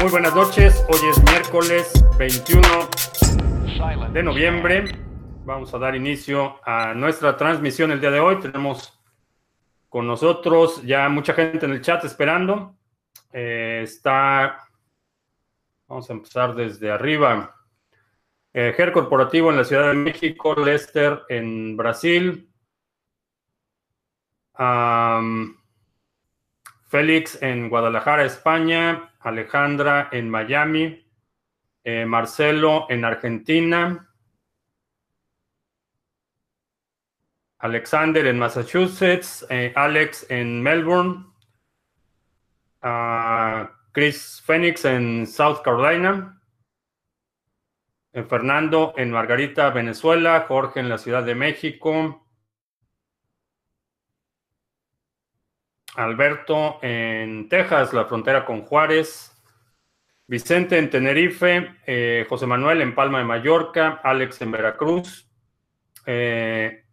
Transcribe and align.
Muy 0.00 0.12
buenas 0.12 0.32
noches, 0.32 0.84
hoy 0.88 1.10
es 1.10 1.20
miércoles 1.24 2.04
21 2.16 2.62
de 4.12 4.22
noviembre. 4.22 4.84
Vamos 5.44 5.74
a 5.74 5.78
dar 5.78 5.96
inicio 5.96 6.60
a 6.64 6.94
nuestra 6.94 7.36
transmisión 7.36 7.90
el 7.90 8.00
día 8.00 8.12
de 8.12 8.20
hoy. 8.20 8.38
Tenemos 8.38 8.96
con 9.88 10.06
nosotros 10.06 10.84
ya 10.84 11.08
mucha 11.08 11.34
gente 11.34 11.66
en 11.66 11.72
el 11.72 11.80
chat 11.80 12.04
esperando. 12.04 12.76
Eh, 13.32 13.80
está, 13.82 14.68
vamos 15.88 16.08
a 16.08 16.12
empezar 16.12 16.54
desde 16.54 16.92
arriba. 16.92 17.56
Eh, 18.52 18.72
GER 18.76 18.92
Corporativo 18.92 19.50
en 19.50 19.56
la 19.56 19.64
Ciudad 19.64 19.88
de 19.88 19.94
México, 19.94 20.54
Lester 20.54 21.22
en 21.28 21.76
Brasil, 21.76 22.48
Félix 26.88 27.38
en 27.42 27.68
Guadalajara, 27.68 28.24
España, 28.24 29.10
Alejandra 29.20 30.08
en 30.10 30.30
Miami, 30.30 31.06
eh, 31.84 32.06
Marcelo 32.06 32.86
en 32.88 33.04
Argentina, 33.04 34.08
Alexander 37.58 38.26
en 38.26 38.38
Massachusetts, 38.38 39.46
eh, 39.50 39.72
Alex 39.74 40.26
en 40.30 40.62
Melbourne, 40.62 41.26
ah, 42.82 43.70
Chris 43.92 44.42
Phoenix 44.44 44.84
en 44.84 45.26
South 45.26 45.62
Carolina, 45.62 46.40
eh, 48.12 48.22
Fernando 48.22 48.94
en 48.96 49.10
Margarita, 49.10 49.70
Venezuela, 49.70 50.46
Jorge 50.48 50.80
en 50.80 50.88
la 50.88 50.98
Ciudad 50.98 51.22
de 51.22 51.34
México, 51.34 52.27
Alberto 55.98 56.78
en 56.80 57.48
Texas, 57.48 57.92
la 57.92 58.04
frontera 58.04 58.44
con 58.44 58.62
Juárez. 58.62 59.34
Vicente 60.28 60.78
en 60.78 60.90
Tenerife, 60.90 61.74
eh, 61.86 62.24
José 62.28 62.46
Manuel 62.46 62.82
en 62.82 62.94
Palma 62.94 63.18
de 63.18 63.24
Mallorca, 63.24 64.00
Alex 64.04 64.40
en 64.42 64.50
Veracruz, 64.52 65.28
eh, 66.06 66.84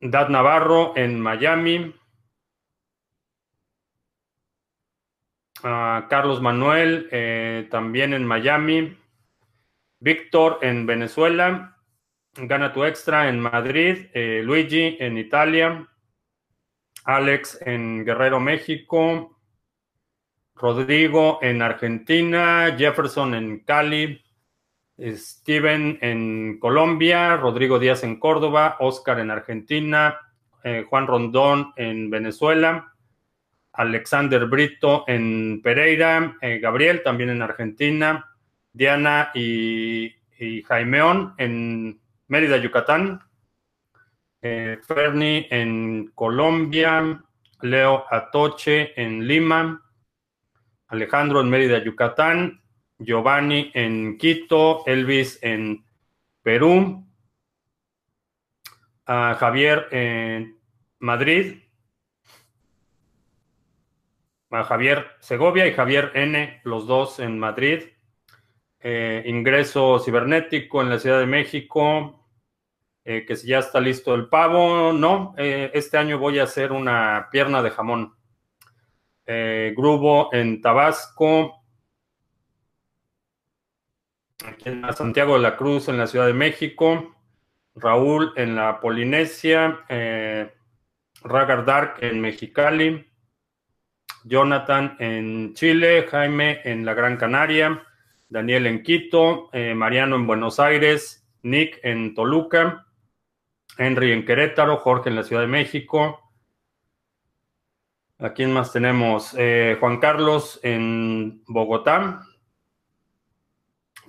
Dad 0.00 0.28
Navarro 0.28 0.96
en 0.96 1.20
Miami, 1.20 1.94
ah, 5.64 6.06
Carlos 6.08 6.40
Manuel 6.40 7.08
eh, 7.10 7.66
también 7.70 8.14
en 8.14 8.24
Miami, 8.24 8.96
Víctor 10.00 10.60
en 10.62 10.86
Venezuela, 10.86 11.76
Gana 12.34 12.72
tu 12.72 12.84
Extra 12.84 13.28
en 13.28 13.40
Madrid, 13.40 14.06
Luigi 14.14 14.96
en 15.00 15.18
Italia, 15.18 15.88
Alex 17.08 17.58
en 17.62 18.04
Guerrero, 18.04 18.38
México, 18.38 19.40
Rodrigo 20.54 21.38
en 21.40 21.62
Argentina, 21.62 22.74
Jefferson 22.76 23.34
en 23.34 23.60
Cali, 23.60 24.22
Steven 24.98 25.98
en 26.02 26.58
Colombia, 26.58 27.38
Rodrigo 27.38 27.78
Díaz 27.78 28.04
en 28.04 28.20
Córdoba, 28.20 28.76
Oscar 28.80 29.20
en 29.20 29.30
Argentina, 29.30 30.18
eh, 30.62 30.84
Juan 30.86 31.06
Rondón 31.06 31.72
en 31.76 32.10
Venezuela, 32.10 32.92
Alexander 33.72 34.44
Brito 34.44 35.04
en 35.06 35.62
Pereira, 35.62 36.36
eh, 36.42 36.58
Gabriel 36.58 37.02
también 37.02 37.30
en 37.30 37.40
Argentina, 37.40 38.36
Diana 38.70 39.30
y, 39.34 40.14
y 40.38 40.62
Jaimeón 40.62 41.32
en 41.38 42.02
Mérida, 42.26 42.58
Yucatán, 42.58 43.22
eh, 44.42 44.78
Ferni 44.86 45.46
en 45.50 46.12
Colombia, 46.14 47.24
Leo 47.62 48.04
Atoche 48.10 49.00
en 49.00 49.26
Lima, 49.26 49.82
Alejandro 50.88 51.40
en 51.40 51.50
Mérida, 51.50 51.82
Yucatán, 51.82 52.62
Giovanni 52.98 53.70
en 53.74 54.18
Quito, 54.18 54.84
Elvis 54.86 55.38
en 55.42 55.84
Perú, 56.42 57.04
Javier 59.06 59.88
en 59.90 60.58
Madrid, 60.98 61.62
Javier 64.50 65.06
Segovia 65.20 65.66
y 65.66 65.72
Javier 65.72 66.12
N, 66.14 66.60
los 66.64 66.86
dos 66.86 67.18
en 67.20 67.38
Madrid. 67.38 67.82
Eh, 68.80 69.22
ingreso 69.26 69.98
cibernético 69.98 70.82
en 70.82 70.88
la 70.88 70.98
Ciudad 70.98 71.18
de 71.18 71.26
México, 71.26 72.17
eh, 73.10 73.24
que 73.24 73.36
si 73.36 73.46
ya 73.46 73.60
está 73.60 73.80
listo 73.80 74.14
el 74.14 74.28
pavo, 74.28 74.92
no, 74.92 75.34
eh, 75.38 75.70
este 75.72 75.96
año 75.96 76.18
voy 76.18 76.38
a 76.38 76.42
hacer 76.42 76.72
una 76.72 77.28
pierna 77.32 77.62
de 77.62 77.70
jamón. 77.70 78.14
Eh, 79.24 79.72
Grubo 79.74 80.28
en 80.34 80.60
Tabasco, 80.60 81.64
aquí 84.44 84.68
en 84.68 84.92
Santiago 84.92 85.36
de 85.36 85.40
la 85.40 85.56
Cruz 85.56 85.88
en 85.88 85.96
la 85.96 86.06
Ciudad 86.06 86.26
de 86.26 86.34
México, 86.34 87.16
Raúl 87.74 88.34
en 88.36 88.54
la 88.54 88.78
Polinesia, 88.78 89.86
Ragar 91.22 91.64
Dark 91.64 91.94
en 92.00 92.20
Mexicali, 92.20 93.10
Jonathan 94.24 94.98
en 94.98 95.54
Chile, 95.54 96.06
Jaime 96.10 96.60
en 96.62 96.84
la 96.84 96.92
Gran 96.92 97.16
Canaria, 97.16 97.82
Daniel 98.28 98.66
en 98.66 98.82
Quito, 98.82 99.48
Mariano 99.74 100.16
en 100.16 100.26
Buenos 100.26 100.60
Aires, 100.60 101.26
Nick 101.42 101.80
en 101.82 102.14
Toluca, 102.14 102.84
Henry 103.78 104.12
en 104.12 104.26
Querétaro, 104.26 104.76
Jorge 104.78 105.08
en 105.08 105.16
la 105.16 105.22
Ciudad 105.22 105.42
de 105.42 105.48
México. 105.48 106.20
¿A 108.18 108.32
quién 108.32 108.52
más 108.52 108.72
tenemos? 108.72 109.34
Eh, 109.38 109.76
Juan 109.78 110.00
Carlos 110.00 110.58
en 110.64 111.44
Bogotá. 111.46 112.24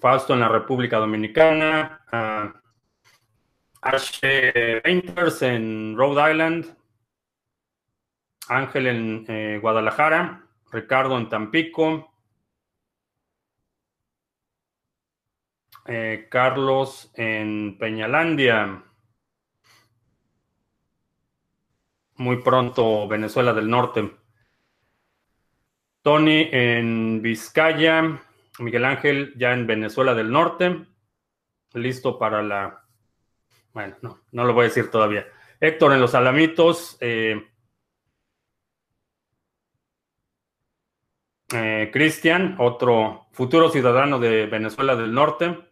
Fausto 0.02 0.34
en 0.34 0.40
la 0.40 0.47
República 0.47 0.97
Dominicana. 0.97 2.02
Uh, 2.12 2.59
Painters 4.84 5.44
en 5.44 5.96
Rhode 5.96 6.31
Island. 6.31 6.75
Ángel 8.47 8.88
en 8.88 9.25
eh, 9.28 9.59
Guadalajara. 9.62 10.47
Ricardo 10.72 11.16
en 11.16 11.30
Tampico. 11.30 12.12
Eh, 15.86 16.28
Carlos 16.31 17.12
en 17.13 17.78
Peñalandia. 17.78 18.88
Muy 22.19 22.41
pronto 22.41 23.07
Venezuela 23.07 23.53
del 23.53 23.69
Norte. 23.69 24.12
Tony 26.02 26.50
en 26.52 27.22
Vizcaya, 27.22 28.22
Miguel 28.59 28.85
Ángel 28.85 29.34
ya 29.38 29.53
en 29.53 29.66
Venezuela 29.66 30.13
del 30.13 30.31
Norte, 30.31 30.85
listo 31.74 32.19
para 32.19 32.44
la... 32.44 32.85
Bueno, 33.74 33.97
no, 34.02 34.22
no 34.31 34.44
lo 34.44 34.53
voy 34.53 34.66
a 34.66 34.68
decir 34.68 34.91
todavía. 34.91 35.28
Héctor 35.59 35.94
en 35.94 36.02
Los 36.02 36.13
Alamitos, 36.13 36.97
eh, 37.00 37.41
eh, 41.53 41.90
Cristian, 41.91 42.56
otro 42.59 43.28
futuro 43.31 43.69
ciudadano 43.69 44.19
de 44.19 44.46
Venezuela 44.46 44.96
del 44.96 45.13
Norte. 45.13 45.69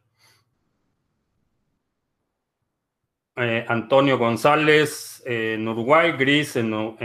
Eh, 3.39 3.63
Antonio 3.67 4.17
González 4.17 5.21
en 5.23 5.67
Uruguay, 5.67 6.13
Gris 6.13 6.55
en, 6.55 6.71
no, 6.71 6.97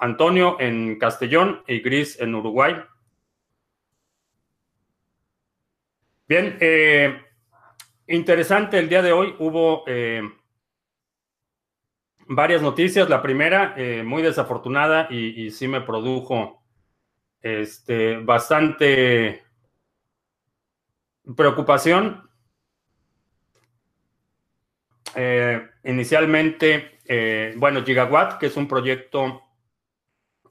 Antonio 0.00 0.56
en 0.58 0.98
Castellón 0.98 1.62
y 1.66 1.80
Gris 1.80 2.18
en 2.18 2.34
Uruguay. 2.34 2.76
Bien, 6.26 6.56
eh, 6.58 7.20
interesante 8.06 8.78
el 8.78 8.88
día 8.88 9.02
de 9.02 9.12
hoy. 9.12 9.34
Hubo 9.38 9.84
eh, 9.86 10.22
varias 12.26 12.62
noticias. 12.62 13.06
La 13.10 13.20
primera, 13.20 13.76
muy 14.06 14.22
desafortunada 14.22 15.08
y, 15.10 15.44
y, 15.44 15.50
sí 15.50 15.68
me 15.68 15.82
produjo 15.82 16.62
este, 17.42 18.16
bastante 18.16 19.44
preocupación 21.36 22.33
eh, 25.16 25.68
inicialmente, 25.84 26.98
eh, 27.06 27.54
bueno, 27.56 27.84
Gigawatt, 27.84 28.38
que 28.38 28.46
es 28.46 28.56
un 28.56 28.68
proyecto 28.68 29.42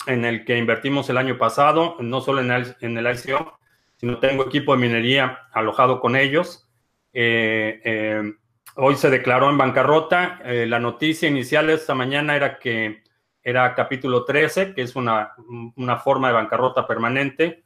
en 0.05 0.25
el 0.25 0.45
que 0.45 0.57
invertimos 0.57 1.09
el 1.09 1.17
año 1.17 1.37
pasado, 1.37 1.97
no 1.99 2.21
solo 2.21 2.41
en 2.41 2.51
el, 2.51 2.75
en 2.81 2.97
el 2.97 3.07
ICO, 3.15 3.57
sino 3.95 4.19
tengo 4.19 4.45
equipo 4.45 4.73
de 4.73 4.81
minería 4.81 5.47
alojado 5.51 5.99
con 5.99 6.15
ellos. 6.15 6.69
Eh, 7.13 8.33
hoy 8.75 8.95
se 8.95 9.09
declaró 9.09 9.49
en 9.49 9.57
bancarrota. 9.57 10.41
la 10.43 10.79
noticia 10.79 11.29
inicial 11.29 11.69
esta 11.69 11.95
mañana 11.95 12.35
era 12.35 12.59
que 12.59 13.03
era 13.41 13.73
capítulo 13.75 14.25
13, 14.25 14.73
que 14.73 14.81
es 14.81 14.95
una, 14.95 15.33
una 15.75 15.97
forma 15.97 16.27
de 16.27 16.33
bancarrota 16.33 16.85
permanente. 16.85 17.63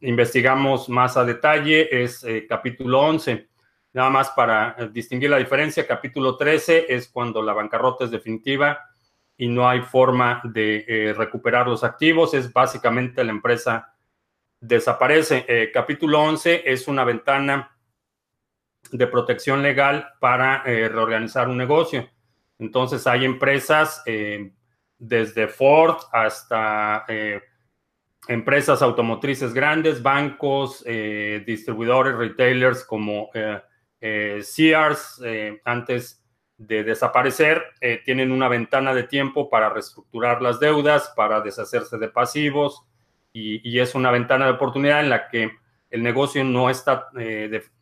investigamos 0.00 0.88
más 0.88 1.16
a 1.16 1.24
detalle, 1.24 2.04
es 2.04 2.24
capítulo 2.48 3.00
11. 3.00 3.48
Nada 3.94 4.10
más 4.10 4.30
para 4.30 4.74
eh, 4.76 4.88
distinguir 4.92 5.30
la 5.30 5.38
diferencia, 5.38 5.86
capítulo 5.86 6.36
13 6.36 6.92
es 6.92 7.08
cuando 7.08 7.40
la 7.40 7.52
bancarrota 7.52 8.04
es 8.04 8.10
definitiva 8.10 8.90
y 9.36 9.48
no 9.48 9.68
hay 9.68 9.80
forma 9.80 10.42
de 10.44 10.84
eh, 10.86 11.14
recuperar 11.14 11.68
los 11.68 11.84
activos. 11.84 12.34
Es 12.34 12.52
básicamente 12.52 13.24
la 13.24 13.30
empresa 13.30 13.94
desaparece. 14.60 15.70
capítulo 15.72 16.20
11 16.22 16.62
es 16.64 16.88
una 16.88 17.04
ventana 17.04 17.76
de 18.90 19.06
protección 19.06 19.62
legal 19.62 20.08
para 20.20 20.62
reorganizar 20.62 21.48
un 21.48 21.58
negocio. 21.58 22.08
Entonces 22.58 23.06
hay 23.06 23.26
empresas 23.26 24.02
desde 24.98 25.48
Ford 25.48 25.96
hasta 26.12 27.04
empresas 28.28 28.82
automotrices 28.82 29.52
grandes, 29.52 30.02
bancos, 30.02 30.82
eh, 30.86 31.42
distribuidores, 31.46 32.16
retailers 32.16 32.84
como 32.84 33.30
eh, 34.06 34.42
eh, 35.24 35.60
antes 35.64 36.22
de 36.56 36.84
desaparecer, 36.84 37.64
tienen 38.04 38.30
una 38.30 38.48
ventana 38.48 38.94
de 38.94 39.02
tiempo 39.02 39.50
para 39.50 39.70
reestructurar 39.70 40.40
las 40.40 40.60
deudas, 40.60 41.12
para 41.16 41.40
deshacerse 41.40 41.98
de 41.98 42.08
pasivos, 42.08 42.86
y, 43.32 43.78
es 43.80 43.96
una 43.96 44.12
ventana 44.12 44.46
de 44.46 44.52
oportunidad 44.52 45.00
en 45.00 45.10
la 45.10 45.28
que 45.28 45.50
el 45.90 46.02
negocio 46.04 46.44
no 46.44 46.70
está 46.70 47.08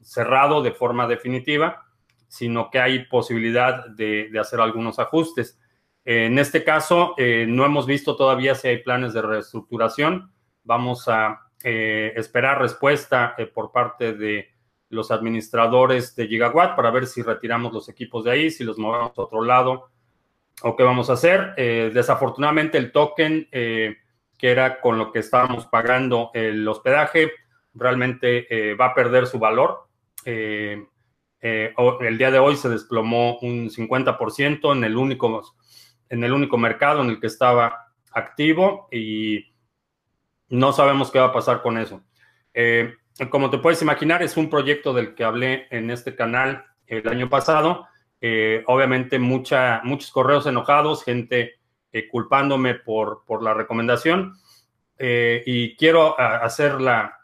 cerrado 0.00 0.62
de 0.62 0.72
forma 0.72 1.06
definitiva, 1.06 1.84
sino 2.28 2.70
que 2.70 2.78
hay 2.78 3.04
posibilidad 3.04 3.86
de, 3.88 4.30
hacer 4.40 4.60
algunos 4.60 4.98
ajustes. 4.98 5.60
En 6.06 6.38
este 6.38 6.64
caso, 6.64 7.14
no 7.18 7.66
hemos 7.66 7.86
visto 7.86 8.16
todavía 8.16 8.54
si 8.54 8.68
hay 8.68 8.78
planes 8.78 9.12
de 9.12 9.20
reestructuración 9.20 10.32
Vamos 10.64 11.08
a 11.08 11.50
eh, 11.64 12.12
esperar 12.16 12.60
respuesta 12.60 13.34
eh, 13.36 13.46
por 13.46 13.72
parte 13.72 14.12
de 14.12 14.51
los 14.92 15.10
administradores 15.10 16.14
de 16.14 16.28
Gigawatt 16.28 16.76
para 16.76 16.90
ver 16.90 17.06
si 17.06 17.22
retiramos 17.22 17.72
los 17.72 17.88
equipos 17.88 18.24
de 18.24 18.30
ahí, 18.30 18.50
si 18.50 18.62
los 18.62 18.78
movemos 18.78 19.18
a 19.18 19.22
otro 19.22 19.42
lado 19.42 19.90
o 20.62 20.76
qué 20.76 20.82
vamos 20.82 21.10
a 21.10 21.14
hacer. 21.14 21.54
Eh, 21.56 21.90
desafortunadamente 21.92 22.78
el 22.78 22.92
token, 22.92 23.48
que 23.50 23.96
era 24.38 24.80
con 24.80 24.98
lo 24.98 25.10
que 25.10 25.20
estábamos 25.20 25.66
pagando 25.66 26.30
el 26.34 26.66
hospedaje, 26.68 27.32
realmente 27.74 28.74
va 28.74 28.86
a 28.86 28.94
perder 28.94 29.26
su 29.26 29.38
valor. 29.38 29.88
el 30.24 30.86
día 32.18 32.30
de 32.30 32.38
hoy 32.38 32.56
se 32.56 32.68
desplomó 32.68 33.38
un 33.38 33.70
50% 33.70 34.76
en 34.76 34.84
el 34.84 34.96
único, 34.96 35.42
en 36.08 36.24
el 36.24 36.32
único 36.32 36.58
mercado 36.58 37.02
en 37.02 37.10
el 37.10 37.20
que 37.20 37.26
estaba 37.26 37.92
activo 38.12 38.88
y 38.90 39.52
no 40.48 40.72
sabemos 40.72 41.10
qué 41.10 41.18
va 41.18 41.26
a 41.26 41.32
pasar 41.32 41.62
con 41.62 41.78
eso. 41.78 42.02
Eh, 42.54 42.94
como 43.30 43.50
te 43.50 43.58
puedes 43.58 43.82
imaginar, 43.82 44.22
es 44.22 44.36
un 44.36 44.48
proyecto 44.48 44.92
del 44.92 45.14
que 45.14 45.24
hablé 45.24 45.66
en 45.70 45.90
este 45.90 46.14
canal 46.14 46.64
el 46.86 47.06
año 47.08 47.28
pasado. 47.28 47.86
Eh, 48.20 48.62
obviamente, 48.66 49.18
mucha, 49.18 49.80
muchos 49.84 50.10
correos 50.10 50.46
enojados, 50.46 51.04
gente 51.04 51.54
eh, 51.92 52.08
culpándome 52.08 52.74
por, 52.74 53.24
por, 53.26 53.42
la 53.42 53.54
recomendación. 53.54 54.34
y 54.98 55.76
quiero 55.76 56.18
hacer 56.18 56.80
la, 56.80 57.18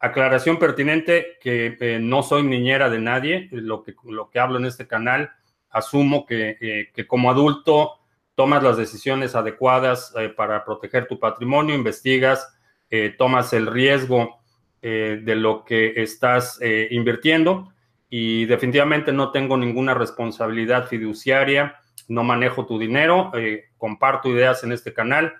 aclaración 0.00 0.58
pertinente 0.58 1.38
que 1.40 1.98
no 2.00 2.22
soy 2.22 2.42
niñera 2.44 2.88
de 2.88 2.98
nadie. 2.98 3.48
Lo 3.50 3.82
que, 3.82 3.94
lo 4.04 4.30
que 4.30 4.38
hablo 4.38 4.58
en 4.58 4.64
este 4.64 4.86
canal, 4.86 5.30
asumo 5.70 6.24
que, 6.24 6.90
que 6.94 7.06
como 7.06 7.30
adulto 7.30 7.98
tomas 8.38 8.62
las 8.62 8.76
decisiones 8.76 9.34
adecuadas 9.34 10.14
eh, 10.16 10.28
para 10.28 10.64
proteger 10.64 11.08
tu 11.08 11.18
patrimonio, 11.18 11.74
investigas, 11.74 12.56
eh, 12.88 13.12
tomas 13.18 13.52
el 13.52 13.66
riesgo 13.66 14.37
eh, 14.82 15.20
de 15.22 15.36
lo 15.36 15.64
que 15.64 15.94
estás 16.02 16.60
invirtiendo 16.90 17.72
y 18.08 18.46
definitivamente 18.46 19.12
no 19.12 19.32
tengo 19.32 19.56
ninguna 19.56 19.94
responsabilidad 19.94 20.86
fiduciaria, 20.86 21.76
no 22.08 22.24
manejo 22.24 22.64
tu 22.66 22.78
dinero, 22.78 23.32
comparto 23.76 24.30
ideas 24.30 24.64
en 24.64 24.72
este 24.72 24.94
canal. 24.94 25.34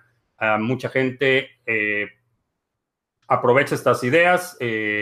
mucha 0.58 0.90
gente 0.90 1.48
aprovecha 3.26 3.74
estas 3.74 4.04
ideas, 4.04 4.58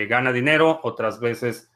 gana 0.08 0.32
dinero, 0.32 0.78
otras 0.84 1.18
veces 1.18 1.70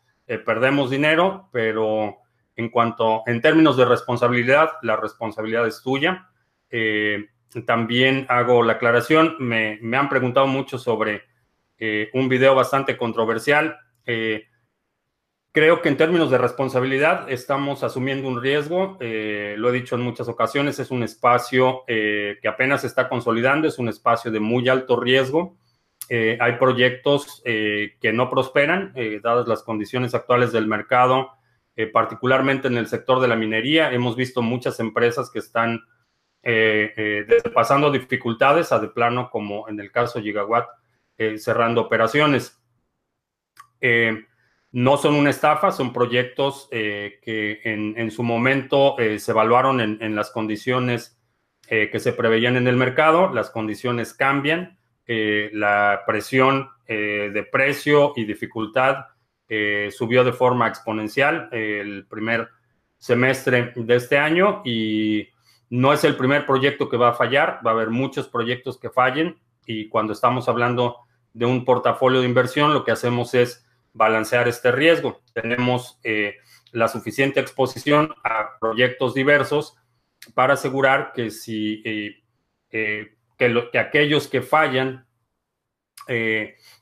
perdemos 0.45 0.91
dinero, 0.91 1.49
pero 1.51 2.21
en 2.61 2.69
cuanto, 2.69 3.23
en 3.27 3.41
términos 3.41 3.77
de 3.77 3.87
responsabilidad, 3.87 4.73
la 4.83 4.97
responsabilidad 4.97 5.67
es 5.67 5.83
tuya. 5.83 6.29
Eh, 6.71 7.27
también 7.67 8.27
hago 8.29 8.63
la 8.63 8.75
aclaración, 8.75 9.37
me, 9.41 9.81
han 9.97 10.09
preguntado 10.09 10.47
mucho 10.47 10.79
sobre 10.79 11.23
eh, 11.81 12.11
un 12.15 12.29
video 12.29 12.55
bastante 12.55 12.97
controversial. 12.97 13.77
Eh, 14.07 14.45
creo 15.51 15.83
que 15.83 15.89
en 15.89 15.97
términos 15.97 16.31
de 16.31 16.39
responsabilidad 16.39 17.31
estamos 17.31 17.83
asumiendo 17.83 18.29
un 18.29 18.41
riesgo, 18.41 18.97
lo 19.01 19.69
he 19.69 19.73
dicho 19.73 19.97
en 19.97 20.03
muchas 20.03 20.29
ocasiones, 20.29 20.79
es 20.79 20.93
un 20.93 21.03
espacio 21.03 21.83
que 21.89 22.49
apenas 22.49 22.83
se 22.83 22.87
está 22.87 23.09
consolidando, 23.09 23.67
es 23.67 23.81
un 23.81 23.89
espacio 23.89 24.31
de 24.31 24.39
muy 24.39 24.69
alto 24.69 25.01
riesgo. 25.01 25.57
hay 26.09 26.53
proyectos 26.61 27.43
que 27.45 28.13
no 28.13 28.31
prosperan, 28.31 28.95
dadas 29.23 29.49
las 29.49 29.65
condiciones 29.65 30.15
actuales 30.15 30.53
del 30.53 30.69
mercado 30.69 31.33
eh, 31.81 31.87
particularmente 31.87 32.69
en 32.69 32.77
el 32.77 32.89
sector 32.89 33.21
de 33.21 33.29
la 33.29 33.37
minería. 33.37 33.91
Hemos 33.91 34.15
visto 34.15 34.43
muchas 34.43 34.81
empresas 34.81 35.31
que 35.31 35.39
están 35.39 35.81
eh, 36.43 36.93
eh, 36.95 37.27
pasando 37.55 37.91
dificultades 37.91 38.71
a 38.71 38.81
de 38.81 38.89
plano, 38.89 39.31
como 39.31 39.67
en 39.67 39.81
el 39.81 39.91
caso 39.91 40.21
Gigawatt, 40.21 40.69
cerrando 41.39 41.83
operaciones. 41.83 42.59
no 44.73 44.97
son 44.97 45.15
una 45.15 45.31
estafa, 45.31 45.73
son 45.73 45.93
proyectos 45.93 46.69
que 46.71 47.61
en, 47.65 48.11
su 48.11 48.23
momento 48.23 48.97
se 48.99 49.31
evaluaron 49.31 49.81
en, 49.81 50.15
las 50.15 50.31
condiciones 50.31 51.19
que 51.69 51.99
se 51.99 52.13
preveían 52.13 52.57
en 52.57 52.67
el 52.67 52.77
mercado, 52.77 53.33
las 53.33 53.51
condiciones 53.51 54.15
cambian, 54.15 54.79
la 55.07 56.03
presión 56.07 56.71
de 56.87 57.49
precio 57.51 58.13
y 58.17 58.25
dificultad 58.25 59.07
eh, 59.53 59.91
subió 59.91 60.23
de 60.23 60.33
forma 60.33 60.69
exponencial 60.69 61.49
el 61.51 62.07
primer 62.07 62.49
semestre 62.97 63.73
de 63.75 63.97
este 63.97 64.17
año 64.17 64.63
y 64.65 65.29
no 65.71 65.93
es 65.93 66.05
el 66.05 66.17
primer 66.17 66.47
proyecto 66.47 66.89
que 66.89 66.97
va 66.97 67.09
a 67.09 67.15
fallar, 67.15 67.61
va 67.67 67.73
a 67.73 67.75
haber 67.75 67.91
muchos 67.91 68.29
proyectos 68.29 68.79
que 68.79 68.91
fallen 68.91 69.41
y 69.67 69.89
cuando 69.89 70.13
estamos 70.13 70.49
hablando 70.49 70.99
de 71.33 71.47
un 71.47 71.65
portafolio 71.65 72.21
de 72.21 72.27
inversión, 72.27 72.75
lo 72.75 72.85
que 72.85 72.93
hacemos 72.93 73.35
es 73.35 73.67
balancear 73.93 74.49
este 74.49 74.73
riesgo. 74.73 75.21
Tenemos 75.33 75.99
eh, 76.05 76.37
la 76.73 76.89
suficiente 76.89 77.41
exposición 77.41 78.15
a 78.25 78.59
proyectos 78.61 79.15
diversos 79.15 79.77
para 80.35 80.55
asegurar 80.55 81.13
que 81.13 81.31
si 81.31 81.83
eh, 82.71 83.17
que, 83.37 83.79
aquellos 83.79 84.29
que 84.29 84.43
fallan 84.43 85.07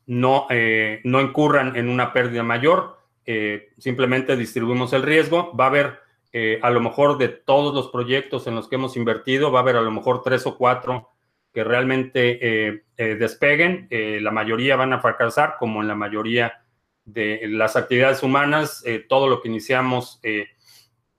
no, 0.08 0.46
eh, 0.48 1.00
no 1.04 1.20
incurran 1.20 1.76
en 1.76 1.88
una 1.88 2.12
pérdida 2.12 2.42
mayor. 2.42 2.98
Eh, 3.26 3.68
simplemente 3.78 4.36
distribuimos 4.36 4.92
el 4.94 5.02
riesgo. 5.02 5.54
Va 5.54 5.64
a 5.64 5.68
haber, 5.68 6.00
eh, 6.32 6.58
a 6.62 6.70
lo 6.70 6.80
mejor, 6.80 7.18
de 7.18 7.28
todos 7.28 7.74
los 7.74 7.88
proyectos 7.88 8.46
en 8.46 8.54
los 8.54 8.68
que 8.68 8.76
hemos 8.76 8.96
invertido, 8.96 9.52
va 9.52 9.60
a 9.60 9.62
haber 9.62 9.76
a 9.76 9.82
lo 9.82 9.90
mejor 9.90 10.22
tres 10.22 10.46
o 10.46 10.56
cuatro 10.56 11.10
que 11.52 11.64
realmente 11.64 12.82
despeguen. 12.96 13.88
la 13.90 14.30
mayoría 14.30 14.76
van 14.76 14.92
a 14.92 15.00
fracasar, 15.00 15.56
como 15.58 15.82
en 15.82 15.88
la 15.88 15.94
mayoría 15.94 16.62
de 17.04 17.40
las 17.48 17.76
actividades 17.76 18.22
humanas. 18.22 18.84
todo 19.08 19.28
lo 19.28 19.40
que 19.40 19.48
iniciamos, 19.48 20.20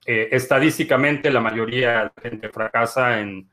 estadísticamente, 0.06 1.32
la 1.32 1.42
mayoría 1.42 2.12
de 2.16 2.30
gente 2.30 2.50
fracasa 2.50 3.20
en, 3.20 3.50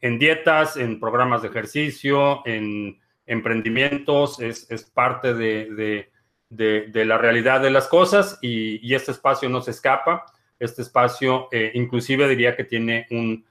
en 0.00 0.18
dietas, 0.18 0.76
en 0.76 1.00
programas 1.00 1.42
de 1.42 1.48
ejercicio, 1.48 2.42
en 2.46 3.00
emprendimientos, 3.26 4.40
es, 4.40 4.66
parte 4.94 5.34
de, 5.34 6.10
la 6.48 7.18
realidad 7.18 7.60
de 7.60 7.70
las 7.70 7.88
cosas 7.88 8.38
y, 8.40 8.94
este 8.94 9.12
espacio 9.12 9.48
no 9.48 9.60
se 9.60 9.72
escapa. 9.72 10.24
Este 10.58 10.80
espacio 10.80 11.48
eh, 11.52 11.72
inclusive 11.74 12.26
diría 12.28 12.56
que 12.56 12.64
tiene 12.64 13.06
un 13.10 13.44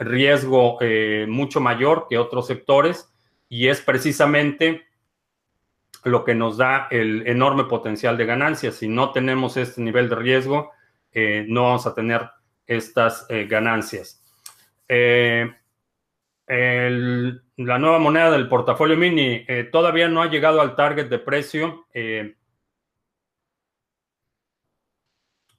riesgo 0.00 0.78
eh, 0.80 1.26
mucho 1.28 1.60
mayor 1.60 2.06
que 2.08 2.18
otros 2.18 2.48
sectores 2.48 3.12
y 3.48 3.68
es 3.68 3.80
precisamente 3.80 4.82
lo 6.04 6.24
que 6.24 6.34
nos 6.34 6.56
da 6.56 6.88
el 6.90 7.26
enorme 7.26 7.64
potencial 7.64 8.16
de 8.16 8.26
ganancias. 8.26 8.74
Si 8.74 8.88
no 8.88 9.12
tenemos 9.12 9.56
este 9.56 9.80
nivel 9.80 10.08
de 10.08 10.16
riesgo, 10.16 10.72
eh, 11.12 11.44
no 11.48 11.64
vamos 11.64 11.86
a 11.86 11.94
tener 11.94 12.28
estas 12.66 13.26
ganancias. 13.48 14.22
El, 16.50 17.42
la 17.56 17.78
nueva 17.78 17.98
moneda 17.98 18.30
del 18.32 18.48
portafolio 18.48 18.96
mini 18.96 19.44
eh, 19.46 19.68
todavía 19.70 20.08
no 20.08 20.22
ha 20.22 20.30
llegado 20.30 20.60
al 20.60 20.74
target 20.74 21.08
de 21.08 21.18
precio. 21.18 21.86
Eh, 21.94 22.34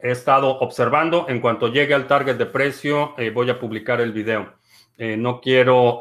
he 0.01 0.11
estado 0.11 0.59
observando. 0.59 1.25
En 1.29 1.39
cuanto 1.39 1.67
llegue 1.67 1.93
al 1.93 2.07
target 2.07 2.37
de 2.37 2.45
precio, 2.45 3.13
eh, 3.17 3.29
voy 3.29 3.49
a 3.49 3.59
publicar 3.59 4.01
el 4.01 4.11
video. 4.11 4.53
no 4.97 5.41
quiero 5.41 5.99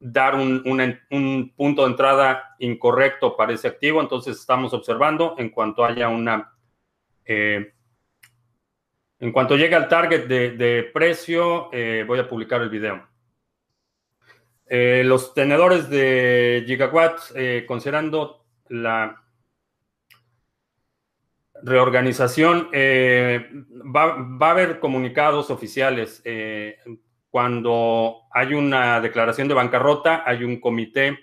dar 0.00 0.34
un, 0.34 0.62
un, 1.10 1.52
punto 1.56 1.82
de 1.82 1.90
entrada 1.90 2.56
incorrecto 2.58 3.36
para 3.36 3.52
ese 3.52 3.68
activo, 3.68 4.00
entonces 4.00 4.38
estamos 4.38 4.72
observando. 4.72 5.34
En 5.38 5.50
cuanto 5.50 5.84
haya 5.84 6.08
una... 6.08 6.52
en 7.24 7.72
cuanto 9.32 9.56
llegue 9.56 9.76
al 9.76 9.88
target 9.88 10.26
de, 10.26 10.50
de 10.52 10.82
precio, 10.92 11.70
voy 12.06 12.18
a 12.18 12.28
publicar 12.28 12.60
el 12.62 12.70
video. 12.70 13.06
Eh, 14.68 15.02
los 15.04 15.32
tenedores 15.32 15.88
de 15.88 16.64
gigawatt, 16.66 17.20
eh, 17.36 17.64
considerando 17.68 18.44
la 18.68 19.22
reorganización, 21.62 22.68
eh, 22.72 23.50
va, 23.94 24.16
va, 24.16 24.48
a 24.48 24.50
haber 24.50 24.80
comunicados 24.80 25.50
oficiales. 25.50 26.22
cuando 27.30 28.22
hay 28.32 28.54
una 28.54 29.00
declaración 29.00 29.48
de 29.48 29.54
bancarrota, 29.54 30.22
hay 30.24 30.42
un 30.42 30.60
comité 30.60 31.18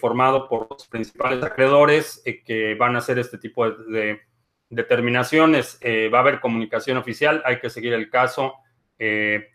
formado 0.00 0.48
por 0.48 0.68
los 0.70 0.88
principales 0.88 1.42
acreedores 1.42 2.22
que 2.46 2.74
van 2.74 2.94
a 2.94 2.98
hacer 2.98 3.18
este 3.18 3.36
tipo 3.36 3.70
de 3.70 4.20
determinaciones. 4.70 5.78
va 6.12 6.18
a 6.18 6.20
haber 6.22 6.40
comunicación 6.40 6.96
oficial, 6.96 7.42
hay 7.44 7.58
que 7.60 7.68
seguir 7.68 7.92
el 7.92 8.08
caso. 8.08 8.54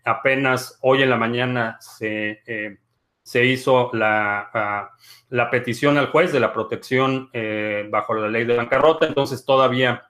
apenas 0.04 0.78
hoy 0.82 1.02
en 1.02 1.10
la 1.10 1.18
mañana 1.18 1.78
se 1.80 2.44
se 3.32 3.46
hizo 3.46 3.90
la, 3.94 4.50
ah, 4.54 4.92
la, 5.30 5.50
petición 5.50 5.98
al 5.98 6.08
juez 6.08 6.34
de 6.34 6.42
la 6.42 6.52
protección 6.52 7.30
eh, 7.32 7.88
bajo 7.90 8.14
la 8.14 8.28
ley 8.28 8.44
de 8.44 8.58
bancarrota, 8.58 9.08
entonces 9.08 9.46
todavía 9.46 10.10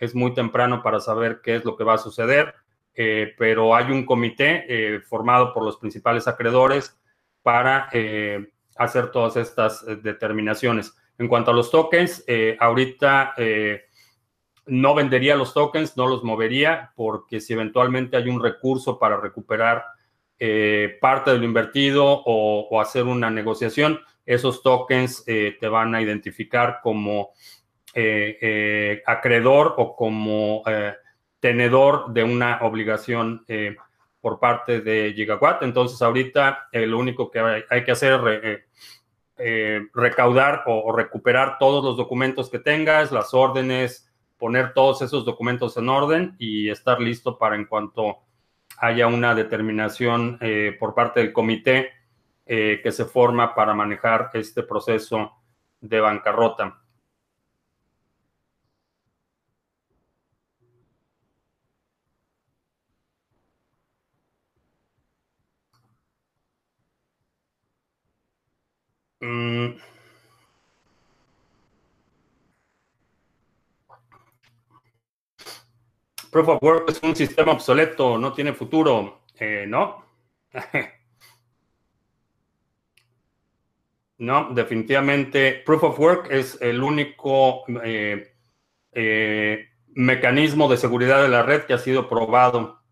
es 0.00 0.16
muy 0.16 0.34
temprano 0.34 0.82
para 0.82 0.98
saber 0.98 1.40
qué 1.44 1.54
es 1.54 1.64
lo 1.64 1.76
que 1.76 1.84
va 1.84 1.94
a 1.94 1.98
suceder, 1.98 2.56
eh, 2.92 3.34
pero 3.38 3.76
hay 3.76 3.92
un 3.92 4.04
comité 4.04 4.64
eh, 4.66 5.00
formado 5.00 5.54
por 5.54 5.62
los 5.62 5.76
principales 5.76 6.26
acreedores 6.26 6.98
para 7.40 7.88
hacer 8.76 9.12
todas 9.12 9.36
estas 9.36 9.86
determinaciones. 10.02 10.92
En 11.18 11.28
cuanto 11.28 11.52
a 11.52 11.54
los 11.54 11.70
tokens, 11.70 12.24
ahorita 12.58 13.34
no 14.66 14.94
vendería 14.96 15.36
los 15.36 15.54
tokens, 15.54 15.96
no 15.96 16.08
los 16.08 16.24
movería, 16.24 16.92
porque 16.96 17.40
si 17.40 17.52
eventualmente 17.52 18.16
hay 18.16 18.28
un 18.28 18.42
recurso 18.42 18.98
para 18.98 19.20
recuperar 19.20 19.84
eh, 20.38 20.98
parte 21.00 21.30
de 21.30 21.38
lo 21.38 21.44
invertido 21.44 22.04
o, 22.04 22.80
hacer 22.80 23.04
una 23.04 23.30
negociación, 23.30 24.00
esos 24.26 24.62
tokens 24.62 25.24
eh, 25.26 25.56
te 25.58 25.68
van 25.68 25.94
a 25.94 26.02
identificar 26.02 26.80
como 26.82 27.30
eh, 27.94 29.02
acreedor 29.06 29.74
o 29.78 29.96
como 29.96 30.62
tenedor 31.40 32.12
de 32.12 32.24
una 32.24 32.58
obligación 32.62 33.46
por 34.20 34.38
parte 34.38 34.80
de 34.82 35.14
Gigawatt. 35.14 35.62
Entonces, 35.62 36.02
ahorita 36.02 36.68
lo 36.72 36.98
único 36.98 37.30
que 37.30 37.64
hay, 37.70 37.84
que 37.84 37.92
hacer 37.92 38.20
es 39.38 39.82
recaudar 39.94 40.64
o, 40.66 40.94
recuperar 40.94 41.56
todos 41.58 41.82
los 41.82 41.96
documentos 41.96 42.50
que 42.50 42.58
tengas, 42.58 43.12
las 43.12 43.32
órdenes, 43.32 44.12
poner 44.36 44.74
todos 44.74 45.00
esos 45.00 45.24
documentos 45.24 45.76
en 45.78 45.88
orden 45.88 46.36
y 46.38 46.68
estar 46.68 47.00
listo 47.00 47.38
para 47.38 47.56
en 47.56 47.64
cuanto 47.64 48.25
haya 48.78 49.06
una 49.06 49.34
determinación 49.34 50.38
eh, 50.40 50.76
por 50.78 50.94
parte 50.94 51.20
del 51.20 51.32
comité 51.32 51.90
eh, 52.44 52.80
que 52.82 52.92
se 52.92 53.04
forma 53.04 53.54
para 53.54 53.74
manejar 53.74 54.30
este 54.34 54.62
proceso 54.62 55.32
de 55.80 56.00
bancarrota. 56.00 56.82
Proof 76.36 76.48
of 76.48 76.62
Work 76.62 76.90
es 76.90 77.02
un 77.02 77.16
sistema 77.16 77.52
obsoleto, 77.52 78.18
no 78.18 78.34
tiene 78.34 78.52
futuro, 78.52 79.22
eh, 79.40 79.64
¿no? 79.66 80.04
no, 84.18 84.50
definitivamente 84.52 85.62
Proof 85.64 85.84
of 85.84 85.98
Work 85.98 86.28
es 86.30 86.60
el 86.60 86.82
único 86.82 87.64
eh, 87.82 88.34
eh, 88.92 89.66
mecanismo 89.94 90.68
de 90.68 90.76
seguridad 90.76 91.22
de 91.22 91.30
la 91.30 91.42
red 91.42 91.62
que 91.62 91.72
ha 91.72 91.78
sido 91.78 92.06
probado. 92.06 92.82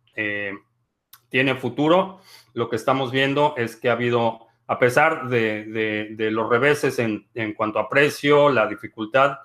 tiene 1.29 1.55
futuro. 1.57 2.21
Lo 2.55 2.71
que 2.71 2.77
estamos 2.77 3.13
viendo 3.13 3.53
es 3.59 3.77
que 3.77 3.91
ha 3.91 3.93
habido, 3.93 4.47
a 4.69 4.79
pesar 4.79 5.29
de, 5.29 6.17
los 6.19 6.49
reveses 6.49 6.99
en, 6.99 7.29
en, 7.35 7.53
cuanto 7.53 7.79
a 7.79 7.91
precio, 7.91 8.49
la 8.49 8.67
dificultad, 8.67 9.37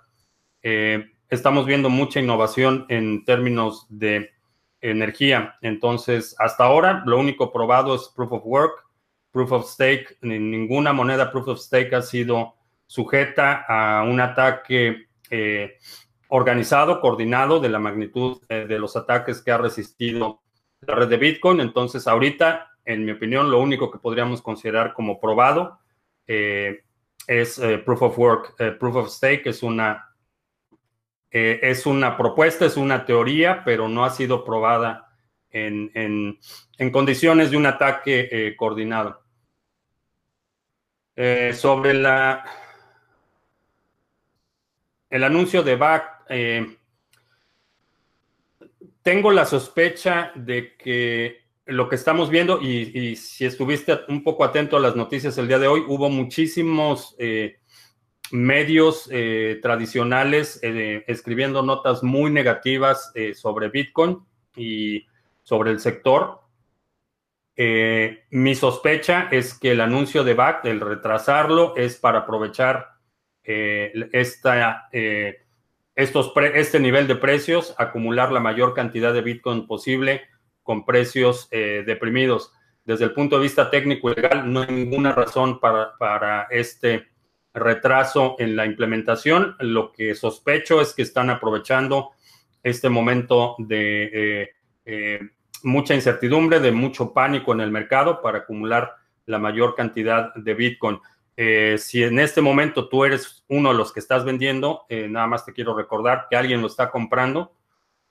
estamos 1.29 1.65
viendo 1.65 1.89
mucha 1.89 2.19
innovación 2.19 2.85
en 2.89 3.23
términos 3.23 3.85
de 3.89 4.31
energía. 4.81 5.55
Entonces, 5.61 6.35
hasta 6.39 6.63
ahora, 6.63 7.03
lo 7.05 7.19
único 7.19 7.51
probado 7.51 7.95
es 7.95 8.11
proof 8.15 8.31
of 8.31 8.45
work, 8.45 8.85
proof 9.31 9.51
of 9.51 9.69
stake. 9.69 10.17
Ninguna 10.21 10.93
moneda 10.93 11.31
proof 11.31 11.49
of 11.49 11.59
stake 11.59 11.93
ha 11.93 12.01
sido 12.01 12.55
sujeta 12.87 13.65
a 13.67 14.03
un 14.03 14.19
ataque 14.19 15.07
eh, 15.29 15.77
organizado, 16.29 17.01
coordinado 17.01 17.59
de 17.59 17.69
la 17.69 17.79
magnitud 17.79 18.41
eh, 18.49 18.65
de 18.67 18.79
los 18.79 18.95
ataques 18.95 19.41
que 19.41 19.51
ha 19.51 19.57
resistido 19.57 20.41
la 20.81 20.95
red 20.95 21.09
de 21.09 21.17
Bitcoin. 21.17 21.59
Entonces, 21.59 22.07
ahorita, 22.07 22.71
en 22.85 23.05
mi 23.05 23.11
opinión, 23.11 23.51
lo 23.51 23.59
único 23.59 23.91
que 23.91 23.99
podríamos 23.99 24.41
considerar 24.41 24.93
como 24.93 25.19
probado 25.19 25.79
eh, 26.25 26.83
es 27.27 27.61
proof 27.85 28.01
of 28.01 28.17
work. 28.17 28.55
proof 28.79 28.95
of 28.95 29.09
stake 29.09 29.45
es 29.45 29.61
una 29.61 30.08
eh, 31.31 31.59
es 31.61 31.85
una 31.85 32.17
propuesta, 32.17 32.65
es 32.65 32.75
una 32.75 33.05
teoría, 33.05 33.63
pero 33.63 33.87
no 33.87 34.03
ha 34.03 34.09
sido 34.09 34.43
probada 34.43 35.13
en, 35.51 36.39
condiciones 36.91 37.51
de 37.51 37.57
un 37.57 37.67
ataque 37.67 38.29
eh, 38.31 38.55
coordinado. 38.55 39.21
Eh, 41.15 41.53
sobre 41.53 41.93
la, 41.93 42.43
el 45.09 45.23
anuncio 45.23 45.61
de 45.63 45.75
BAC, 45.75 46.19
tengo 49.01 49.31
la 49.31 49.45
sospecha 49.45 50.31
de 50.35 50.75
que 50.77 51.49
lo 51.65 51.89
que 51.89 51.95
estamos 51.95 52.29
viendo, 52.29 52.59
y, 52.61 53.15
si 53.15 53.45
estuviste 53.45 53.99
un 54.07 54.23
poco 54.23 54.43
atento 54.43 54.77
a 54.77 54.79
las 54.79 54.95
noticias 54.95 55.37
el 55.37 55.47
día 55.47 55.59
de 55.59 55.67
hoy, 55.67 55.83
hubo 55.87 56.09
muchísimos 56.09 57.15
medios 58.31 59.09
eh, 59.11 59.59
tradicionales 59.61 60.59
eh, 60.61 61.03
escribiendo 61.07 61.63
notas 61.63 62.03
muy 62.03 62.31
negativas 62.31 63.11
eh, 63.15 63.33
sobre 63.33 63.69
Bitcoin 63.69 64.19
y 64.55 65.05
sobre 65.43 65.71
el 65.71 65.79
sector. 65.79 66.41
mi 68.31 68.55
sospecha 68.55 69.27
es 69.31 69.53
que 69.53 69.71
el 69.71 69.81
anuncio 69.81 70.23
de 70.23 70.33
BAC, 70.33 70.65
el 70.65 70.79
retrasarlo, 70.79 71.75
es 71.75 71.97
para 71.97 72.19
aprovechar 72.19 72.87
esta, 73.43 74.89
estos 75.95 76.31
este 76.53 76.79
nivel 76.79 77.07
de 77.07 77.15
precios, 77.15 77.73
acumular 77.77 78.31
la 78.31 78.39
mayor 78.39 78.73
cantidad 78.73 79.11
de 79.11 79.23
Bitcoin 79.23 79.65
posible 79.65 80.21
con 80.63 80.85
precios 80.85 81.49
deprimidos. 81.49 82.53
Desde 82.85 83.05
el 83.05 83.13
punto 83.13 83.37
de 83.37 83.43
vista 83.43 83.69
técnico 83.69 84.11
y 84.11 84.15
legal, 84.15 84.51
no 84.51 84.61
hay 84.61 84.71
ninguna 84.71 85.11
razón 85.13 85.59
para, 85.59 85.97
para 85.97 86.43
este 86.51 87.07
retraso 87.53 88.35
en 88.39 88.55
la 88.55 88.65
implementación. 88.65 89.55
Lo 89.59 89.91
que 89.91 90.15
sospecho 90.15 90.81
es 90.81 90.93
que 90.93 91.01
están 91.01 91.29
aprovechando 91.29 92.11
este 92.63 92.89
momento 92.89 93.55
de 93.57 94.09
eh, 94.13 94.49
eh, 94.85 95.19
mucha 95.63 95.95
incertidumbre, 95.95 96.59
de 96.59 96.71
mucho 96.71 97.13
pánico 97.13 97.53
en 97.53 97.61
el 97.61 97.71
mercado 97.71 98.21
para 98.21 98.39
acumular 98.39 98.95
la 99.25 99.39
mayor 99.39 99.75
cantidad 99.75 100.33
de 100.35 100.53
Bitcoin. 100.53 100.99
Eh, 101.37 101.77
si 101.77 102.03
en 102.03 102.19
este 102.19 102.41
momento 102.41 102.89
tú 102.89 103.05
eres 103.05 103.45
uno 103.47 103.69
de 103.71 103.77
los 103.77 103.93
que 103.93 104.01
estás 104.01 104.25
vendiendo, 104.25 104.85
nada 104.89 105.27
más 105.27 105.45
te 105.45 105.53
quiero 105.53 105.75
recordar 105.75 106.27
que 106.29 106.35
alguien 106.35 106.61
lo 106.61 106.67
está 106.67 106.91
comprando 106.91 107.53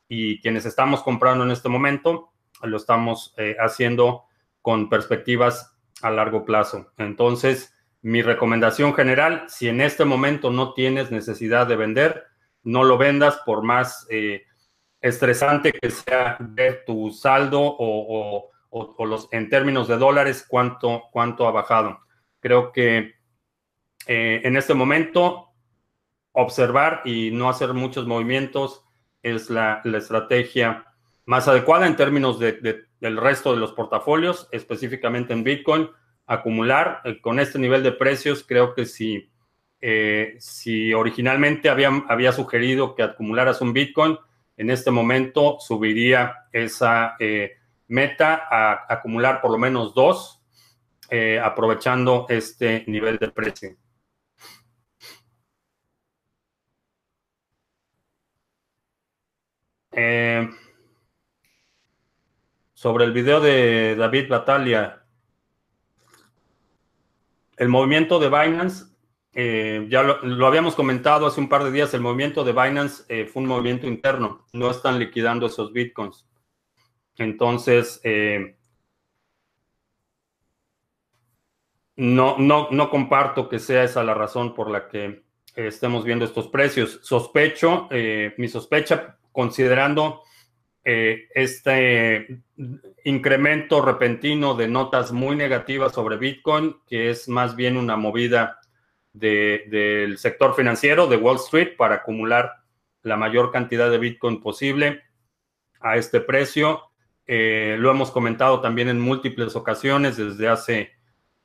y 0.09 0.40
quienes 0.40 0.64
estamos 0.64 1.02
comprando 1.02 1.45
en 1.45 1.50
este 1.50 1.68
momento 1.68 2.30
lo 2.62 2.76
estamos 2.78 3.35
haciendo 3.61 4.25
con 4.62 4.88
perspectivas 4.88 5.76
a 6.00 6.11
largo 6.11 6.45
plazo. 6.45 6.90
Entonces, 6.97 7.75
mi 8.02 8.23
recomendación 8.23 8.95
general, 8.95 9.45
si 9.49 9.69
en 9.69 9.81
este 9.81 10.05
momento 10.05 10.50
no 10.50 10.73
tienes 10.73 11.11
necesidad 11.11 11.67
de 11.67 11.76
vender, 11.76 12.25
no 12.62 12.85
lo 12.85 12.99
vendas 12.99 13.40
por 13.45 13.62
más 13.62 14.07
eh, 14.11 14.45
estresante 15.00 15.73
que 15.73 15.90
sea 15.90 16.37
ver 16.40 16.85
tu 16.87 17.11
saldo 17.11 17.61
o, 17.61 18.50
los, 19.07 19.28
en 19.33 19.49
términos 19.49 19.88
de 19.88 19.97
dólares 19.97 20.45
cuánto, 20.47 21.05
cuánto 21.11 21.49
ha 21.49 21.50
bajado. 21.50 22.00
Creo 22.40 22.73
que 22.73 23.14
eh, 24.07 24.40
en 24.45 24.57
este 24.57 24.75
momento 24.75 25.49
observar 26.33 27.02
y 27.05 27.31
no 27.31 27.49
hacer 27.49 27.73
muchos 27.73 28.07
movimientos 28.07 28.85
es 29.23 29.50
la, 29.50 29.83
estrategia 29.85 30.85
más 31.25 31.49
adecuada 31.49 31.87
en 31.87 31.97
términos 31.97 32.38
de, 32.38 32.87
del 33.00 33.17
resto 33.17 33.52
de 33.52 33.59
los 33.59 33.73
portafolios, 33.73 34.49
específicamente 34.52 35.33
en 35.33 35.43
Bitcoin 35.43 35.90
acumular. 36.28 37.00
Eh, 37.04 37.20
con 37.20 37.40
este 37.40 37.58
nivel 37.58 37.82
de 37.82 37.92
precios, 37.92 38.44
creo 38.47 38.75
que 38.75 38.87
si, 38.87 39.28
eh, 39.80 40.37
si 40.38 40.94
originalmente 40.94 41.68
había, 41.68 41.90
había 42.08 42.32
sugerido 42.32 42.94
que 42.94 43.02
acumularas 43.02 43.61
un 43.61 43.73
Bitcoin, 43.73 44.16
en 44.56 44.70
este 44.70 44.90
momento 44.90 45.58
subiría 45.61 46.47
esa 46.52 47.16
eh, 47.18 47.56
meta 47.88 48.47
a 48.50 48.87
acumular 48.88 49.40
por 49.40 49.50
lo 49.50 49.58
menos 49.58 49.94
dos 49.94 50.37
aprovechando 51.42 52.26
este 52.28 52.85
nivel 52.87 53.16
de 53.16 53.28
precio. 53.30 53.76
sobre 62.75 63.04
el 63.04 63.12
video 63.12 63.40
de 63.40 63.97
David 63.97 64.28
Batalia, 64.28 64.98
el 67.59 67.69
movimiento 67.69 68.19
de 68.19 68.29
Binance, 68.29 68.87
eh, 69.33 69.87
ya 69.91 70.03
lo, 70.03 70.47
habíamos 70.47 70.75
comentado 70.75 71.27
hace 71.27 71.41
un 71.41 71.49
par 71.49 71.65
de 71.65 71.71
días, 71.71 71.93
el 71.95 72.00
movimiento 72.00 72.45
de 72.45 72.53
Binance 72.53 73.05
eh, 73.09 73.27
fue 73.27 73.43
un 73.43 73.49
movimiento 73.49 73.87
interno, 73.87 74.47
no 74.53 74.71
están 74.71 74.99
liquidando 74.99 75.47
esos 75.47 75.73
bitcoins. 75.73 76.27
Entonces, 77.17 78.00
eh, 78.05 78.57
no, 81.97 82.37
no, 82.38 82.69
no 82.71 82.91
comparto 82.91 83.49
que 83.49 83.59
sea 83.59 83.83
esa 83.83 84.05
la 84.05 84.15
razón 84.15 84.55
por 84.55 84.71
la 84.71 84.88
que 84.88 85.25
estemos 85.57 86.05
viendo 86.05 86.25
estos 86.25 86.47
precios. 86.47 87.00
Sospecho, 87.03 87.88
mi 88.37 88.47
sospecha, 88.47 89.19
considerando 89.33 90.23
este 90.90 92.40
incremento 93.04 93.83
repentino 93.83 94.54
de 94.54 94.68
notas 94.68 95.12
muy 95.12 95.37
negativas 95.37 95.92
sobre 95.92 96.16
Bitcoin, 96.16 96.76
que 96.87 97.11
es 97.11 97.28
más 97.28 97.57
bien 97.57 97.76
una 97.76 97.97
movida 97.97 98.61
del 99.12 100.16
sector 100.18 100.54
financiero 100.54 101.07
de 101.07 101.16
Wall 101.16 101.37
Street 101.37 101.76
para 101.76 101.97
acumular 101.97 102.52
la 103.02 103.16
mayor 103.16 103.50
cantidad 103.50 103.90
de 103.90 103.99
Bitcoin 103.99 104.40
posible 104.40 105.02
a 105.80 105.97
este 105.97 106.21
precio. 106.21 106.90
Eh, 107.26 107.76
lo 107.78 107.90
hemos 107.90 108.11
comentado 108.11 108.61
también 108.61 108.88
en 108.88 109.00
múltiples 109.00 109.57
ocasiones 109.57 110.16
desde 110.16 110.49
hace, 110.49 110.92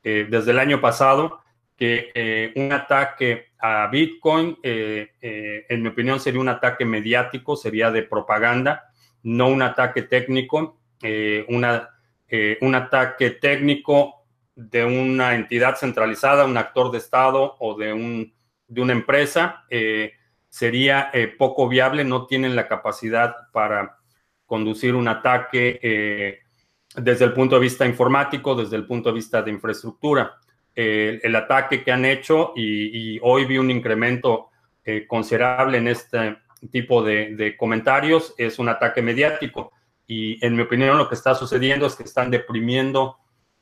eh, 0.03 0.27
desde 0.29 0.51
el 0.51 0.59
año 0.59 0.79
pasado, 0.79 1.39
que 1.75 2.11
eh, 2.13 2.53
un 2.55 2.71
ataque 2.71 3.47
a 3.59 3.87
Bitcoin, 3.87 4.57
en 4.61 5.81
mi 5.81 5.87
opinión, 5.87 6.19
sería 6.19 6.39
un 6.39 6.49
ataque 6.49 6.85
mediático, 6.85 7.55
sería 7.55 7.91
de 7.91 8.03
propaganda 8.03 8.92
no 9.23 9.47
un 9.47 9.61
ataque 9.61 10.03
técnico, 10.03 10.77
eh, 11.01 11.45
eh, 12.27 12.57
un 12.61 12.75
ataque 12.75 13.31
técnico 13.31 14.25
de 14.55 14.85
una 14.85 15.33
entidad 15.33 15.75
centralizada, 15.75 16.45
un 16.45 16.57
actor 16.57 16.91
de 16.91 16.99
Estado 16.99 17.55
o 17.59 17.75
de, 17.75 17.93
un, 17.93 18.33
de 18.67 18.81
una 18.81 18.93
empresa, 18.93 19.65
eh, 19.69 20.13
sería 20.49 21.11
poco 21.39 21.67
viable, 21.67 22.03
no 22.03 22.27
tienen 22.27 22.55
la 22.55 22.67
capacidad 22.67 23.35
para 23.51 23.97
conducir 24.45 24.93
un 24.93 25.07
ataque 25.07 26.43
desde 26.95 27.25
el 27.25 27.33
punto 27.33 27.55
de 27.55 27.61
vista 27.61 27.87
informático, 27.87 28.53
desde 28.53 28.75
el 28.75 28.85
punto 28.85 29.09
de 29.09 29.15
vista 29.15 29.41
de 29.41 29.49
infraestructura. 29.49 30.35
el 30.75 31.35
ataque 31.35 31.83
que 31.83 31.91
han 31.91 32.05
hecho 32.05 32.53
y 32.55 33.17
hoy 33.23 33.45
vi 33.45 33.57
un 33.57 33.71
incremento 33.71 34.51
considerable 35.07 35.79
en 35.79 35.87
este 35.87 36.37
tipo 36.69 37.03
de, 37.03 37.55
comentarios 37.57 38.33
es 38.37 38.59
un 38.59 38.69
ataque 38.69 39.01
mediático. 39.01 39.71
Y 40.07 40.43
en 40.45 40.55
mi 40.55 40.63
opinión 40.63 40.97
lo 40.97 41.07
que 41.07 41.15
está 41.15 41.35
sucediendo 41.35 41.85
es 41.85 41.95
que 41.95 42.03
están 42.03 42.29
deprimiendo 42.31 43.17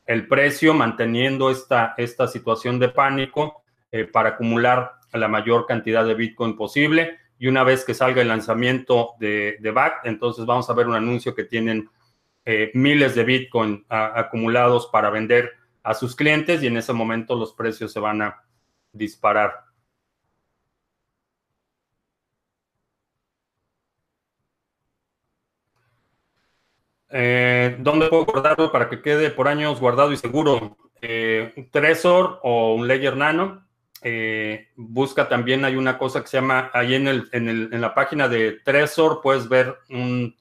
el 0.05 0.27
precio, 0.27 0.73
manteniendo 0.73 1.51
esta, 1.51 1.93
esta 1.97 2.27
situación 2.27 2.79
de 2.79 2.89
pánico 2.89 3.63
eh, 3.91 4.05
para 4.05 4.29
acumular 4.29 4.93
la 5.13 5.27
mayor 5.27 5.65
cantidad 5.65 6.05
de 6.05 6.15
Bitcoin 6.15 6.55
posible. 6.55 7.19
Y 7.37 7.47
una 7.47 7.63
vez 7.63 7.85
que 7.85 7.93
salga 7.93 8.21
el 8.21 8.27
lanzamiento 8.27 9.11
de, 9.19 9.57
de 9.59 9.71
BAC, 9.71 10.05
entonces 10.05 10.45
vamos 10.45 10.69
a 10.69 10.73
ver 10.73 10.87
un 10.87 10.95
anuncio 10.95 11.33
que 11.33 11.43
tienen 11.43 11.89
eh, 12.43 12.71
miles 12.73 13.13
de 13.13 13.23
Bitcoin 13.23 13.85
acumulados 13.87 14.87
para 14.87 15.11
vender 15.11 15.51
a 15.83 15.93
sus 15.93 16.15
clientes 16.15 16.63
y 16.63 16.67
en 16.67 16.77
ese 16.77 16.91
momento 16.91 17.35
los 17.35 17.53
precios 17.53 17.91
se 17.93 17.99
van 17.99 18.21
a 18.23 18.41
disparar. 18.91 19.70
Eh, 27.11 27.75
¿Dónde 27.79 28.07
puedo 28.07 28.25
guardarlo 28.25 28.71
para 28.71 28.89
que 28.89 29.01
quede 29.01 29.31
por 29.31 29.47
años 29.47 29.79
guardado 29.79 30.11
y 30.11 30.17
seguro? 30.17 30.77
Eh, 31.01 31.53
un 31.57 31.69
Trezor 31.69 32.39
o 32.43 32.75
un 32.75 32.87
Ledger 32.87 33.17
Nano. 33.17 33.67
Eh, 34.01 34.69
busca 34.75 35.29
también, 35.29 35.65
hay 35.65 35.75
una 35.75 35.97
cosa 35.97 36.21
que 36.21 36.27
se 36.27 36.37
llama, 36.37 36.71
ahí 36.73 36.95
en, 36.95 37.07
el, 37.07 37.29
en, 37.33 37.81
la 37.81 37.93
página 37.93 38.27
de 38.27 38.53
Trezor 38.63 39.21
puedes 39.21 39.47
ver 39.47 39.77
un 39.89 40.35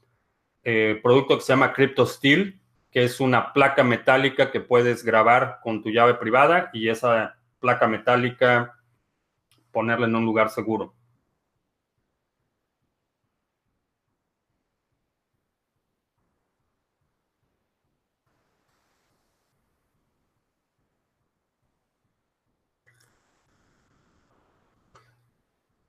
producto 1.03 1.37
que 1.37 1.43
se 1.43 1.53
llama 1.53 1.73
CryptoSteel, 1.73 2.61
que 2.91 3.05
es 3.05 3.19
una 3.21 3.53
placa 3.53 3.83
metálica 3.83 4.51
que 4.51 4.61
puedes 4.61 5.05
grabar 5.05 5.59
con 5.63 5.83
tu 5.83 5.91
llave 5.91 6.15
privada 6.15 6.71
y 6.73 6.89
esa 6.89 7.37
placa 7.59 7.87
metálica 7.89 8.77
ponerla 9.73 10.07
en 10.07 10.17
un 10.17 10.25
lugar 10.25 10.51
seguro. 10.51 10.95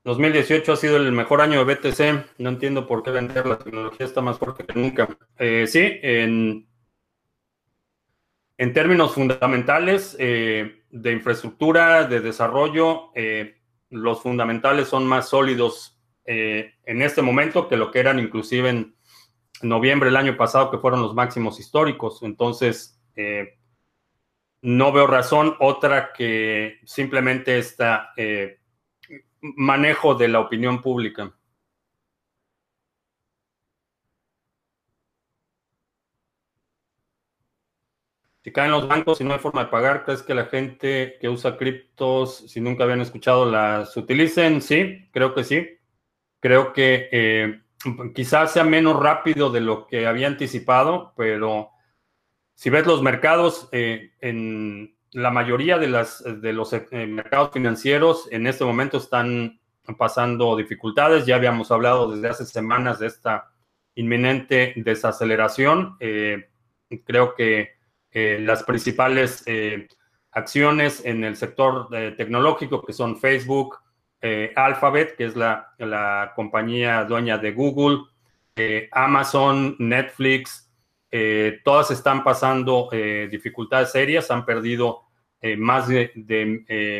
¿2018 0.04 0.72
ha 0.72 0.76
sido 0.76 0.96
el 0.96 1.12
mejor 1.12 1.40
año 1.40 1.64
de 1.64 1.74
BTC. 1.74 2.38
No 2.38 2.48
entiendo 2.48 2.86
por 2.86 3.02
qué 3.02 3.10
vender. 3.10 3.46
La 3.46 3.58
tecnología 3.58 4.06
está 4.06 4.20
más 4.20 4.38
fuerte 4.38 4.64
que 4.64 4.78
nunca. 4.78 5.08
Eh, 5.38 5.66
sí, 5.68 6.00
en, 6.02 6.66
en, 8.58 8.72
términos 8.72 9.14
fundamentales 9.14 10.16
eh, 10.18 10.82
de 10.90 11.12
infraestructura, 11.12 12.04
de 12.04 12.20
desarrollo, 12.20 13.10
eh, 13.14 13.60
los 13.90 14.22
fundamentales 14.22 14.88
son 14.88 15.06
más 15.06 15.28
sólidos 15.28 15.98
en 16.24 17.02
este 17.02 17.20
momento 17.20 17.68
que 17.68 17.76
lo 17.76 17.90
que 17.90 17.98
eran 17.98 18.20
inclusive 18.20 18.68
en 18.68 18.94
noviembre 19.60 20.08
del 20.08 20.16
año 20.16 20.36
pasado, 20.36 20.70
que 20.70 20.78
fueron 20.78 21.02
los 21.02 21.14
máximos 21.14 21.58
históricos. 21.58 22.22
Entonces, 22.22 23.02
no 24.62 24.92
veo 24.92 25.06
razón 25.08 25.56
otra 25.58 26.12
que 26.12 26.78
simplemente 26.84 27.58
esta 27.58 28.12
manejo 29.42 30.14
de 30.14 30.28
la 30.28 30.40
opinión 30.40 30.80
pública. 30.80 31.34
Si 38.44 38.50
caen 38.50 38.72
los 38.72 38.88
bancos 38.88 39.20
y 39.20 39.24
no 39.24 39.34
hay 39.34 39.38
forma 39.38 39.64
de 39.64 39.70
pagar, 39.70 40.04
¿crees 40.04 40.22
que 40.22 40.34
la 40.34 40.46
gente 40.46 41.16
que 41.20 41.28
usa 41.28 41.56
criptos, 41.56 42.38
si 42.48 42.60
nunca 42.60 42.82
habían 42.82 43.00
escuchado, 43.00 43.48
las 43.48 43.96
utilicen? 43.96 44.60
Sí, 44.60 45.08
creo 45.12 45.32
que 45.32 45.44
sí. 45.44 45.68
Creo 46.40 46.72
que 46.72 47.08
eh, 47.12 47.62
quizás 48.14 48.52
sea 48.52 48.64
menos 48.64 48.98
rápido 48.98 49.50
de 49.50 49.60
lo 49.60 49.86
que 49.86 50.08
había 50.08 50.26
anticipado, 50.26 51.14
pero 51.16 51.70
si 52.54 52.68
ves 52.68 52.84
los 52.84 53.00
mercados 53.00 53.68
eh, 53.70 54.12
en 54.20 54.96
la 55.12 55.30
mayoría 55.30 55.78
de, 55.78 55.88
las, 55.88 56.24
de 56.24 56.52
los 56.52 56.72
eh, 56.72 57.06
mercados 57.06 57.50
financieros 57.52 58.28
en 58.30 58.46
este 58.46 58.64
momento 58.64 58.96
están 58.96 59.60
pasando 59.98 60.56
dificultades. 60.56 61.26
Ya 61.26 61.36
habíamos 61.36 61.70
hablado 61.70 62.10
desde 62.10 62.28
hace 62.28 62.46
semanas 62.46 62.98
de 62.98 63.08
esta 63.08 63.50
inminente 63.94 64.72
desaceleración. 64.76 65.96
Eh, 66.00 66.48
creo 67.04 67.34
que 67.34 67.72
eh, 68.10 68.38
las 68.40 68.62
principales 68.62 69.44
acciones 70.30 71.04
en 71.04 71.24
el 71.24 71.36
sector 71.36 71.88
tecnológico, 72.16 72.82
que 72.82 72.92
son 72.92 73.18
Facebook, 73.18 73.78
Alphabet, 74.56 75.16
que 75.16 75.24
es 75.24 75.36
la, 75.36 75.74
la, 75.78 76.32
compañía 76.36 77.04
dueña 77.04 77.38
de 77.38 77.52
Google, 77.52 78.04
Amazon, 78.92 79.76
Netflix, 79.78 80.71
eh, 81.14 81.60
todas 81.62 81.90
están 81.90 82.24
pasando 82.24 82.88
eh, 82.90 83.28
dificultades 83.30 83.92
serias, 83.92 84.30
han 84.30 84.46
perdido 84.46 85.02
eh, 85.42 85.58
más 85.58 85.86
de, 85.86 86.10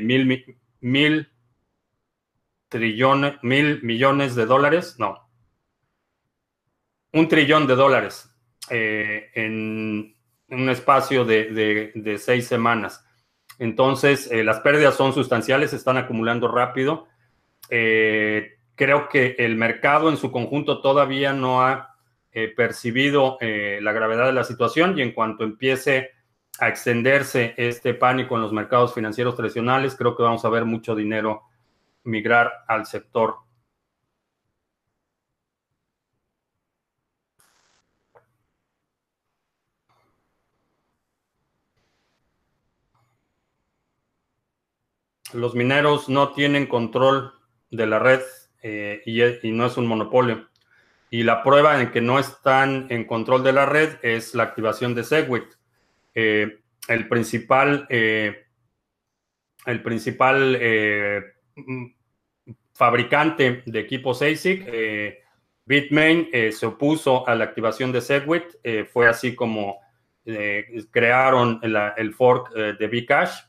mil, 0.03 0.59
mil 0.81 1.33
trillones, 2.69 3.43
mil 3.43 3.83
millones 3.83 4.35
de 4.35 4.45
dólares, 4.45 4.97
no, 4.99 5.31
un 7.15 7.27
trillón 7.27 7.67
de 7.67 7.75
dólares 7.75 8.29
en 8.69 10.15
un 10.49 10.69
espacio 10.69 11.25
de, 11.25 12.17
seis 12.19 12.47
semanas. 12.47 13.05
Entonces, 13.59 14.31
las 14.33 14.61
pérdidas 14.61 14.95
son 14.95 15.13
sustanciales, 15.13 15.71
se 15.71 15.77
están 15.77 15.97
acumulando 15.97 16.49
rápido. 16.49 17.07
creo 17.69 19.09
que 19.11 19.37
el 19.39 19.57
mercado 19.57 20.09
en 20.09 20.17
su 20.17 20.31
conjunto 20.31 20.81
todavía 20.81 21.33
no 21.33 21.63
ha 21.63 21.92
eh, 22.33 22.49
percibido 22.49 23.37
eh, 23.41 23.79
la 23.83 23.93
gravedad 23.93 24.27
de 24.27 24.33
la 24.33 24.45
situación 24.45 24.99
y 24.99 25.03
en 25.03 25.13
cuanto 25.13 25.45
empiece 25.45 26.11
a 26.59 26.69
extenderse 26.69 27.55
este 27.57 27.95
pánico 27.95 28.37
en 28.37 28.43
los 28.43 28.53
mercados 28.53 28.95
financieros 28.95 29.37
tradicionales, 29.37 29.97
creo 29.97 30.17
que 30.17 30.23
vamos 30.23 30.45
a 30.45 30.49
ver 30.49 30.65
mucho 30.65 30.95
dinero 30.95 31.43
migrar 32.05 32.53
al 32.69 32.87
sector. 32.87 33.37
los 45.33 45.55
mineros 45.55 46.09
no 46.09 46.33
tienen 46.33 46.67
control 46.67 47.33
de 47.71 47.87
la 47.87 47.99
red 47.99 48.21
y, 49.05 49.51
no 49.51 49.67
es 49.67 49.77
un 49.77 49.87
monopolio. 49.87 50.47
Y 51.13 51.25
la 51.25 51.43
prueba 51.43 51.79
en 51.79 51.91
que 51.91 52.01
no 52.01 52.19
están 52.19 52.87
en 52.89 53.05
control 53.05 53.45
de 53.45 53.53
la 53.53 53.67
red 53.67 53.99
es 54.01 54.35
la 54.35 54.45
activación 54.45 54.95
de 54.95 55.05
Segwit. 55.05 55.45
el 56.15 57.09
principal, 57.09 57.87
el 57.91 59.83
principal 59.83 60.57
fabricante 62.73 63.63
de 63.67 63.81
equipos 63.81 64.23
ASIC, 64.23 64.65
eh, 64.67 65.19
Bitmain, 65.67 66.31
eh, 66.33 66.51
se 66.51 66.65
opuso 66.65 67.29
a 67.29 67.35
la 67.35 67.45
activación 67.45 67.93
de 67.93 68.01
Segwit. 68.01 68.45
Eh, 68.65 68.85
fue 68.91 69.07
así 69.07 69.35
como 69.35 69.81
crearon 70.91 71.61
el 71.63 72.15
fork 72.15 72.55
de 72.55 72.87
Bcash 72.87 73.41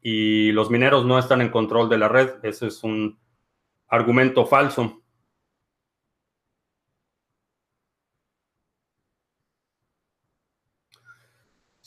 y 0.00 0.50
los 0.50 0.70
mineros 0.70 1.04
no 1.04 1.18
están 1.20 1.40
en 1.40 1.50
control 1.50 1.88
de 1.88 1.98
la 1.98 2.08
red. 2.08 2.30
Ese 2.42 2.66
es 2.66 2.82
un 2.82 3.16
argumento 3.86 4.46
falso. 4.46 5.02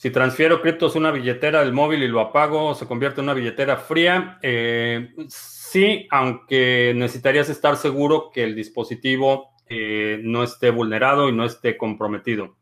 Si 0.00 0.10
transfiero 0.10 0.62
criptos 0.62 0.96
a 0.96 0.98
una 0.98 1.10
billetera 1.10 1.60
del 1.60 1.74
móvil 1.74 2.02
y 2.02 2.08
lo 2.08 2.20
apago, 2.20 2.74
¿se 2.74 2.86
convierte 2.86 3.20
en 3.20 3.24
una 3.24 3.34
billetera 3.34 3.76
fría? 3.76 4.38
Eh, 4.40 5.12
sí, 5.28 6.08
aunque 6.10 6.94
necesitarías 6.96 7.50
estar 7.50 7.76
seguro 7.76 8.30
que 8.32 8.44
el 8.44 8.56
dispositivo 8.56 9.50
eh, 9.66 10.18
no 10.22 10.42
esté 10.42 10.70
vulnerado 10.70 11.28
y 11.28 11.32
no 11.32 11.44
esté 11.44 11.76
comprometido. 11.76 12.56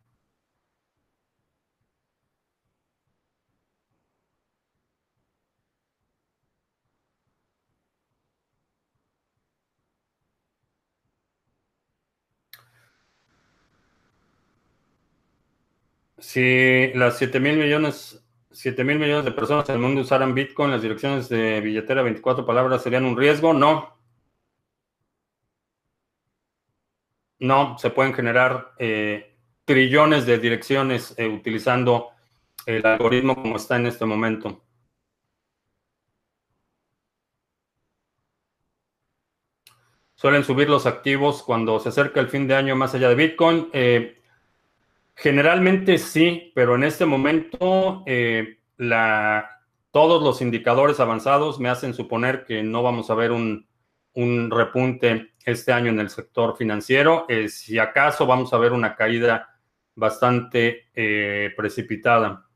Si 16.29 16.93
las 16.95 17.17
7 17.17 17.41
mil 17.41 17.57
millones, 17.57 18.23
7 18.51 18.85
mil 18.85 18.99
millones 18.99 19.25
de 19.25 19.33
personas 19.33 19.67
en 19.71 19.77
el 19.77 19.81
mundo 19.81 20.03
usaran 20.03 20.35
Bitcoin, 20.35 20.71
las 20.71 20.83
direcciones 20.83 21.31
de 21.31 21.63
billetera 21.63 22.03
24 22.03 22.45
palabras 22.45 22.83
serían 22.83 23.07
un 23.07 23.17
riesgo, 23.17 23.55
no. 23.55 23.97
No, 27.39 27.79
se 27.79 27.89
pueden 27.89 28.13
generar 28.13 28.75
eh, 28.79 29.39
trillones 29.65 30.27
de 30.27 30.39
direcciones 30.39 31.15
eh, 31.17 31.27
utilizando 31.27 32.11
el 32.67 32.85
algoritmo 32.85 33.35
como 33.35 33.57
está 33.57 33.77
en 33.77 33.87
este 33.87 34.05
momento. 34.05 34.63
Suelen 40.15 40.45
subir 40.45 40.69
los 40.69 40.85
activos 40.85 41.43
cuando 41.43 41.81
se 41.81 41.89
acerca 41.89 42.21
el 42.21 42.29
fin 42.29 42.47
de 42.47 42.55
año 42.55 42.77
más 42.77 42.95
allá 42.95 43.09
de 43.09 43.15
Bitcoin. 43.15 43.71
Eh, 43.73 44.19
Generalmente 45.21 45.99
sí, 45.99 46.53
pero 46.55 46.77
en 46.77 46.85
este 46.85 47.05
momento 47.05 48.05
eh, 48.07 48.61
todos 49.91 50.23
los 50.23 50.41
indicadores 50.41 51.01
avanzados 51.01 51.59
me 51.59 51.69
hacen 51.69 51.93
suponer 51.93 52.45
que 52.45 52.63
no 52.63 52.85
vamos 52.85 53.11
a 53.11 53.17
ver 53.17 53.33
un, 53.33 53.67
repunte 54.15 55.33
este 55.45 55.73
año 55.73 55.91
en 55.91 55.99
el 55.99 56.11
sector 56.11 56.57
financiero. 56.57 57.27
Eh, 57.29 57.49
si 57.49 57.81
acaso 57.81 58.27
vamos 58.27 58.53
a 58.53 58.59
ver 58.59 58.73
una 58.73 58.95
caída 58.95 59.49
bastante 59.97 60.89
eh, 60.95 61.53
precipitada. 61.57 62.47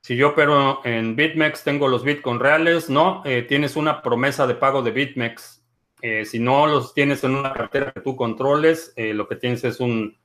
Si 0.00 0.16
yo 0.16 0.34
pero 0.34 0.80
en 0.86 1.14
BitMEX 1.16 1.64
tengo 1.64 1.86
los 1.88 2.02
Bitcoin 2.02 2.40
reales, 2.40 2.88
no, 2.88 3.22
tienes 3.48 3.76
una 3.76 4.00
promesa 4.00 4.46
de 4.46 4.54
pago 4.54 4.80
de 4.82 4.92
BitMEX 4.92 5.65
eh, 6.08 6.24
si 6.24 6.38
no 6.38 6.66
los 6.68 6.94
tienes 6.94 7.24
en 7.24 7.34
una 7.34 7.52
cartera 7.52 7.92
que 7.92 8.00
tú 8.00 8.14
controles, 8.16 8.92
eh, 8.96 9.12
lo 9.12 9.26
que 9.28 9.34
tienes 9.36 9.64
es 9.64 9.80
un, 9.80 10.16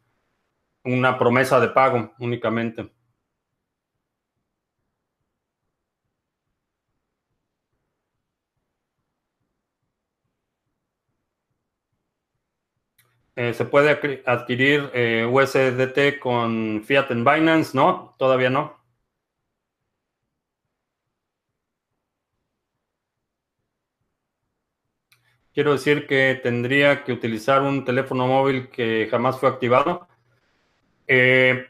una 0.84 1.18
promesa 1.20 1.60
de 1.60 1.70
pago 1.70 2.14
únicamente. 2.20 2.92
Eh, 13.36 13.54
¿Se 13.54 13.66
puede 13.66 14.22
adquirir 14.26 14.92
USDT 15.32 16.20
con 16.20 16.84
Fiat 16.86 17.12
en 17.12 17.24
Binance? 17.26 17.76
No, 17.76 18.14
todavía 18.18 18.50
no. 18.50 18.81
Quiero 25.54 25.74
decir 25.74 26.08
que 26.08 26.40
tendría 26.42 27.04
que 27.04 27.12
utilizar 27.12 27.62
un 27.62 27.84
teléfono 27.84 28.26
móvil 28.26 28.70
que 28.70 29.08
jamás 29.12 29.38
fue 29.38 29.50
activado. 29.50 30.08
Eh, 31.08 31.68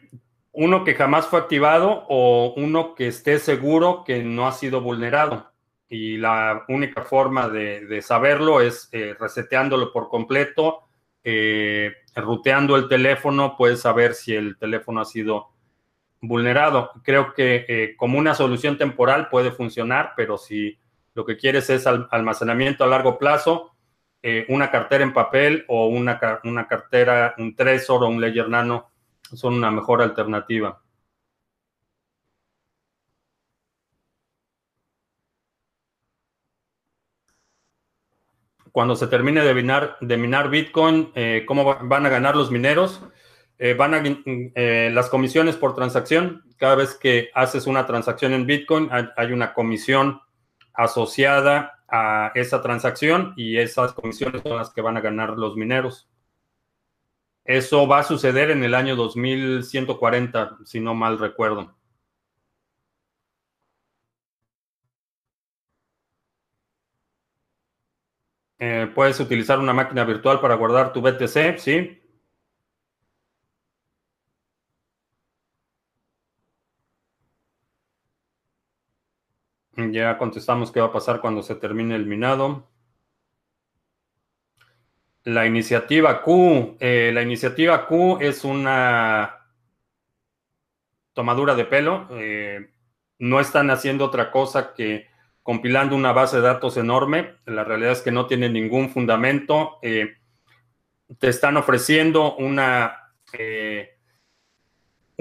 uno 0.52 0.84
que 0.84 0.94
jamás 0.94 1.26
fue 1.26 1.40
activado 1.40 2.06
o 2.08 2.54
uno 2.58 2.94
que 2.94 3.08
esté 3.08 3.40
seguro 3.40 4.04
que 4.06 4.24
no 4.24 4.48
ha 4.48 4.52
sido 4.52 4.82
vulnerado. 4.82 5.52
Y 5.90 6.18
la 6.18 6.64
única 6.68 7.02
forma 7.02 7.50
de, 7.50 8.02
saberlo 8.04 8.62
es 8.62 8.88
eh, 8.92 9.16
reseteándolo 9.20 9.92
por 9.92 10.10
completo, 10.10 10.84
eh, 11.24 11.92
ruteando 12.16 12.76
el 12.76 12.88
teléfono, 12.88 13.58
puedes 13.58 13.82
saber 13.82 14.14
si 14.14 14.36
el 14.36 14.58
teléfono 14.58 15.02
ha 15.02 15.06
sido 15.06 15.50
vulnerado. 16.22 16.92
Creo 17.04 17.34
que 17.34 17.96
como 17.98 18.20
una 18.20 18.36
solución 18.36 18.78
temporal 18.78 19.28
puede 19.30 19.52
funcionar, 19.52 20.14
pero 20.16 20.38
si 20.38 20.78
lo 21.14 21.26
que 21.26 21.38
quieres 21.38 21.70
es 21.70 21.86
almacenamiento 21.88 22.84
a 22.84 22.88
largo 22.88 23.18
plazo, 23.18 23.72
eh, 24.24 24.46
una 24.50 24.70
cartera 24.70 25.04
en 25.04 25.14
papel 25.14 25.66
o 25.68 25.88
una, 25.88 26.20
una 26.44 26.68
cartera, 26.68 27.34
un 27.38 27.56
Trezor 27.56 28.04
o 28.04 28.08
un 28.08 28.22
Ledger 28.22 28.50
Nano 28.50 28.92
son 29.34 29.56
una 29.56 29.72
mejor 29.72 30.02
alternativa. 30.02 30.82
Cuando 38.72 38.96
se 38.96 39.08
termine 39.08 39.42
de 39.44 40.18
minar, 40.18 40.50
Bitcoin, 40.50 41.12
eh, 41.16 41.44
¿cómo 41.46 41.76
van 41.84 42.06
a 42.06 42.10
ganar 42.10 42.36
los 42.38 42.52
mineros? 42.52 43.02
Eh, 43.58 43.74
van 43.74 43.94
a, 43.94 44.02
las 44.92 45.10
comisiones 45.10 45.58
por 45.58 45.76
transacción. 45.76 46.44
Cada 46.58 46.76
vez 46.76 46.96
que 46.96 47.32
haces 47.34 47.68
una 47.68 47.86
transacción 47.86 48.34
en 48.34 48.46
Bitcoin, 48.46 48.90
hay 48.92 49.34
una 49.34 49.54
comisión 49.54 50.22
asociada 50.74 51.84
a 51.88 52.32
esa 52.36 52.62
transacción 52.62 53.34
y 53.36 53.58
esas 53.58 53.94
comisiones 53.94 54.42
son 54.44 54.58
las 54.58 54.72
que 54.72 54.82
van 54.82 54.98
a 54.98 55.02
ganar 55.02 55.32
los 55.38 55.56
mineros. 55.56 56.10
Eso 57.46 57.88
va 57.88 58.00
a 58.00 58.04
suceder 58.04 58.50
en 58.52 58.64
el 58.64 58.74
año 58.74 58.96
2140, 58.96 60.58
si 60.66 60.80
no 60.80 60.94
mal 60.96 61.20
recuerdo. 61.20 61.76
Eh, 68.60 68.92
puedes 68.94 69.20
utilizar 69.20 69.60
una 69.60 69.74
máquina 69.74 70.04
virtual 70.04 70.40
para 70.40 70.56
guardar 70.56 70.94
tu 70.94 71.02
BTC, 71.02 71.58
sí. 71.58 72.01
Ya 79.92 80.18
contestamos 80.18 80.72
qué 80.72 80.80
va 80.80 80.88
a 80.88 80.94
pasar 80.94 81.22
cuando 81.22 81.44
se 81.44 81.56
termine 81.56 81.96
el 81.96 82.06
minado. 82.06 82.68
La 85.24 85.46
iniciativa 85.46 86.22
Q. 86.24 86.78
Eh, 86.80 87.12
la 87.14 87.22
iniciativa 87.22 87.86
Q 87.86 88.18
es 88.22 88.44
una 88.44 89.48
tomadura 91.14 91.56
de 91.56 91.66
pelo. 91.66 92.08
Eh, 92.12 92.72
no 93.20 93.40
están 93.40 93.70
haciendo 93.70 94.06
otra 94.06 94.32
cosa 94.32 94.74
que 94.74 95.08
compilando 95.44 95.96
una 95.96 96.12
base 96.12 96.38
de 96.38 96.44
datos 96.44 96.78
enorme. 96.78 97.36
La 97.46 97.64
realidad 97.64 97.92
es 97.92 98.02
que 98.02 98.12
no 98.12 98.26
tiene 98.26 98.50
ningún 98.50 98.90
fundamento. 98.90 99.78
Eh, 99.82 100.18
te 101.20 101.28
están 101.28 101.58
ofreciendo 101.58 102.36
una 102.38 103.14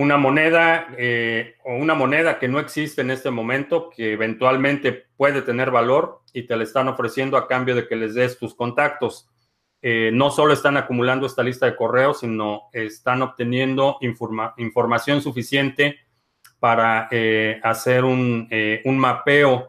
una 0.00 0.16
moneda 0.16 0.88
eh, 0.96 1.56
o 1.62 1.74
una 1.74 1.94
moneda 1.94 2.38
que 2.38 2.48
no 2.48 2.58
existe 2.58 3.02
en 3.02 3.10
este 3.10 3.30
momento, 3.30 3.90
que 3.90 4.14
eventualmente 4.14 4.92
puede 5.14 5.42
tener 5.42 5.70
valor 5.70 6.22
y 6.32 6.44
te 6.44 6.56
la 6.56 6.64
están 6.64 6.88
ofreciendo 6.88 7.36
a 7.36 7.46
cambio 7.46 7.74
de 7.74 7.86
que 7.86 7.96
les 7.96 8.14
des 8.14 8.38
tus 8.38 8.54
contactos. 8.54 9.28
Eh, 9.82 10.10
no 10.10 10.30
solo 10.30 10.54
están 10.54 10.78
acumulando 10.78 11.26
esta 11.26 11.42
lista 11.42 11.66
de 11.66 11.76
correos, 11.76 12.20
sino 12.20 12.70
están 12.72 13.20
obteniendo 13.20 13.98
información 14.56 15.20
suficiente 15.20 15.98
para 16.58 17.08
eh, 17.10 17.60
hacer 17.62 18.04
un, 18.04 18.48
mapeo 18.84 19.68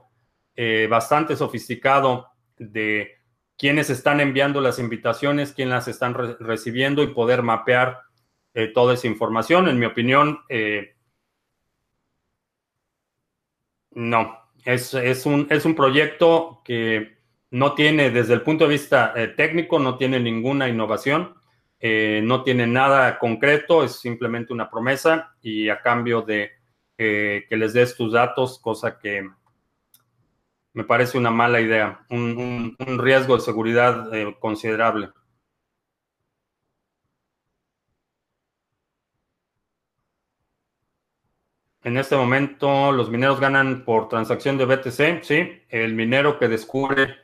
bastante 0.89 1.35
sofisticado 1.35 2.27
de 2.57 3.15
quiénes 3.57 3.89
están 3.89 4.21
enviando 4.21 4.61
las 4.61 4.79
invitaciones, 4.79 5.51
quiénes 5.51 5.73
las 5.73 5.87
están 5.89 6.13
recibiendo 6.39 7.03
y 7.03 7.07
poder 7.07 7.41
mapear 7.41 8.10
eh, 8.53 8.67
toda 8.67 8.95
esa 8.95 9.07
información. 9.07 9.67
En 9.67 9.79
mi 9.79 9.85
opinión, 9.85 10.41
eh, 10.49 10.95
No, 13.91 14.37
es, 14.65 14.93
un, 15.25 15.47
es 15.49 15.65
un 15.65 15.75
proyecto 15.75 16.61
que 16.63 17.17
no 17.49 17.73
tiene, 17.73 18.09
desde 18.09 18.33
el 18.33 18.41
punto 18.41 18.65
de 18.65 18.71
vista 18.71 19.13
eh, 19.15 19.27
técnico, 19.29 19.79
no 19.79 19.97
tiene 19.97 20.19
ninguna 20.19 20.69
innovación, 20.69 21.35
no 21.81 22.43
tiene 22.43 22.67
nada 22.67 23.17
concreto, 23.17 23.83
es 23.83 23.99
simplemente 23.99 24.53
una 24.53 24.69
promesa 24.69 25.35
y 25.41 25.67
a 25.67 25.81
cambio 25.81 26.21
de 26.21 26.51
que 26.95 27.47
les 27.49 27.73
des 27.73 27.95
tus 27.97 28.13
datos, 28.13 28.59
cosa 28.59 28.99
que 28.99 29.27
me 30.73 30.83
parece 30.83 31.17
una 31.17 31.31
mala 31.31 31.59
idea, 31.59 32.05
un, 32.11 32.75
riesgo 32.99 33.35
de 33.35 33.41
seguridad 33.41 34.11
considerable. 34.39 35.09
En 41.83 41.97
este 41.97 42.15
momento 42.15 42.91
los 42.91 43.09
mineros 43.09 43.39
ganan 43.39 43.83
por 43.83 44.07
transacción 44.07 44.57
de 44.57 44.65
BTC, 44.65 45.23
sí. 45.23 45.61
El 45.69 45.95
minero 45.95 46.37
que 46.37 46.47
descubre 46.47 47.15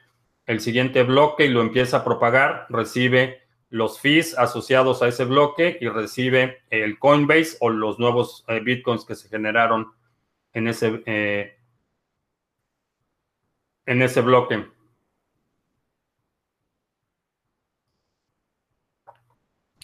el 0.47 0.61
siguiente 0.61 1.03
bloque 1.03 1.45
y 1.45 1.49
lo 1.49 1.61
empieza 1.61 1.97
a 1.97 2.03
propagar 2.03 2.65
recibe 2.69 3.41
los 3.69 3.99
fees 3.99 4.37
asociados 4.37 5.01
a 5.01 5.07
ese 5.09 5.25
bloque 5.25 5.77
y 5.79 5.89
recibe 5.89 6.63
el 6.69 6.97
Coinbase 6.97 7.57
o 7.59 7.69
los 7.69 7.99
nuevos 7.99 8.45
eh, 8.47 8.61
bitcoins 8.61 9.05
que 9.05 9.15
se 9.15 9.27
generaron 9.27 9.91
en 10.53 10.67
ese, 10.69 11.03
eh, 11.05 11.57
en 13.85 14.01
ese 14.01 14.21
bloque. 14.21 14.65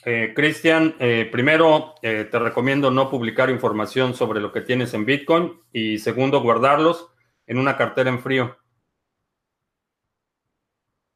Eh, 0.05 0.33
Cristian, 0.35 0.95
eh, 0.99 1.29
primero 1.31 1.95
eh, 2.01 2.27
te 2.29 2.37
recomiendo 2.37 2.91
no 2.91 3.09
publicar 3.09 3.49
información 3.49 4.13
sobre 4.13 4.41
lo 4.41 4.51
que 4.51 4.59
tienes 4.59 4.93
en 4.93 5.05
Bitcoin 5.05 5.53
y 5.71 5.97
segundo, 5.97 6.41
guardarlos 6.41 7.07
en 7.47 7.57
una 7.57 7.77
cartera 7.77 8.09
en 8.09 8.19
frío. 8.19 8.57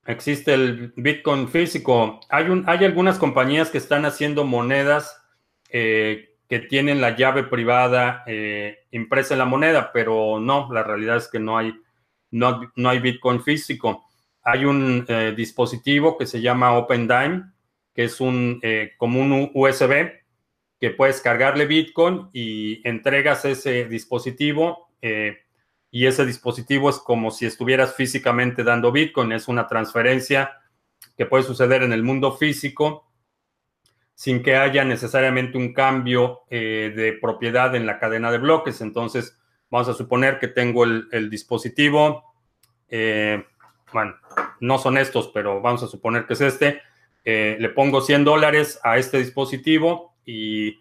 Existe 0.05 0.53
el 0.53 0.93
Bitcoin 0.95 1.49
físico. 1.49 2.21
Hay, 2.29 2.45
hay 2.65 2.85
algunas 2.85 3.17
compañías 3.17 3.69
que 3.69 3.77
están 3.77 4.05
haciendo 4.05 4.45
monedas 4.45 5.21
que 5.69 6.59
tienen 6.69 7.01
la 7.01 7.17
llave 7.17 7.43
privada 7.43 8.23
impresa 8.91 9.33
en 9.33 9.39
la 9.39 9.45
moneda, 9.45 9.91
pero 9.91 10.39
no, 10.39 10.71
la 10.71 10.81
realidad 10.81 11.17
es 11.17 11.27
que 11.27 11.39
no 11.39 11.57
hay, 11.57 11.73
no, 12.31 12.71
no 12.77 12.89
hay 12.89 12.99
Bitcoin 12.99 13.43
físico. 13.43 14.05
Hay 14.43 14.63
un 14.63 15.05
dispositivo 15.35 16.17
que 16.17 16.25
se 16.25 16.39
llama 16.39 16.77
OpenDime 16.77 17.43
que 17.97 18.03
es 18.03 18.21
un, 18.21 18.59
eh, 18.61 18.91
como 18.97 19.19
un 19.19 19.49
USB 19.55 20.11
que 20.79 20.91
puedes 20.91 21.19
cargarle 21.19 21.65
Bitcoin 21.65 22.29
y 22.31 22.87
entregas 22.87 23.43
ese 23.43 23.85
dispositivo 23.85 24.91
eh, 25.01 25.39
y 25.89 26.05
ese 26.05 26.23
dispositivo 26.23 26.91
es 26.91 26.99
como 26.99 27.31
si 27.31 27.47
estuvieras 27.47 27.95
físicamente 27.95 28.63
dando 28.63 28.91
Bitcoin. 28.91 29.31
Es 29.31 29.47
una 29.47 29.65
transferencia 29.65 30.59
que 31.17 31.25
puede 31.25 31.43
suceder 31.43 31.81
en 31.81 31.91
el 31.91 32.03
mundo 32.03 32.37
físico 32.37 33.11
sin 34.13 34.43
que 34.43 34.57
haya 34.57 34.83
necesariamente 34.83 35.57
un 35.57 35.73
cambio 35.73 36.41
eh, 36.51 36.93
de 36.95 37.13
propiedad 37.13 37.75
en 37.75 37.87
la 37.87 37.97
cadena 37.97 38.31
de 38.31 38.37
bloques. 38.37 38.79
Entonces, 38.81 39.39
vamos 39.71 39.87
a 39.89 39.95
suponer 39.95 40.37
que 40.37 40.49
tengo 40.49 40.83
el, 40.83 41.07
el 41.11 41.31
dispositivo, 41.31 42.35
bueno, 43.91 44.15
no 44.59 44.77
son 44.77 44.99
estos, 44.99 45.29
pero 45.29 45.61
vamos 45.61 45.81
a 45.81 45.87
suponer 45.87 46.27
que 46.27 46.33
es 46.33 46.41
este 46.41 46.81
eh, 47.29 47.57
le 47.59 47.67
pongo 47.67 47.99
100 47.99 48.23
dólares 48.23 48.79
a 48.83 48.97
este 48.97 49.17
dispositivo 49.17 50.15
y 50.23 50.79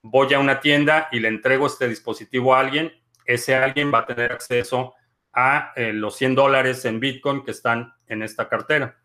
voy 0.00 0.32
a 0.32 0.38
una 0.38 0.58
tienda 0.58 1.08
y 1.12 1.20
le 1.20 1.28
entrego 1.28 1.66
este 1.66 1.86
dispositivo 1.86 2.54
a 2.54 2.60
alguien, 2.60 2.94
ese 3.26 3.54
alguien 3.56 3.92
va 3.92 3.98
a 3.98 4.06
tener 4.06 4.32
acceso 4.32 4.94
a 5.34 5.74
eh, 5.76 5.92
los 5.92 6.16
100 6.16 6.34
dólares 6.34 6.86
en 6.86 6.98
Bitcoin 6.98 7.44
que 7.44 7.50
están 7.50 7.92
en 8.06 8.22
esta 8.22 8.48
cartera. 8.48 8.96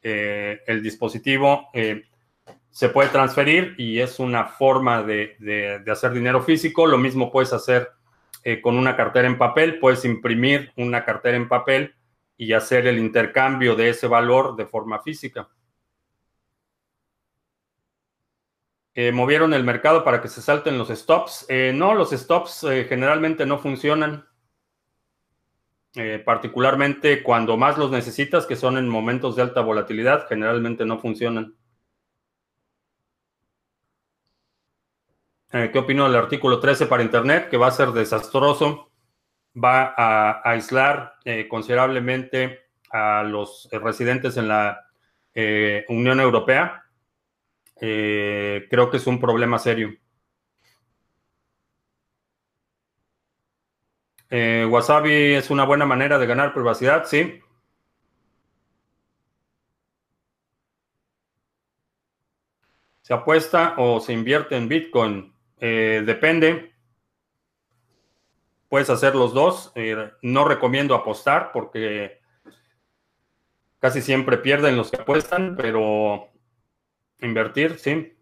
Eh, 0.00 0.60
el 0.68 0.80
dispositivo 0.80 1.70
se 2.70 2.88
puede 2.90 3.08
transferir 3.08 3.74
y 3.76 3.98
es 3.98 4.20
una 4.20 4.44
forma 4.44 5.02
de, 5.02 5.34
de, 5.40 5.90
hacer 5.90 6.12
dinero 6.12 6.40
físico. 6.40 6.86
Lo 6.86 6.98
mismo 6.98 7.32
puedes 7.32 7.52
hacer 7.52 7.90
con 8.62 8.78
una 8.78 8.94
cartera 8.94 9.26
en 9.26 9.38
papel. 9.38 9.80
Puedes 9.80 10.04
imprimir 10.04 10.70
una 10.76 11.04
cartera 11.04 11.36
en 11.36 11.48
papel 11.48 11.96
y 12.36 12.52
hacer 12.52 12.86
el 12.86 13.00
intercambio 13.00 13.74
de 13.74 13.88
ese 13.88 14.06
valor 14.06 14.54
de 14.54 14.66
forma 14.66 15.02
física. 15.02 15.48
Movieron 19.12 19.54
el 19.54 19.62
mercado 19.62 20.02
para 20.02 20.20
que 20.20 20.26
se 20.26 20.42
salten 20.42 20.76
los 20.76 20.88
stops. 20.88 21.46
Eh, 21.48 21.72
no, 21.72 21.94
los 21.94 22.10
stops 22.10 22.64
eh, 22.64 22.84
generalmente 22.88 23.46
no 23.46 23.58
funcionan. 23.58 24.26
Eh, 25.94 26.20
particularmente 26.24 27.22
cuando 27.22 27.56
más 27.56 27.78
los 27.78 27.92
necesitas, 27.92 28.44
que 28.44 28.56
son 28.56 28.76
en 28.76 28.88
momentos 28.88 29.36
de 29.36 29.42
alta 29.42 29.60
volatilidad, 29.60 30.26
generalmente 30.28 30.84
no 30.84 30.98
funcionan. 30.98 31.54
¿Qué 35.50 35.78
opino 35.78 36.04
del 36.04 36.16
artículo 36.16 36.58
13 36.58 36.86
para 36.86 37.04
Internet? 37.04 37.48
Que 37.48 37.56
va 37.56 37.68
a 37.68 37.70
ser 37.70 37.92
desastroso. 37.92 38.90
Va 39.56 39.94
a 39.96 40.42
aislar 40.44 41.14
considerablemente 41.48 42.66
a 42.90 43.22
los 43.22 43.68
residentes 43.72 44.36
en 44.36 44.48
la 44.48 44.90
Unión 45.88 46.20
Europea 46.20 46.87
eh, 47.80 48.66
creo 48.70 48.90
que 48.90 48.96
es 48.96 49.06
un 49.06 49.20
problema 49.20 49.58
serio. 49.58 49.96
Eh, 54.30 54.66
Wasabi 54.68 55.34
es 55.34 55.50
una 55.50 55.64
buena 55.64 55.86
manera 55.86 56.18
de 56.18 56.26
ganar 56.26 56.52
privacidad, 56.52 57.04
sí. 57.06 57.40
¿Se 63.02 63.14
apuesta 63.14 63.74
o 63.78 64.00
se 64.00 64.12
invierte 64.12 64.56
en 64.56 64.68
Bitcoin? 64.68 65.32
Eh, 65.60 66.02
depende. 66.04 66.74
Puedes 68.68 68.90
hacer 68.90 69.14
los 69.14 69.32
dos. 69.32 69.72
no 70.22 70.44
recomiendo 70.44 70.94
apostar 70.94 71.52
porque 71.52 72.20
casi 73.78 74.02
siempre 74.02 74.36
pierden 74.36 74.76
los 74.76 74.90
que 74.90 75.00
apuestan, 75.00 75.56
pero 75.56 76.28
Invertir, 77.20 77.78
sí. 77.78 78.14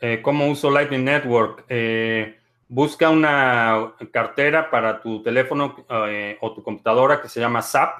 Eh, 0.00 0.20
¿Cómo 0.22 0.48
uso 0.48 0.70
Lightning 0.70 1.04
Network? 1.04 1.64
Eh, 1.68 2.38
busca 2.68 3.10
una 3.10 3.94
cartera 4.12 4.70
para 4.70 5.00
tu 5.00 5.22
teléfono 5.22 5.84
eh, 6.08 6.38
o 6.40 6.54
tu 6.54 6.62
computadora 6.62 7.20
que 7.20 7.28
se 7.28 7.40
llama 7.40 7.60
SAP 7.60 7.94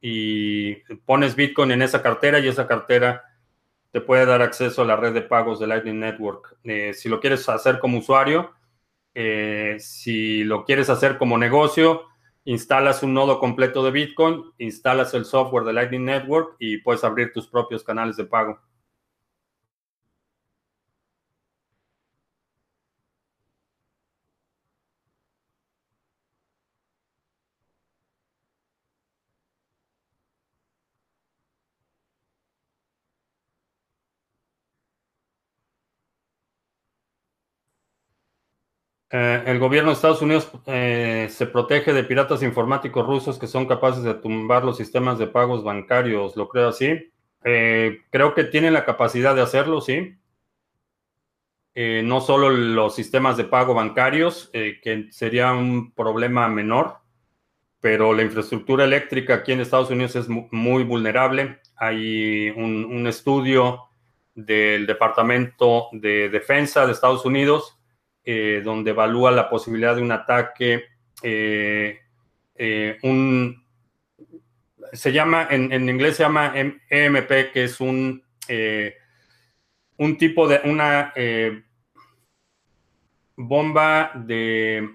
y 0.00 0.74
pones 1.06 1.34
Bitcoin 1.34 1.70
en 1.70 1.82
esa 1.82 2.02
cartera 2.02 2.38
y 2.40 2.48
esa 2.48 2.66
cartera 2.66 3.24
te 3.90 4.00
puede 4.02 4.26
dar 4.26 4.42
acceso 4.42 4.82
a 4.82 4.84
la 4.84 4.96
red 4.96 5.14
de 5.14 5.22
pagos 5.22 5.58
de 5.58 5.66
Lightning 5.66 5.98
Network. 5.98 6.56
si 6.92 7.08
lo 7.08 7.20
quieres 7.20 7.48
hacer 7.48 7.78
como 7.78 7.98
usuario, 7.98 8.52
si 9.78 10.44
lo 10.44 10.64
quieres 10.64 10.90
hacer 10.90 11.16
como 11.16 11.38
negocio, 11.38 12.04
instalas 12.46 13.02
un 13.02 13.12
nodo 13.12 13.38
completo 13.38 13.84
de 13.84 13.90
Bitcoin, 13.90 14.44
instalas 14.58 15.12
el 15.14 15.24
software 15.24 15.64
de 15.64 15.72
Lightning 15.72 16.04
Network 16.04 16.56
y 16.58 16.78
puedes 16.78 17.04
abrir 17.04 17.32
tus 17.32 17.46
propios 17.46 17.84
canales 17.84 18.16
de 18.16 18.24
pago. 18.24 18.58
Eh, 39.10 39.42
el 39.46 39.60
gobierno 39.60 39.90
de 39.90 39.94
Estados 39.94 40.20
Unidos 40.20 40.50
eh, 40.66 41.28
se 41.30 41.46
protege 41.46 41.92
de 41.92 42.02
piratas 42.02 42.42
informáticos 42.42 43.06
rusos 43.06 43.38
que 43.38 43.46
son 43.46 43.66
capaces 43.66 44.02
de 44.02 44.14
tumbar 44.14 44.64
los 44.64 44.76
sistemas 44.76 45.18
de 45.18 45.28
pagos 45.28 45.62
bancarios, 45.62 46.36
¿lo 46.36 46.48
creo 46.48 46.68
así? 46.68 47.12
Eh, 47.44 48.00
creo 48.10 48.34
que 48.34 48.44
tienen 48.44 48.72
la 48.72 48.84
capacidad 48.84 49.34
de 49.34 49.42
hacerlo, 49.42 49.80
sí. 49.80 50.16
no 51.76 52.20
solo 52.20 52.50
los 52.50 52.94
sistemas 52.96 53.36
de 53.36 53.44
pago 53.44 53.74
bancarios, 53.74 54.50
que 54.52 55.08
sería 55.10 55.52
un 55.52 55.92
problema 55.92 56.48
menor, 56.48 56.98
pero 57.80 58.12
la 58.12 58.22
infraestructura 58.22 58.84
eléctrica 58.84 59.34
aquí 59.34 59.52
en 59.52 59.60
Estados 59.60 59.90
Unidos 59.90 60.16
es 60.16 60.28
muy 60.28 60.82
vulnerable. 60.84 61.60
Hay 61.76 62.50
un 62.50 63.06
estudio 63.06 63.88
del 64.34 64.86
Departamento 64.86 65.88
de 65.92 66.28
Defensa 66.30 66.86
de 66.86 66.92
Estados 66.92 67.24
Unidos 67.24 67.75
eh, 68.28 68.60
donde 68.64 68.90
evalúa 68.90 69.30
la 69.30 69.48
posibilidad 69.48 69.94
de 69.94 70.02
un 70.02 70.10
ataque, 70.10 70.86
eh, 71.22 72.00
eh, 72.56 72.98
un, 73.04 73.64
se 74.92 75.12
llama, 75.12 75.46
en, 75.48 75.88
inglés 75.88 76.16
se 76.16 76.24
llama 76.24 76.52
EMP, 76.56 77.52
que 77.52 77.62
es 77.64 77.80
un, 77.80 78.24
un 79.96 80.18
tipo 80.18 80.48
de, 80.48 80.60
una, 80.64 81.12
bomba 83.36 84.10
de 84.14 84.90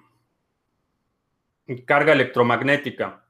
carga 1.85 2.11
electromagnética, 2.11 3.23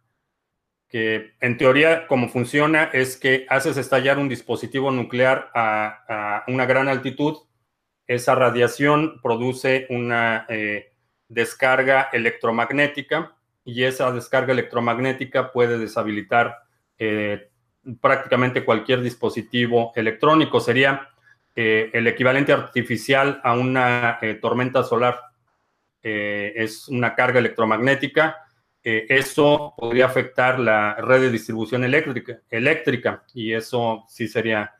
que 0.89 1.35
en 1.39 1.57
teoría 1.57 2.07
como 2.07 2.27
funciona 2.27 2.85
es 2.85 3.17
que 3.17 3.45
haces 3.49 3.77
estallar 3.77 4.17
un 4.17 4.29
dispositivo 4.29 4.89
nuclear 4.89 5.51
a, 5.53 6.43
una 6.47 6.65
gran 6.65 6.87
altitud, 6.87 7.37
esa 8.07 8.35
radiación 8.35 9.19
produce 9.21 9.87
una 9.89 10.45
eh, 10.49 10.91
descarga 11.27 12.09
electromagnética 12.11 13.35
y 13.63 13.83
esa 13.83 14.11
descarga 14.11 14.53
electromagnética 14.53 15.51
puede 15.51 15.77
deshabilitar 15.77 16.63
eh, 16.97 17.49
prácticamente 17.99 18.65
cualquier 18.65 19.01
dispositivo 19.01 19.91
electrónico. 19.95 20.59
Sería 20.59 21.09
eh, 21.55 21.89
el 21.93 22.07
equivalente 22.07 22.53
artificial 22.53 23.39
a 23.43 23.53
una 23.53 24.19
tormenta 24.41 24.83
solar. 24.83 25.19
es 26.03 26.87
una 26.87 27.13
carga 27.13 27.39
electromagnética 27.39 28.37
eso 28.83 29.75
podría 29.77 30.07
afectar 30.07 30.59
la 30.59 30.95
red 30.95 31.21
de 31.21 31.29
distribución 31.29 31.83
eléctrica, 31.83 32.41
eléctrica 32.49 33.23
y 33.35 33.53
eso 33.53 34.05
sí 34.07 34.27
sería 34.27 34.73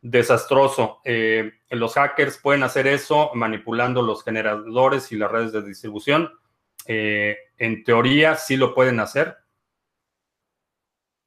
desastroso. 0.00 1.00
Eh, 1.04 1.52
los 1.70 1.94
hackers 1.94 2.38
pueden 2.38 2.62
hacer 2.62 2.86
eso 2.86 3.30
manipulando 3.34 4.02
los 4.02 4.22
generadores 4.22 5.10
y 5.12 5.16
las 5.16 5.30
redes 5.30 5.52
de 5.52 5.62
distribución. 5.62 6.30
Eh, 6.86 7.36
en 7.58 7.84
teoría 7.84 8.36
sí 8.36 8.56
lo 8.56 8.74
pueden 8.74 9.00
hacer 9.00 9.36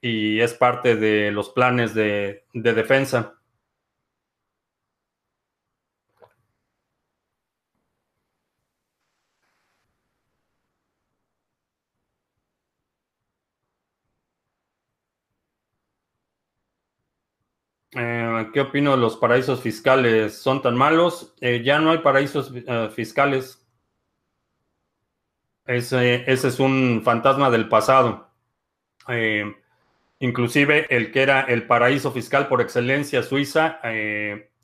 y 0.01 0.39
es 0.39 0.53
parte 0.53 0.95
de 0.95 1.31
los 1.31 1.49
planes 1.49 1.93
de 1.93 2.43
defensa. 2.53 3.40
Eh, 17.93 18.49
¿Qué 18.53 18.61
opino 18.61 18.91
de 18.91 18.97
los 18.97 19.17
paraísos 19.17 19.61
fiscales? 19.61 20.37
¿Son 20.37 20.61
tan 20.61 20.75
malos? 20.77 21.35
Eh, 21.41 21.61
ya 21.63 21.79
no 21.79 21.91
hay 21.91 21.97
paraísos 21.99 22.51
eh, 22.55 22.89
fiscales. 22.93 23.65
Ese, 25.65 26.23
ese, 26.31 26.47
es 26.47 26.59
un 26.59 27.01
fantasma 27.03 27.49
del 27.49 27.67
pasado. 27.69 28.29
inclusive 30.19 30.85
el 30.89 31.11
que 31.11 31.21
era 31.23 31.41
el 31.41 31.65
paraíso 31.67 32.11
fiscal 32.11 32.47
por 32.47 32.61
excelencia, 32.61 33.23
Suiza, 33.23 33.79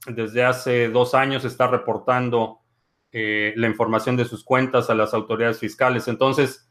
desde 0.07 0.43
hace 0.43 0.89
dos 0.89 1.13
años 1.13 1.45
está 1.45 1.67
reportando 1.67 2.61
la 3.11 3.67
información 3.67 4.17
de 4.17 4.25
sus 4.25 4.43
cuentas 4.43 4.89
a 4.89 4.95
las 4.95 5.13
autoridades 5.13 5.59
fiscales. 5.59 6.07
Entonces, 6.07 6.66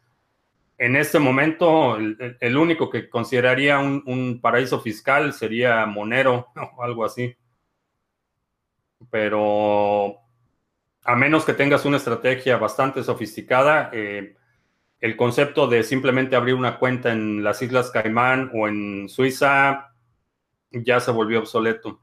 en 0.79 0.97
este 0.97 1.19
momento, 1.19 1.97
el, 1.97 2.57
único 2.57 2.91
que 2.91 3.09
consideraría 3.09 3.79
un, 3.79 4.41
paraíso 4.43 4.81
fiscal 4.81 5.33
sería 5.33 5.87
Monero 5.87 6.49
o 6.77 6.83
algo 6.83 7.05
así. 7.05 7.35
Pero 9.11 10.19
a 11.05 11.17
menos 11.17 11.45
que 11.45 11.55
tengas 11.55 11.85
una 11.85 11.97
estrategia 11.99 12.57
bastante 12.59 13.03
sofisticada, 13.03 13.91
eh, 13.93 14.37
el 15.01 15.17
concepto 15.17 15.67
de 15.67 15.83
simplemente 15.83 16.37
abrir 16.37 16.55
una 16.55 16.79
cuenta 16.79 17.13
en 17.13 17.45
las 17.45 17.63
Islas 17.63 17.91
Caimán 17.91 18.51
o 18.55 18.69
en 18.69 19.09
Suiza 19.09 19.95
ya 20.71 21.01
se 21.01 21.11
volvió 21.11 21.41
obsoleto. 21.41 22.03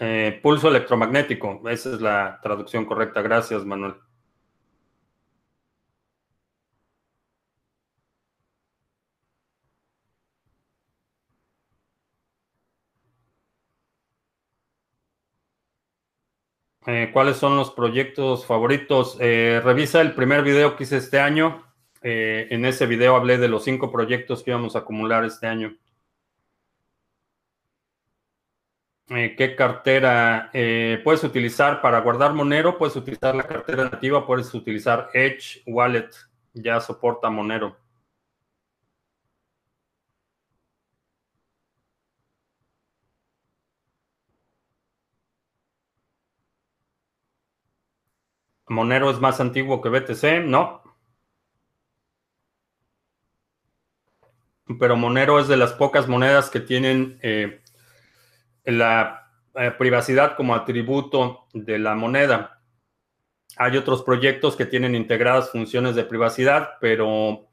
Eh, 0.00 0.40
pulso 0.42 0.68
electromagnético, 0.68 1.62
esa 1.68 1.94
es 1.94 2.00
la 2.00 2.40
traducción 2.42 2.84
correcta. 2.84 3.22
Gracias, 3.22 3.64
Manuel. 3.64 3.94
Eh, 16.86 17.10
¿Cuáles 17.12 17.38
son 17.38 17.56
los 17.56 17.70
proyectos 17.70 18.44
favoritos? 18.44 19.16
Eh, 19.18 19.60
revisa 19.64 20.02
el 20.02 20.14
primer 20.14 20.42
video 20.42 20.76
que 20.76 20.84
hice 20.84 20.98
este 20.98 21.18
año. 21.18 21.64
Eh, 22.02 22.48
en 22.50 22.66
ese 22.66 22.86
video 22.86 23.16
hablé 23.16 23.38
de 23.38 23.48
los 23.48 23.64
cinco 23.64 23.90
proyectos 23.90 24.42
que 24.42 24.50
íbamos 24.50 24.76
a 24.76 24.80
acumular 24.80 25.24
este 25.24 25.46
año. 25.46 25.76
¿Qué 29.06 29.54
cartera 29.56 30.50
puedes 31.04 31.22
utilizar 31.22 31.82
para 31.82 32.00
guardar 32.00 32.32
Monero? 32.32 32.78
Puedes 32.78 32.96
utilizar 32.96 33.34
la 33.34 33.44
cartera 33.44 33.84
nativa, 33.84 34.26
puedes 34.26 34.52
utilizar 34.54 35.10
Edge 35.12 35.62
Wallet, 35.66 36.08
ya 36.54 36.80
soporta 36.80 37.28
Monero. 37.28 37.76
Monero 48.74 49.10
es 49.10 49.20
más 49.20 49.40
antiguo 49.40 49.80
que 49.80 49.88
BTC, 49.88 50.44
no. 50.44 50.82
Pero 54.78 54.96
Monero 54.96 55.38
es 55.38 55.48
de 55.48 55.56
las 55.56 55.72
pocas 55.72 56.08
monedas 56.08 56.50
que 56.50 56.60
tienen 56.60 57.18
eh, 57.22 57.62
la 58.64 59.30
eh, 59.54 59.70
privacidad 59.78 60.36
como 60.36 60.54
atributo 60.54 61.46
de 61.52 61.78
la 61.78 61.94
moneda. 61.94 62.62
Hay 63.56 63.76
otros 63.76 64.02
proyectos 64.02 64.56
que 64.56 64.66
tienen 64.66 64.94
integradas 64.94 65.50
funciones 65.50 65.94
de 65.94 66.04
privacidad, 66.04 66.70
pero 66.80 67.46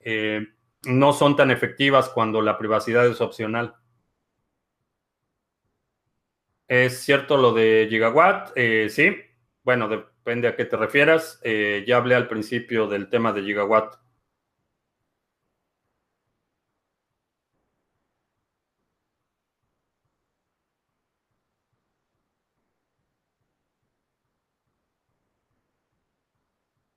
eh, 0.00 0.46
no 0.84 1.12
son 1.12 1.36
tan 1.36 1.50
efectivas 1.50 2.08
cuando 2.08 2.42
la 2.42 2.58
privacidad 2.58 3.06
es 3.06 3.20
opcional. 3.20 3.76
¿Es 6.66 7.00
cierto 7.04 7.36
lo 7.36 7.52
de 7.52 7.86
Gigawatt? 7.88 8.52
sí. 8.88 9.16
Bueno, 9.62 9.88
de, 9.88 10.04
Depende 10.24 10.48
a 10.48 10.56
qué 10.56 10.64
te 10.64 10.78
refieras. 10.78 11.38
Eh, 11.42 11.84
ya 11.86 11.98
hablé 11.98 12.14
al 12.14 12.28
principio 12.28 12.86
del 12.88 13.10
tema 13.10 13.34
de 13.34 13.42
gigawatt. 13.42 13.96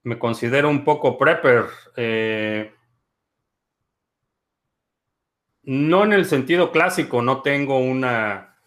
Me 0.04 0.18
considero 0.18 0.70
un 0.70 0.86
poco 0.86 1.18
prepper. 1.18 1.66
Eh, 1.98 2.74
no 5.63 6.06
en 6.06 6.13
el 6.13 6.24
sentido 6.24 6.72
clásico, 6.72 7.22
no 7.22 7.42
tengo 7.42 7.78
una, 7.80 8.58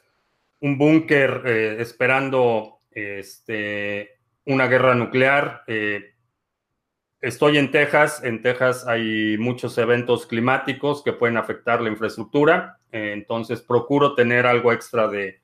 un 0.61 0.77
búnker 0.77 1.42
eh, 1.46 1.77
esperando 1.81 2.83
este, 2.90 4.19
una 4.51 4.67
guerra 4.67 4.95
nuclear. 4.95 5.63
Eh, 5.67 6.15
estoy 7.21 7.59
en 7.59 7.71
Texas. 7.71 8.23
En 8.25 8.43
Texas 8.43 8.87
hay 8.87 9.39
muchos 9.39 9.79
eventos 9.79 10.27
climáticos 10.27 11.03
que 11.03 11.13
pueden 11.13 11.37
afectar 11.37 11.81
la 11.81 11.89
infraestructura. 11.89 12.79
Eh, 12.91 13.13
entonces 13.15 13.63
procuro 13.63 14.15
tener 14.15 14.47
algo 14.47 14.73
extra 14.73 15.09
de, 15.09 15.41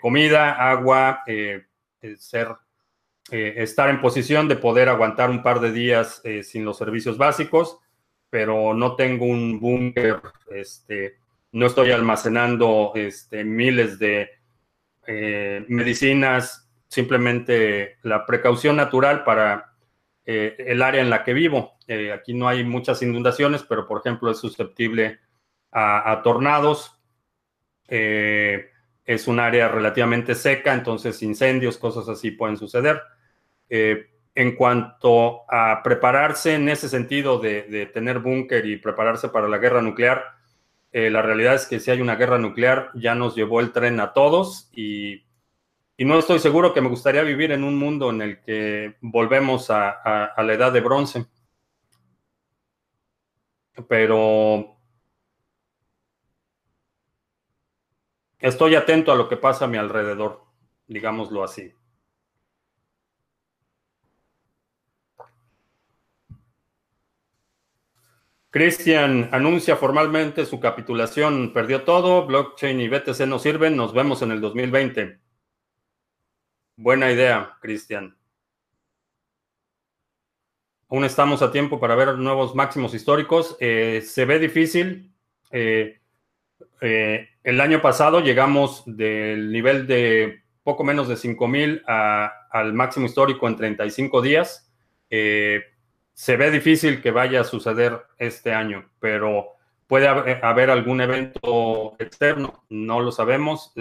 comida, 0.00 0.70
agua, 0.70 1.20
eh, 1.26 1.66
ser, 2.18 2.48
estar 3.30 3.88
en 3.88 4.00
posición 4.00 4.48
de 4.48 4.56
poder 4.56 4.88
aguantar 4.88 5.30
un 5.30 5.42
par 5.42 5.60
de 5.60 5.72
días 5.72 6.20
sin 6.42 6.64
los 6.64 6.78
servicios 6.78 7.16
básicos, 7.16 7.78
pero 8.30 8.74
no 8.74 8.96
tengo 8.96 9.26
un 9.26 9.60
búnker, 9.60 10.20
este, 10.50 11.18
no 11.52 11.66
estoy 11.66 11.92
almacenando 11.92 12.92
este, 12.96 13.44
miles 13.44 13.98
de 13.98 14.28
medicinas, 15.68 16.61
simplemente 16.92 17.96
la 18.02 18.26
precaución 18.26 18.76
natural 18.76 19.24
para 19.24 19.72
eh, 20.26 20.56
el 20.58 20.82
área 20.82 21.00
en 21.00 21.08
la 21.08 21.24
que 21.24 21.32
vivo. 21.32 21.78
Eh, 21.88 22.12
aquí 22.12 22.34
no 22.34 22.48
hay 22.48 22.64
muchas 22.64 23.00
inundaciones, 23.00 23.62
pero 23.66 23.88
por 23.88 24.00
ejemplo 24.00 24.30
es 24.30 24.36
susceptible 24.36 25.18
a, 25.70 26.20
tornados. 26.22 27.00
Eh, 27.88 28.66
es 29.06 29.26
un 29.26 29.40
área 29.40 29.68
relativamente 29.68 30.34
seca, 30.34 30.74
entonces 30.74 31.22
incendios, 31.22 31.78
cosas 31.78 32.10
así 32.10 32.30
pueden 32.30 32.58
suceder. 32.58 33.00
en 34.34 34.54
cuanto 34.56 35.50
a 35.50 35.80
prepararse 35.82 36.54
en 36.56 36.68
ese 36.68 36.90
sentido 36.90 37.38
de, 37.38 37.62
de 37.62 37.86
tener 37.86 38.18
búnker 38.18 38.66
y 38.66 38.76
prepararse 38.76 39.30
para 39.30 39.48
la 39.48 39.56
guerra 39.56 39.80
nuclear, 39.80 40.24
la 40.92 41.22
realidad 41.22 41.54
es 41.54 41.66
que 41.66 41.80
si 41.80 41.90
hay 41.90 42.02
una 42.02 42.16
guerra 42.16 42.36
nuclear 42.38 42.90
ya 42.94 43.14
nos 43.14 43.34
llevó 43.34 43.60
el 43.60 43.72
tren 43.72 43.98
a 43.98 44.12
todos 44.12 44.70
y 44.74 45.24
y 46.02 46.04
no 46.04 46.18
estoy 46.18 46.40
seguro 46.40 46.74
que 46.74 46.80
me 46.80 46.88
gustaría 46.88 47.22
vivir 47.22 47.52
en 47.52 47.62
un 47.62 47.78
mundo 47.78 48.10
en 48.10 48.22
el 48.22 48.40
que 48.40 48.96
volvemos 49.02 49.70
a, 49.70 50.32
la 50.36 50.52
edad 50.52 50.72
de 50.72 50.80
bronce. 50.80 51.26
Pero 53.88 54.78
estoy 58.40 58.74
atento 58.74 59.12
a 59.12 59.14
lo 59.14 59.28
que 59.28 59.36
pasa 59.36 59.66
a 59.66 59.68
mi 59.68 59.78
alrededor, 59.78 60.44
digámoslo 60.88 61.44
así. 61.44 61.72
Cristian 68.50 69.28
anuncia 69.30 69.76
formalmente 69.76 70.46
su 70.46 70.58
capitulación, 70.58 71.52
perdió 71.52 71.84
todo, 71.84 72.26
blockchain 72.26 72.80
y 72.80 72.88
BTC 72.88 73.20
no 73.28 73.38
sirven, 73.38 73.76
nos 73.76 73.94
vemos 73.94 74.20
en 74.22 74.32
el 74.32 74.40
2020. 74.40 75.21
Buena 76.76 77.10
idea, 77.10 77.56
Cristian. 77.60 78.16
Aún 80.88 81.04
estamos 81.04 81.42
a 81.42 81.50
tiempo 81.50 81.80
para 81.80 81.94
ver 81.94 82.18
nuevos 82.18 82.54
máximos 82.54 82.94
históricos. 82.94 83.56
Eh, 83.60 84.02
se 84.04 84.24
ve 84.24 84.38
difícil. 84.38 85.14
Eh, 85.50 86.00
eh, 86.80 87.28
el 87.42 87.60
año 87.60 87.80
pasado 87.80 88.20
llegamos 88.20 88.82
del 88.86 89.52
nivel 89.52 89.86
de 89.86 90.42
poco 90.62 90.84
menos 90.84 91.08
de 91.08 91.16
5.000 91.16 91.82
al 92.50 92.72
máximo 92.72 93.06
histórico 93.06 93.48
en 93.48 93.56
35 93.56 94.22
días 94.22 94.68
se 96.14 96.36
ve 96.36 96.50
difícil 96.50 97.02
que 97.02 97.10
vaya 97.10 97.40
a 97.40 97.44
suceder 97.44 98.00
este 98.18 98.52
año, 98.52 98.88
pero 99.00 99.56
puede 99.86 100.06
haber, 100.06 100.70
algún 100.70 101.00
evento 101.00 101.96
externo, 101.98 102.64
no 102.68 103.00
lo 103.00 103.12
sabemos. 103.12 103.72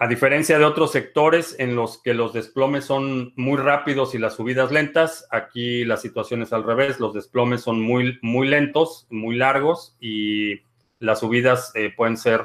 A 0.00 0.06
diferencia 0.06 0.58
de 0.58 0.64
otros 0.64 0.92
sectores 0.92 1.56
en 1.58 1.74
los 1.74 2.00
que 2.00 2.14
los 2.14 2.32
desplomes 2.32 2.84
son 2.84 3.32
muy 3.34 3.56
rápidos 3.56 4.14
y 4.14 4.18
las 4.18 4.36
subidas 4.36 4.70
lentas, 4.70 5.26
aquí 5.30 5.84
la 5.84 5.96
situación 5.96 6.40
es 6.42 6.52
al 6.52 6.62
revés, 6.62 7.00
los 7.00 7.14
desplomes 7.14 7.62
son 7.62 7.80
muy, 7.82 8.16
muy 8.22 8.46
lentos, 8.46 9.08
muy 9.10 9.34
largos 9.34 9.96
y 9.98 10.60
las 11.00 11.18
subidas 11.18 11.72
eh, 11.74 11.92
pueden 11.96 12.16
ser 12.16 12.42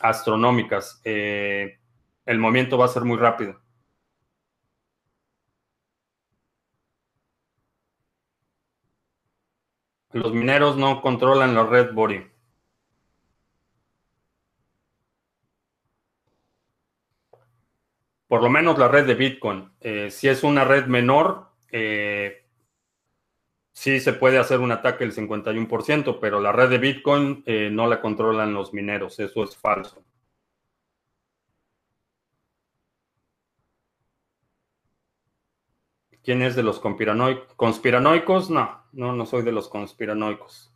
astronómicas. 0.00 1.00
Eh, 1.04 1.78
el 2.26 2.38
movimiento 2.38 2.78
va 2.78 2.84
a 2.84 2.88
ser 2.88 3.04
muy 3.04 3.18
rápido. 3.18 3.60
Los 10.12 10.32
mineros 10.32 10.76
no 10.76 11.02
controlan 11.02 11.56
la 11.56 11.64
red 11.64 11.92
Bori. 11.92 12.33
Por 18.34 18.42
lo 18.42 18.50
menos 18.50 18.76
la 18.80 18.88
red 18.88 19.06
de 19.06 19.14
Bitcoin. 19.14 19.70
Eh, 19.80 20.10
si 20.10 20.26
es 20.26 20.42
una 20.42 20.64
red 20.64 20.86
menor, 20.86 21.52
eh, 21.70 22.44
sí 23.72 24.00
se 24.00 24.12
puede 24.12 24.38
hacer 24.38 24.58
un 24.58 24.72
ataque 24.72 25.04
del 25.04 25.14
51%, 25.14 26.18
pero 26.20 26.40
la 26.40 26.50
red 26.50 26.68
de 26.68 26.78
Bitcoin 26.78 27.44
eh, 27.46 27.68
no 27.70 27.86
la 27.86 28.00
controlan 28.00 28.52
los 28.52 28.74
mineros. 28.74 29.20
Eso 29.20 29.44
es 29.44 29.56
falso. 29.56 30.02
¿Quién 36.24 36.42
es 36.42 36.56
de 36.56 36.64
los 36.64 36.80
conspiranoicos? 36.80 38.50
No, 38.50 38.82
no, 38.90 39.12
no 39.12 39.26
soy 39.26 39.44
de 39.44 39.52
los 39.52 39.68
conspiranoicos. 39.68 40.73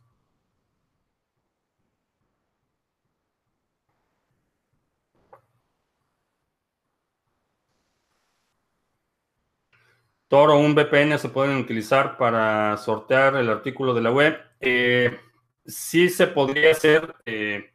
Toro 10.29 10.59
un 10.59 10.75
VPN 10.75 11.17
se 11.17 11.29
pueden 11.29 11.57
utilizar 11.57 12.15
para 12.15 12.77
sortear 12.77 13.35
el 13.35 13.49
artículo 13.49 13.95
de 13.95 14.01
la 14.01 14.11
web. 14.11 14.39
Eh, 14.59 15.19
sí 15.65 16.07
se 16.09 16.27
podría 16.27 16.71
hacer, 16.71 17.15
eh, 17.25 17.73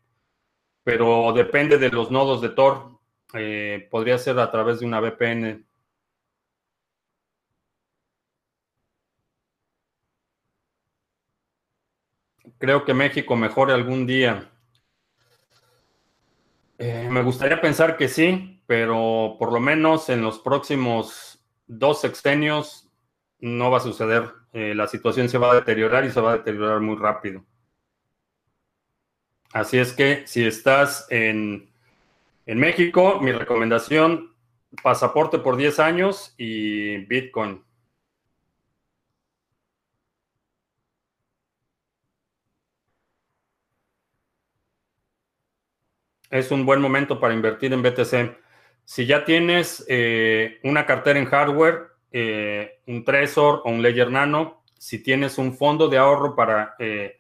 pero 0.85 1.33
depende 1.33 1.79
de 1.79 1.91
los 1.91 2.13
nodos 2.13 2.41
de 2.41 2.51
Tor. 2.51 3.01
Eh, 3.35 3.89
podría 3.91 4.19
ser 4.19 4.39
a 4.39 4.53
través 4.53 4.81
de 4.81 4.87
una 4.87 5.01
VPN. 5.01 5.65
creo 12.59 12.85
que 12.85 12.95
México 12.95 13.37
mejore 13.37 13.73
algún 13.75 14.07
día. 14.07 14.51
Me 16.79 17.23
gustaría 17.23 17.61
pensar 17.61 17.97
que 17.97 18.09
sí, 18.09 18.63
pero 18.67 19.37
por 19.39 19.53
lo 19.53 19.61
menos 19.61 20.09
en 20.09 20.23
los 20.23 20.39
próximos 20.39 21.34
dos 21.67 22.01
sexenios 22.01 22.91
no 23.41 23.71
va 23.71 23.79
a 23.79 23.81
suceder. 23.81 24.31
Eh, 24.53 24.75
la 24.75 24.87
situación 24.87 25.29
se 25.29 25.39
va 25.39 25.53
a 25.53 25.55
deteriorar 25.57 26.05
y 26.05 26.11
se 26.11 26.21
va 26.21 26.33
a 26.33 26.37
deteriorar 26.39 26.81
muy 26.81 26.97
rápido. 26.97 27.45
Así 29.53 29.79
es 29.79 29.93
que 29.93 30.27
si 30.27 30.45
estás 30.45 31.07
en, 31.11 31.71
en 32.47 32.59
México, 32.59 33.21
mi 33.21 33.33
recomendación, 33.33 34.35
pasaporte 34.83 35.39
por 35.39 35.57
10 35.57 35.79
años 35.79 36.35
y 36.37 36.99
Bitcoin. 37.07 37.65
es 46.35 46.51
un 46.51 46.67
buen 46.67 46.81
momento 46.81 47.21
para 47.21 47.33
invertir 47.33 47.73
en 47.73 47.81
BTC. 47.81 48.44
Si 48.85 49.07
ya 49.07 49.25
tienes 49.25 49.85
eh, 49.89 50.59
una 50.63 50.85
cartera 50.85 51.19
en 51.19 51.25
hardware, 51.25 51.89
eh, 52.13 52.81
un 52.87 53.03
Trezor 53.05 53.63
o 53.65 53.71
un 53.71 53.83
Ledger 53.83 54.11
Nano, 54.11 54.63
si 54.79 55.03
tienes 55.03 55.39
un 55.39 55.57
fondo 55.57 55.89
de 55.89 55.97
ahorro 55.97 56.37
para 56.37 56.75
eh, 56.79 57.17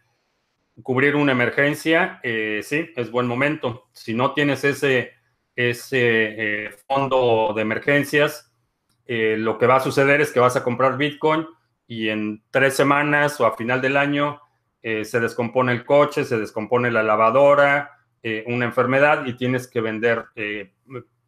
cubrir 0.82 1.16
una 1.16 1.32
emergencia, 1.32 2.20
sí, 2.22 2.90
es 2.94 3.10
buen 3.10 3.26
momento. 3.26 3.88
Si 3.92 4.12
no 4.12 4.34
tienes 4.34 4.64
ese, 4.64 5.12
ese 5.56 6.70
fondo 6.86 7.52
de 7.54 7.62
emergencias, 7.62 8.52
lo 9.06 9.56
que 9.56 9.66
va 9.66 9.76
a 9.76 9.80
suceder 9.80 10.20
es 10.20 10.32
que 10.32 10.40
vas 10.40 10.56
a 10.56 10.64
comprar 10.64 10.98
Bitcoin 10.98 11.46
y 11.86 12.08
en 12.08 12.42
tres 12.50 12.74
semanas 12.74 13.40
o 13.40 13.46
a 13.46 13.56
final 13.56 13.80
del 13.80 13.96
año 13.96 14.40
se 14.82 15.20
descompone 15.20 15.72
el 15.72 15.84
coche, 15.84 16.24
se 16.24 16.38
descompone 16.38 16.90
la 16.90 17.04
lavadora, 17.04 17.92
una 18.46 18.64
enfermedad 18.64 19.24
y 19.26 19.34
tienes 19.34 19.68
que 19.68 19.80
vender 19.80 20.26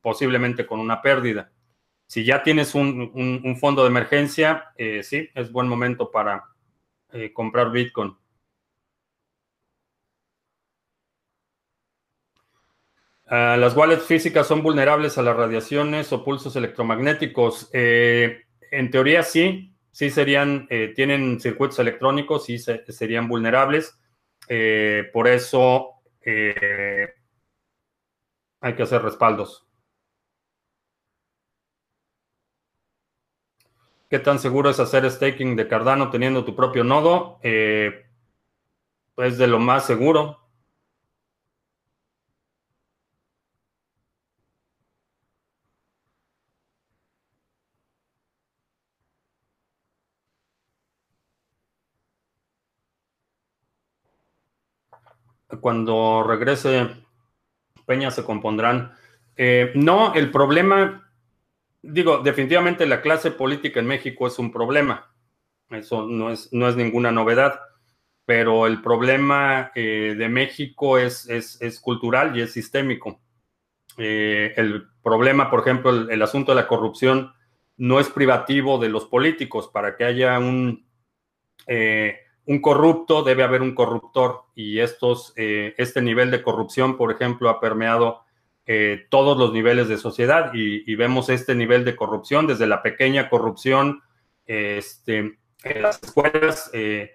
posiblemente 0.06 0.64
con 0.64 0.78
una 0.78 1.02
pérdida. 1.02 1.50
Si 2.06 2.24
ya 2.24 2.44
tienes 2.44 2.76
un, 2.76 3.56
fondo 3.60 3.82
de 3.82 3.88
emergencia, 3.88 4.66
eh, 4.76 5.02
sí, 5.02 5.28
es 5.34 5.50
buen 5.50 5.66
momento 5.66 6.12
para 6.12 6.44
comprar 7.34 7.72
Bitcoin. 7.72 8.16
Ah, 13.26 13.56
las 13.58 13.76
wallets 13.76 14.04
físicas 14.04 14.46
son 14.46 14.62
vulnerables 14.62 15.18
a 15.18 15.22
las 15.22 15.36
radiaciones 15.36 16.12
o 16.12 16.22
pulsos 16.22 16.54
electromagnéticos. 16.54 17.68
en 17.72 18.90
teoría 18.92 19.24
sí, 19.24 19.74
sí 19.90 20.10
serían, 20.10 20.68
tienen 20.94 21.40
circuitos 21.40 21.80
electrónicos 21.80 22.48
y 22.48 22.60
serían 22.60 23.26
vulnerables. 23.26 23.98
por 25.12 25.26
eso 25.26 25.96
eh, 26.24 27.08
hay 28.60 28.76
que 28.76 28.84
hacer 28.84 29.02
respaldos. 29.02 29.65
¿Qué 34.08 34.18
tan 34.20 34.38
seguro 34.38 34.70
es 34.70 34.78
hacer 34.78 35.10
staking 35.10 35.56
de 35.56 35.66
Cardano 35.68 36.10
teniendo 36.10 36.44
tu 36.44 36.54
propio 36.54 36.84
nodo? 36.84 37.38
Eh, 37.42 38.06
es 39.16 39.38
de 39.38 39.46
lo 39.46 39.58
más 39.58 39.86
seguro. 39.86 40.40
cuando 55.60 56.22
regrese 56.22 56.90
Peña 57.86 58.10
se 58.10 58.24
compondrán. 58.24 58.92
Eh, 59.36 59.72
no, 59.74 60.14
el 60.14 60.30
problema, 60.30 61.05
digo, 61.86 62.18
definitivamente 62.18 62.86
la 62.86 63.00
clase 63.00 63.30
política 63.30 63.80
en 63.80 63.86
México 63.86 64.26
es 64.26 64.38
un 64.38 64.52
problema. 64.52 65.12
Eso 65.70 66.06
no 66.06 66.30
es, 66.30 66.52
no 66.52 66.68
es 66.68 66.76
ninguna 66.76 67.10
novedad. 67.10 67.60
Pero 68.24 68.66
el 68.66 68.82
problema 68.82 69.70
eh, 69.74 70.14
de 70.18 70.28
México 70.28 70.98
es, 70.98 71.28
es, 71.28 71.80
cultural 71.80 72.36
y 72.36 72.40
es 72.40 72.52
sistémico. 72.52 73.20
Eh, 73.98 74.52
el 74.56 74.88
problema, 75.02 75.48
por 75.48 75.60
ejemplo, 75.60 75.90
el, 76.10 76.22
asunto 76.22 76.52
de 76.52 76.60
la 76.60 76.66
corrupción 76.66 77.32
no 77.76 78.00
es 78.00 78.08
privativo 78.08 78.78
de 78.78 78.88
los 78.88 79.04
políticos. 79.06 79.70
Para 79.72 79.96
que 79.96 80.04
haya 80.04 80.38
un 80.38 80.84
un 82.46 82.60
corrupto, 82.60 83.22
debe 83.22 83.42
haber 83.42 83.60
un 83.60 83.74
corruptor 83.74 84.44
y 84.54 84.78
estos, 84.78 85.32
eh, 85.36 85.74
este 85.78 86.00
nivel 86.00 86.30
de 86.30 86.42
corrupción, 86.42 86.96
por 86.96 87.12
ejemplo, 87.12 87.50
ha 87.50 87.60
permeado 87.60 88.24
eh, 88.66 89.06
todos 89.10 89.38
los 89.38 89.52
niveles 89.52 89.88
de 89.88 89.96
sociedad 89.96 90.50
y, 90.52 90.94
vemos 90.96 91.28
este 91.28 91.54
nivel 91.54 91.84
de 91.84 91.96
corrupción 91.96 92.46
desde 92.46 92.66
la 92.66 92.82
pequeña 92.82 93.28
corrupción 93.28 94.02
este, 94.44 95.38
en 95.62 95.82
las 95.82 96.02
escuelas, 96.02 96.70
eh, 96.72 97.12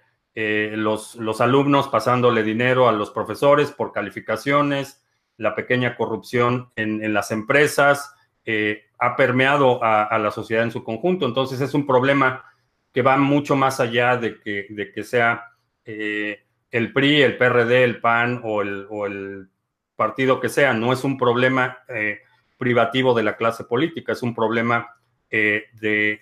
los, 0.75 1.15
los, 1.15 1.41
alumnos 1.41 1.89
pasándole 1.89 2.43
dinero 2.43 2.87
a 2.87 2.93
los 2.93 3.11
profesores 3.11 3.71
por 3.71 3.91
calificaciones, 3.91 5.01
la 5.41 5.55
pequeña 5.55 5.97
corrupción 5.97 6.71
en, 6.75 7.13
las 7.13 7.31
empresas, 7.31 8.13
eh, 8.45 8.83
ha 8.99 9.15
permeado 9.15 9.83
a, 9.83 10.17
la 10.19 10.31
sociedad 10.31 10.63
en 10.63 10.71
su 10.71 10.83
conjunto. 10.83 11.25
Entonces 11.25 11.59
es 11.61 11.73
un 11.73 11.87
problema 11.87 12.45
que 12.93 13.01
va 13.01 13.17
mucho 13.17 13.55
más 13.55 13.79
allá 13.79 14.17
de 14.17 14.39
que, 14.39 14.67
de 14.69 14.91
que 14.91 15.03
sea 15.03 15.51
eh, 15.83 16.45
el 16.69 16.93
PRI, 16.93 17.23
el 17.23 17.37
PRD, 17.37 17.83
el 17.83 17.99
PAN 17.99 18.41
o 18.43 18.61
el, 18.61 18.85
o 18.89 19.05
el, 19.07 19.49
partido 19.95 20.39
que 20.39 20.49
sea. 20.49 20.73
No 20.73 20.93
es 20.93 21.03
un 21.03 21.17
problema 21.17 21.79
eh, 21.87 22.19
privativo 22.57 23.13
de 23.13 23.23
la 23.23 23.37
clase 23.37 23.63
política, 23.63 24.13
es 24.13 24.23
un 24.23 24.33
problema 24.33 24.95
del, 25.31 26.19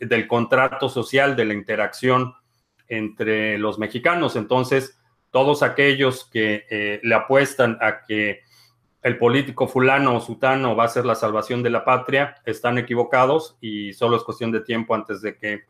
del 0.00 0.26
contrato 0.26 0.88
social, 0.88 1.36
de 1.36 1.44
la 1.44 1.54
interacción 1.54 2.34
entre 2.88 3.56
los 3.58 3.78
mexicanos. 3.78 4.34
Entonces, 4.36 5.00
todos 5.30 5.62
aquellos 5.62 6.28
que 6.30 6.66
eh, 6.68 7.00
le 7.02 7.14
apuestan 7.14 7.78
a 7.80 8.02
que 8.06 8.40
el 9.02 9.16
político 9.16 9.66
fulano 9.66 10.16
o 10.16 10.20
sutano 10.20 10.76
va 10.76 10.84
a 10.84 10.88
ser 10.88 11.06
la 11.06 11.14
salvación 11.14 11.62
de 11.62 11.70
la 11.70 11.84
patria, 11.84 12.36
están 12.44 12.76
equivocados 12.76 13.56
y 13.60 13.94
solo 13.94 14.16
es 14.16 14.24
cuestión 14.24 14.52
de 14.52 14.60
tiempo 14.60 14.94
antes 14.94 15.22
de 15.22 15.38
que 15.38 15.62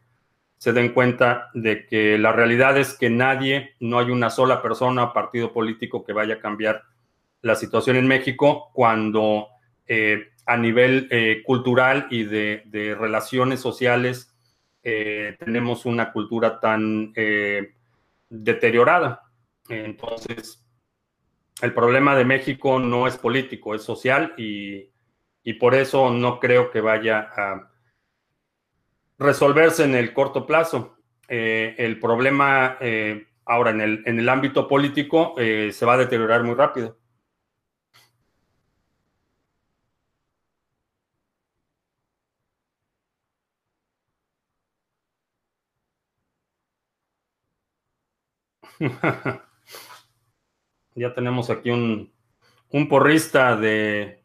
se 0.61 0.73
den 0.73 0.93
cuenta 0.93 1.51
de 1.55 1.87
que 1.87 2.19
la 2.19 2.33
realidad 2.33 2.77
es 2.77 2.93
que 2.97 3.09
nadie, 3.09 3.75
no 3.81 3.99
hay 3.99 4.11
una 4.11 4.29
sola 4.29 4.61
persona 4.61 5.13
partido 5.13 5.53
político 5.53 6.05
que 6.05 6.13
vaya 6.13 6.35
a 6.35 6.41
cambiar 6.41 6.85
la 7.41 7.55
situación 7.55 7.97
en 7.97 8.07
México 8.07 8.71
cuando 8.75 9.49
eh, 9.87 10.29
a 10.45 10.57
nivel 10.57 11.09
eh, 11.11 11.43
cultural 11.45 12.07
y 12.11 12.25
de, 12.25 12.63
de 12.67 12.95
relaciones 12.95 13.61
sociales 13.61 14.29
tenemos 14.83 15.85
una 15.85 16.11
cultura 16.11 16.59
tan 16.59 17.13
deteriorada. 18.31 19.31
Entonces, 19.69 20.65
el 21.63 21.75
problema 21.75 22.17
de 22.17 22.25
México 22.25 22.79
no 22.79 23.07
es 23.07 23.17
político, 23.17 23.75
es 23.75 23.83
social 23.83 24.35
y, 24.37 24.89
por 25.59 25.75
eso 25.75 26.11
no 26.11 26.39
creo 26.39 26.71
que 26.71 26.81
vaya 26.81 27.29
a 27.37 27.71
resolverse 29.21 29.85
en 29.85 29.95
el 29.95 30.13
corto 30.13 30.47
plazo. 30.47 30.97
Eh, 31.29 31.77
el 31.79 32.01
problema 32.01 32.77
eh, 32.81 33.27
ahora 33.47 33.71
en 33.71 33.81
el, 33.81 34.03
en 34.07 34.19
el, 34.19 34.29
ámbito 34.29 34.67
político 34.67 35.35
eh, 35.39 35.71
se 35.73 35.87
va 35.87 35.95
a 35.95 35.99
deteriorar 35.99 36.43
muy 36.43 36.55
rápido. 36.55 36.99
Ya 50.97 51.15
tenemos 51.15 51.51
aquí 51.51 51.71
un, 51.71 52.13
porrista 52.89 53.57
de, 53.57 54.25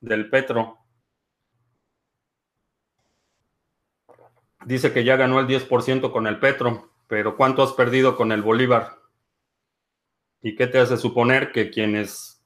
del 0.00 0.28
Petro. 0.30 0.83
Dice 4.64 4.92
que 4.92 5.04
ya 5.04 5.16
ganó 5.16 5.40
el 5.40 5.46
10% 5.46 6.10
con 6.10 6.26
el 6.26 6.38
Petro, 6.38 6.90
pero 7.06 7.36
¿cuánto 7.36 7.62
has 7.62 7.72
perdido 7.72 8.16
con 8.16 8.32
el 8.32 8.42
Bolívar? 8.42 8.98
¿Y 10.40 10.56
qué 10.56 10.66
te 10.66 10.78
hace 10.78 10.96
suponer 10.96 11.52
que 11.52 11.70
quienes 11.70 12.42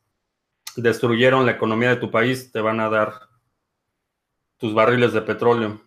destruyeron 0.76 1.46
la 1.46 1.52
economía 1.52 1.90
de 1.90 1.96
tu 1.96 2.10
país 2.10 2.50
te 2.52 2.60
van 2.60 2.80
a 2.80 2.88
dar 2.88 3.12
tus 4.56 4.74
barriles 4.74 5.12
de 5.12 5.22
petróleo? 5.22 5.80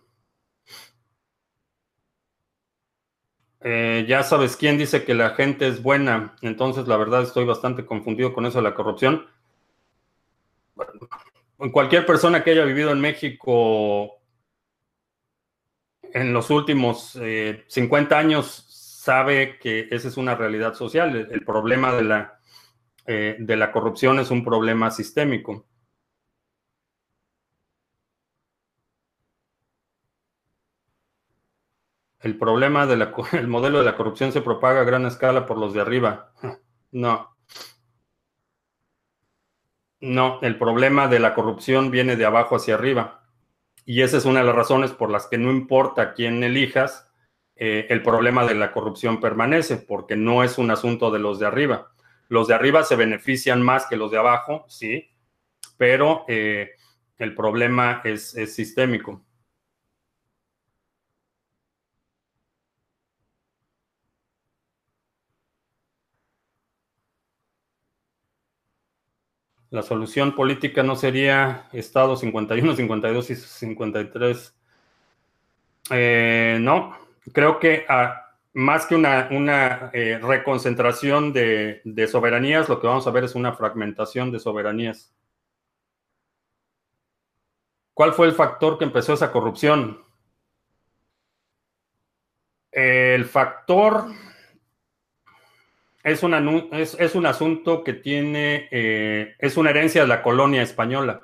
Eh, 3.60 4.04
ya 4.08 4.22
sabes 4.22 4.56
quién 4.56 4.76
dice 4.76 5.04
que 5.04 5.14
la 5.14 5.30
gente 5.30 5.68
es 5.68 5.82
buena, 5.82 6.34
entonces 6.40 6.88
la 6.88 6.96
verdad 6.96 7.22
estoy 7.22 7.44
bastante 7.44 7.86
confundido 7.86 8.32
con 8.32 8.44
eso 8.46 8.58
de 8.58 8.64
la 8.64 8.74
corrupción. 8.74 9.26
cualquier 11.72 12.04
persona 12.04 12.42
que 12.42 12.50
haya 12.50 12.64
vivido 12.64 12.90
en 12.90 13.00
México 13.00 14.21
en 16.14 16.32
los 16.32 16.50
últimos 16.50 17.18
50 17.68 18.14
eh, 18.14 18.18
años 18.18 18.66
sabe 18.68 19.58
que 19.58 19.88
esa 19.90 20.08
es 20.08 20.16
una 20.16 20.34
realidad 20.34 20.74
social. 20.74 21.28
El, 21.30 21.44
problema 21.44 21.92
de 21.94 22.04
la, 22.04 22.38
eh, 23.06 23.36
de 23.38 23.56
la 23.56 23.72
corrupción 23.72 24.20
es 24.20 24.30
un 24.30 24.44
problema 24.44 24.90
sistémico. 24.90 25.66
El 32.20 32.38
problema 32.38 32.86
del 32.86 33.08
modelo 33.48 33.78
de 33.78 33.84
la 33.84 33.96
corrupción 33.96 34.32
se 34.32 34.42
propaga 34.42 34.82
a 34.82 34.84
gran 34.84 35.06
escala 35.06 35.46
por 35.46 35.58
los 35.58 35.74
de 35.74 35.80
arriba. 35.80 36.32
No. 36.92 37.36
No, 40.00 40.40
el 40.42 40.58
problema 40.58 41.08
de 41.08 41.18
la 41.20 41.34
corrupción 41.34 41.90
viene 41.90 42.16
de 42.16 42.24
abajo 42.24 42.56
hacia 42.56 42.74
arriba. 42.74 43.21
Y 43.84 44.02
esa 44.02 44.18
es 44.18 44.24
una 44.24 44.40
de 44.40 44.46
las 44.46 44.54
razones 44.54 44.92
por 44.92 45.10
las 45.10 45.26
que 45.26 45.38
no 45.38 45.50
importa 45.50 46.14
quién 46.14 46.42
elijas, 46.42 47.10
eh, 47.56 47.86
el 47.90 48.02
problema 48.02 48.46
de 48.46 48.54
la 48.54 48.72
corrupción 48.72 49.20
permanece, 49.20 49.76
porque 49.76 50.16
no 50.16 50.44
es 50.44 50.58
un 50.58 50.70
asunto 50.70 51.10
de 51.10 51.18
los 51.18 51.38
de 51.38 51.46
arriba. 51.46 51.92
Los 52.28 52.48
de 52.48 52.54
arriba 52.54 52.82
se 52.84 52.96
benefician 52.96 53.62
más 53.62 53.86
que 53.86 53.96
los 53.96 54.10
de 54.10 54.18
abajo, 54.18 54.64
sí, 54.68 55.10
pero 55.76 56.24
eh, 56.28 56.70
el 57.18 57.34
problema 57.34 58.00
es 58.04 58.30
sistémico. 58.54 59.22
La 69.72 69.82
solución 69.82 70.34
política 70.34 70.82
no 70.82 70.96
sería 70.96 71.66
Estado 71.72 72.14
51, 72.14 72.76
52 72.76 73.30
y 73.30 73.36
53. 73.36 74.54
Eh, 75.92 76.58
no, 76.60 76.94
creo 77.32 77.58
que 77.58 77.86
más 78.52 78.84
que 78.84 78.94
una, 78.96 79.28
una 79.30 79.90
eh, 79.94 80.20
reconcentración 80.22 81.32
de, 81.32 81.80
de, 81.86 82.06
soberanías, 82.06 82.68
lo 82.68 82.82
que 82.82 82.86
vamos 82.86 83.06
a 83.06 83.12
ver 83.12 83.24
es 83.24 83.34
una 83.34 83.54
fragmentación 83.54 84.30
de 84.30 84.40
soberanías. 84.40 85.10
¿Cuál 87.94 88.12
fue 88.12 88.26
el 88.26 88.34
factor 88.34 88.76
que 88.76 88.84
empezó 88.84 89.14
esa 89.14 89.32
corrupción? 89.32 90.04
El 92.70 93.24
factor 93.24 94.08
es, 96.04 96.96
es, 96.98 97.14
un 97.14 97.26
asunto 97.26 97.84
que 97.84 97.92
tiene, 97.92 98.68
eh, 98.70 99.34
es 99.38 99.56
una 99.56 99.70
herencia 99.70 100.02
de 100.02 100.08
la 100.08 100.22
colonia 100.22 100.62
española. 100.62 101.20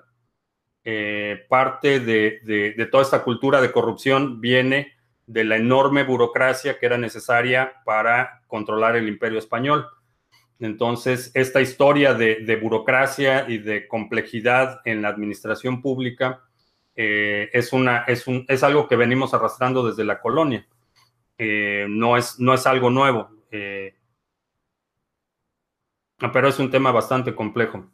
Eh, 0.84 1.44
parte 1.48 2.00
de, 2.00 2.88
toda 2.90 3.02
esta 3.02 3.24
cultura 3.24 3.60
de 3.60 3.72
corrupción 3.72 4.40
viene 4.40 4.92
de 5.26 5.44
la 5.44 5.56
enorme 5.56 6.04
burocracia 6.04 6.78
que 6.78 6.86
era 6.86 6.96
necesaria 6.96 7.72
para 7.84 8.42
controlar 8.46 8.96
el 8.96 9.08
imperio 9.08 9.38
español. 9.38 9.86
Entonces, 10.60 11.30
esta 11.34 11.60
historia 11.60 12.14
de, 12.14 12.58
burocracia 12.62 13.46
y 13.48 13.58
de 13.58 13.86
complejidad 13.88 14.80
en 14.84 15.02
la 15.02 15.08
administración 15.08 15.82
pública 15.82 16.42
eh, 16.94 17.50
es, 17.52 17.72
una, 17.72 18.04
es, 18.06 18.26
un, 18.26 18.44
es, 18.48 18.62
algo 18.62 18.88
que 18.88 18.96
venimos 18.96 19.34
arrastrando 19.34 19.86
desde 19.86 20.04
la 20.04 20.20
colonia. 20.20 20.66
no, 21.38 22.16
es, 22.16 22.38
no 22.38 22.54
es 22.54 22.66
algo 22.66 22.90
nuevo. 22.90 23.30
Pero 26.18 26.48
es 26.48 26.58
un 26.58 26.70
tema 26.70 26.90
bastante 26.90 27.34
complejo. 27.34 27.88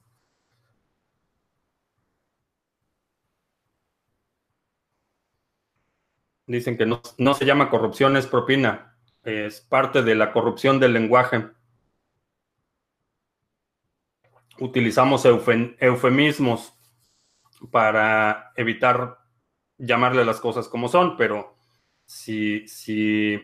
Dicen 6.47 6.77
que 6.77 6.87
no, 6.87 7.35
se 7.35 7.45
llama 7.45 7.71
corrupción, 7.71 8.17
es 8.17 8.27
propina. 8.27 8.97
Es 9.23 9.61
parte 9.61 10.03
de 10.03 10.15
la 10.15 10.33
corrupción 10.33 10.79
del 10.79 10.93
lenguaje. 10.93 11.49
Utilizamos 14.59 15.25
eufemismos 15.25 16.75
para 17.71 18.53
evitar 18.57 19.19
llamarle 19.79 20.25
las 20.25 20.41
cosas 20.41 20.69
como 20.69 20.89
son, 20.89 21.17
pero 21.17 21.57
si, 22.05 22.69
si 22.69 23.41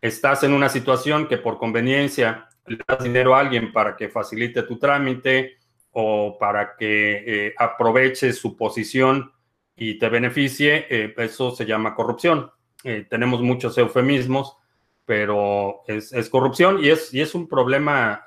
estás 0.00 0.42
en 0.44 0.52
una 0.52 0.68
situación 0.68 1.26
que 1.26 1.38
por 1.38 1.58
conveniencia 1.58 2.48
le 2.66 2.78
das 2.86 3.02
dinero 3.02 3.34
a 3.34 3.40
alguien 3.40 3.72
para 3.72 3.96
que 3.96 4.08
facilite 4.08 4.62
tu 4.62 4.78
trámite 4.78 5.58
o 5.92 6.36
para 6.38 6.76
que 6.76 7.24
eh, 7.26 7.54
aproveche 7.56 8.32
su 8.32 8.56
posición 8.56 9.32
y 9.76 9.98
te 9.98 10.08
beneficie, 10.08 10.86
eh, 10.88 11.14
eso 11.18 11.50
se 11.50 11.66
llama 11.66 11.94
corrupción. 11.94 12.50
Eh, 12.82 13.06
tenemos 13.08 13.42
muchos 13.42 13.76
eufemismos, 13.78 14.56
pero 15.04 15.82
es, 15.86 16.28
corrupción 16.30 16.82
y 16.82 16.88
es, 16.88 17.12
y 17.12 17.20
es 17.20 17.34
un 17.34 17.48
problema 17.48 18.24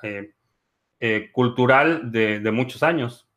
cultural 1.32 2.10
de, 2.10 2.40
de 2.40 2.50
muchos 2.52 2.82
años. 2.82 3.27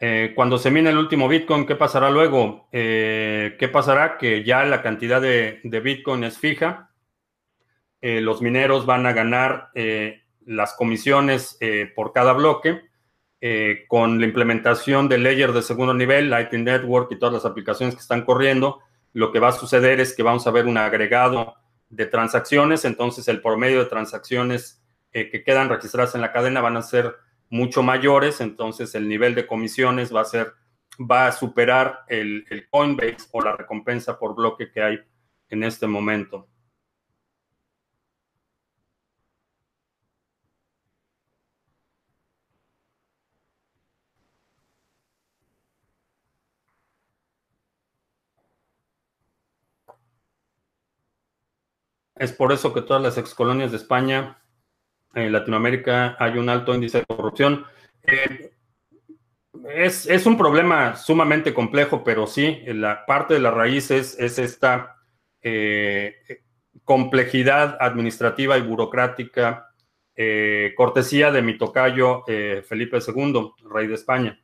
Eh, 0.00 0.32
cuando 0.36 0.58
se 0.58 0.70
mine 0.70 0.90
el 0.90 0.98
último 0.98 1.26
Bitcoin, 1.26 1.66
¿qué 1.66 1.74
pasará 1.74 2.10
luego? 2.10 2.68
Eh, 2.70 3.56
¿Qué 3.58 3.68
pasará? 3.68 4.16
Que 4.16 4.44
ya 4.44 4.64
la 4.64 4.80
cantidad 4.80 5.20
de, 5.20 5.60
Bitcoin 5.64 6.24
es 6.24 6.38
fija. 6.38 6.90
los 8.00 8.40
mineros 8.40 8.86
van 8.86 9.06
a 9.06 9.12
ganar 9.12 9.70
las 10.46 10.74
comisiones 10.74 11.58
por 11.96 12.12
cada 12.12 12.32
bloque. 12.32 12.82
con 13.88 14.20
la 14.20 14.26
implementación 14.26 15.08
del 15.08 15.22
layer 15.22 15.52
de 15.52 15.62
segundo 15.62 15.94
nivel, 15.94 16.30
Lightning 16.30 16.64
Network 16.64 17.10
y 17.12 17.18
todas 17.18 17.34
las 17.34 17.44
aplicaciones 17.44 17.94
que 17.94 18.00
están 18.00 18.24
corriendo, 18.24 18.80
lo 19.12 19.32
que 19.32 19.40
va 19.40 19.48
a 19.48 19.52
suceder 19.52 20.00
es 20.00 20.14
que 20.14 20.22
vamos 20.22 20.46
a 20.46 20.50
ver 20.50 20.66
un 20.66 20.76
agregado 20.76 21.54
de 21.88 22.06
transacciones, 22.06 22.84
entonces 22.84 23.26
el 23.28 23.40
promedio 23.40 23.80
de 23.80 23.90
transacciones 23.90 24.82
que 25.12 25.42
quedan 25.44 25.68
registradas 25.68 26.14
en 26.14 26.20
la 26.20 26.32
cadena 26.32 26.60
van 26.60 26.76
a 26.76 26.82
ser 26.82 27.16
mucho 27.50 27.82
mayores, 27.82 28.40
entonces 28.40 28.94
el 28.94 29.08
nivel 29.08 29.34
de 29.34 29.46
comisiones 29.46 30.14
va 30.14 30.22
a 30.22 30.24
ser, 30.24 30.54
va 30.98 31.26
a 31.26 31.32
superar 31.32 32.04
el, 32.08 32.46
el 32.50 32.68
Coinbase 32.68 33.28
o 33.32 33.42
la 33.42 33.56
recompensa 33.56 34.18
por 34.18 34.34
bloque 34.34 34.70
que 34.70 34.82
hay 34.82 34.98
en 35.48 35.64
este 35.64 35.86
momento. 35.86 36.48
Es 52.16 52.32
por 52.32 52.52
eso 52.52 52.74
que 52.74 52.82
todas 52.82 53.02
las 53.02 53.16
excolonias 53.16 53.70
de 53.70 53.76
España 53.76 54.42
en 55.22 55.32
Latinoamérica 55.32 56.16
hay 56.18 56.38
un 56.38 56.48
alto 56.48 56.74
índice 56.74 56.98
de 56.98 57.06
corrupción. 57.06 57.64
Eh, 58.02 58.50
es, 59.74 60.26
un 60.26 60.38
problema 60.38 60.96
sumamente 60.96 61.52
complejo, 61.52 62.02
pero 62.04 62.26
sí, 62.26 62.62
la 62.66 63.04
parte 63.06 63.34
de 63.34 63.40
la 63.40 63.50
raíz 63.50 63.90
es, 63.90 64.18
esta 64.18 64.96
eh, 65.42 66.16
complejidad 66.84 67.76
administrativa 67.80 68.56
y 68.56 68.62
burocrática, 68.62 69.68
eh, 70.14 70.72
cortesía 70.76 71.30
de 71.30 71.42
mi 71.42 71.56
tocayo 71.56 72.24
Felipe 72.66 72.98
II, 73.06 73.52
rey 73.70 73.86
de 73.86 73.94
España. 73.94 74.40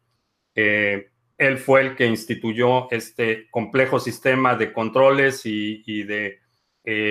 él 0.54 1.58
fue 1.58 1.80
el 1.80 1.96
que 1.96 2.06
instituyó 2.06 2.88
este 2.92 3.48
complejo 3.50 3.98
sistema 3.98 4.54
de 4.54 4.72
controles 4.72 5.42
y 5.44 6.02
de 6.04 6.40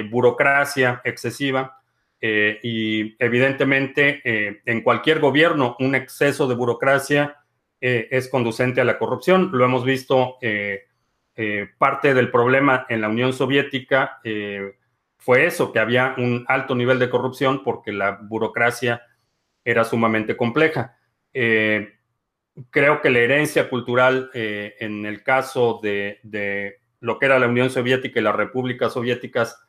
burocracia 0.09 1.01
excesiva 1.03 1.82
eh, 2.25 2.57
y 2.63 3.17
evidentemente 3.21 4.21
eh, 4.23 4.61
en 4.65 4.79
cualquier 4.79 5.19
gobierno 5.19 5.75
un 5.79 5.93
exceso 5.93 6.47
de 6.47 6.55
burocracia 6.55 7.35
eh, 7.81 8.07
es 8.11 8.29
conducente 8.29 8.79
a 8.79 8.85
la 8.85 8.97
corrupción. 8.97 9.49
Lo 9.51 9.65
hemos 9.65 9.83
visto, 9.83 10.37
parte 11.77 12.13
del 12.13 12.31
problema 12.31 12.85
en 12.87 13.01
la 13.01 13.09
Unión 13.09 13.33
Soviética 13.33 14.21
fue 15.17 15.45
eso, 15.45 15.73
que 15.73 15.79
había 15.79 16.15
un 16.17 16.45
alto 16.47 16.75
nivel 16.75 16.97
de 16.97 17.09
corrupción 17.09 17.61
porque 17.61 17.91
la 17.91 18.11
burocracia 18.11 19.01
era 19.65 19.83
sumamente 19.83 20.37
compleja. 20.37 20.97
creo 21.33 23.01
que 23.01 23.09
la 23.09 23.19
herencia 23.19 23.69
cultural 23.69 24.29
en 24.33 25.05
el 25.05 25.23
caso 25.23 25.81
de, 25.83 26.19
de 26.23 26.79
lo 27.01 27.19
que 27.19 27.25
era 27.25 27.37
la 27.37 27.49
Unión 27.49 27.69
Soviética 27.69 28.21
y 28.21 28.23
las 28.23 28.35
repúblicas 28.37 28.93
soviéticas 28.93 29.62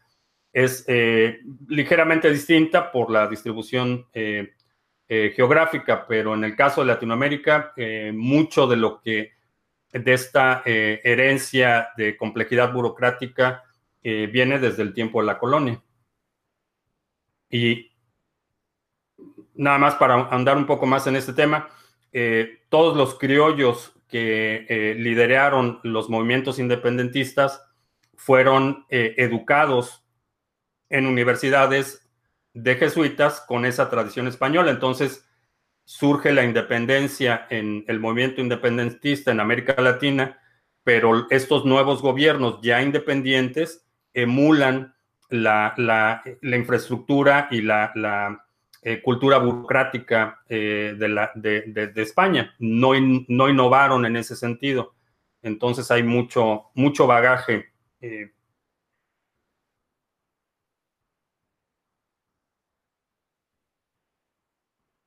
es 0.54 0.84
eh, 0.86 1.40
ligeramente 1.66 2.30
distinta 2.30 2.92
por 2.92 3.10
la 3.10 3.26
distribución 3.26 4.06
eh, 4.14 4.54
eh, 5.08 5.32
geográfica, 5.34 6.06
pero 6.06 6.32
en 6.32 6.44
el 6.44 6.54
caso 6.54 6.80
de 6.80 6.86
Latinoamérica, 6.86 7.74
mucho 8.12 8.68
de 8.68 8.76
lo 8.76 9.00
que 9.02 9.32
de 9.92 10.12
esta 10.12 10.62
herencia 10.64 11.88
de 11.96 12.16
complejidad 12.16 12.72
burocrática 12.72 13.64
viene 14.02 14.58
desde 14.58 14.82
el 14.82 14.94
tiempo 14.94 15.20
de 15.20 15.26
la 15.26 15.38
colonia. 15.38 15.82
Y 17.50 17.92
nada 19.54 19.78
más 19.78 19.96
para 19.96 20.28
andar 20.30 20.56
un 20.56 20.66
poco 20.66 20.86
más 20.86 21.06
en 21.06 21.16
este 21.16 21.32
tema, 21.32 21.68
todos 22.68 22.96
los 22.96 23.18
criollos 23.18 23.92
que 24.08 24.94
lideraron 24.98 25.80
los 25.82 26.08
movimientos 26.08 26.58
independentistas 26.58 27.62
fueron 28.16 28.86
educados 28.88 30.03
en 30.94 31.06
universidades 31.06 32.08
de 32.52 32.76
jesuitas 32.76 33.40
con 33.40 33.64
esa 33.64 33.90
tradición 33.90 34.28
española. 34.28 34.70
Entonces 34.70 35.28
surge 35.84 36.32
la 36.32 36.44
independencia 36.44 37.46
en 37.50 37.84
el 37.88 37.98
movimiento 37.98 38.40
independentista 38.40 39.32
en 39.32 39.40
América 39.40 39.74
Latina, 39.82 40.38
pero 40.84 41.28
estos 41.30 41.64
nuevos 41.64 42.00
gobiernos 42.00 42.60
ya 42.62 42.80
independientes 42.80 43.84
emulan 44.12 44.94
la, 45.30 46.22
infraestructura 46.42 47.48
y 47.50 47.60
la, 47.60 48.40
eh, 48.82 49.02
cultura 49.02 49.38
burocrática 49.38 50.42
eh, 50.48 50.94
de, 50.96 51.08
la, 51.08 51.32
de, 51.34 51.92
España. 51.96 52.54
No, 52.60 52.92
no 53.28 53.48
innovaron 53.48 54.06
en 54.06 54.16
ese 54.16 54.36
sentido. 54.36 54.94
Entonces 55.42 55.90
hay 55.90 56.04
mucho, 56.04 56.70
mucho 56.74 57.06
bagaje 57.08 57.72
eh, 58.00 58.33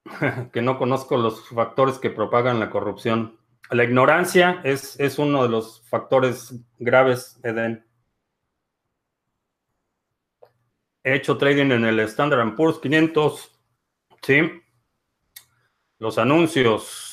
que 0.53 0.61
no 0.61 0.77
conozco 0.77 1.17
los 1.17 1.47
factores 1.49 1.99
que 1.99 2.09
propagan 2.09 2.59
la 2.59 2.69
corrupción. 2.69 3.37
La 3.69 3.83
ignorancia 3.83 4.61
es, 4.63 4.99
es 4.99 5.19
uno 5.19 5.43
de 5.43 5.49
los 5.49 5.81
factores 5.89 6.55
graves, 6.79 7.39
Eden. 7.43 7.85
He 11.03 11.15
hecho 11.15 11.37
trading 11.37 11.71
en 11.71 11.85
el 11.85 11.99
Standard 12.01 12.55
Poor's 12.55 12.79
500. 12.79 13.59
Sí. 14.21 14.61
Los 15.99 16.17
anuncios. 16.17 17.06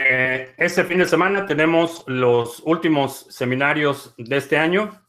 Eh, 0.00 0.54
este 0.56 0.84
fin 0.84 0.98
de 0.98 1.06
semana 1.06 1.46
tenemos 1.46 2.04
los 2.06 2.62
últimos 2.64 3.26
seminarios 3.30 4.14
de 4.16 4.36
este 4.36 4.56
año. 4.56 5.02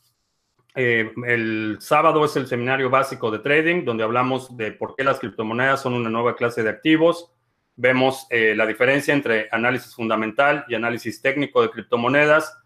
Eh, 0.75 1.11
el 1.27 1.77
sábado 1.79 2.25
es 2.25 2.35
el 2.35 2.47
seminario 2.47 2.89
básico 2.89 3.29
de 3.29 3.39
trading, 3.39 3.85
donde 3.85 4.03
hablamos 4.03 4.55
de 4.57 4.71
por 4.71 4.95
qué 4.95 5.03
las 5.03 5.19
criptomonedas 5.19 5.81
son 5.81 5.93
una 5.93 6.09
nueva 6.09 6.35
clase 6.35 6.63
de 6.63 6.69
activos. 6.69 7.31
Vemos 7.75 8.25
eh, 8.29 8.55
la 8.55 8.65
diferencia 8.65 9.13
entre 9.13 9.47
análisis 9.51 9.93
fundamental 9.93 10.65
y 10.67 10.75
análisis 10.75 11.21
técnico 11.21 11.61
de 11.61 11.69
criptomonedas. 11.69 12.57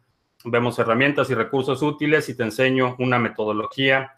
Vemos 0.46 0.80
herramientas 0.80 1.30
y 1.30 1.36
recursos 1.36 1.82
útiles 1.82 2.30
y 2.30 2.38
te 2.38 2.44
enseño 2.44 2.96
una 3.00 3.20
metodología 3.20 4.14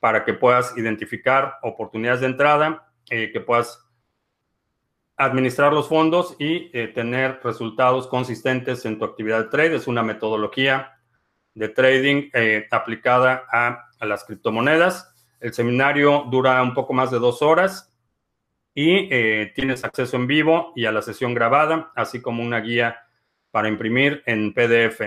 para 0.00 0.24
que 0.24 0.34
puedas 0.34 0.76
identificar 0.76 1.56
oportunidades 1.62 2.20
de 2.20 2.26
entrada, 2.28 2.88
que 3.04 3.42
puedas 3.44 3.87
administrar 5.18 5.72
los 5.72 5.88
fondos 5.88 6.36
y 6.38 6.70
eh, 6.72 6.88
tener 6.88 7.40
resultados 7.42 8.06
consistentes 8.06 8.84
en 8.86 8.98
tu 8.98 9.04
actividad 9.04 9.44
de 9.44 9.50
trade. 9.50 9.74
Es 9.74 9.88
una 9.88 10.02
metodología 10.02 10.96
de 11.54 11.68
trading 11.68 12.30
eh, 12.32 12.66
aplicada 12.70 13.44
a, 13.52 13.84
las 14.00 14.24
criptomonedas. 14.24 15.12
El 15.40 15.52
seminario 15.52 16.24
dura 16.30 16.62
un 16.62 16.72
poco 16.72 16.92
más 16.92 17.10
de 17.10 17.18
dos 17.18 17.42
horas 17.42 17.92
y 18.74 19.08
eh, 19.12 19.52
tienes 19.56 19.82
acceso 19.82 20.16
en 20.16 20.28
vivo 20.28 20.72
y 20.76 20.86
a 20.86 20.92
la 20.92 21.02
sesión 21.02 21.34
grabada, 21.34 21.90
así 21.96 22.22
como 22.22 22.44
una 22.44 22.60
guía 22.60 22.96
para 23.50 23.68
imprimir 23.68 24.22
en 24.24 24.54
PDF. 24.54 25.00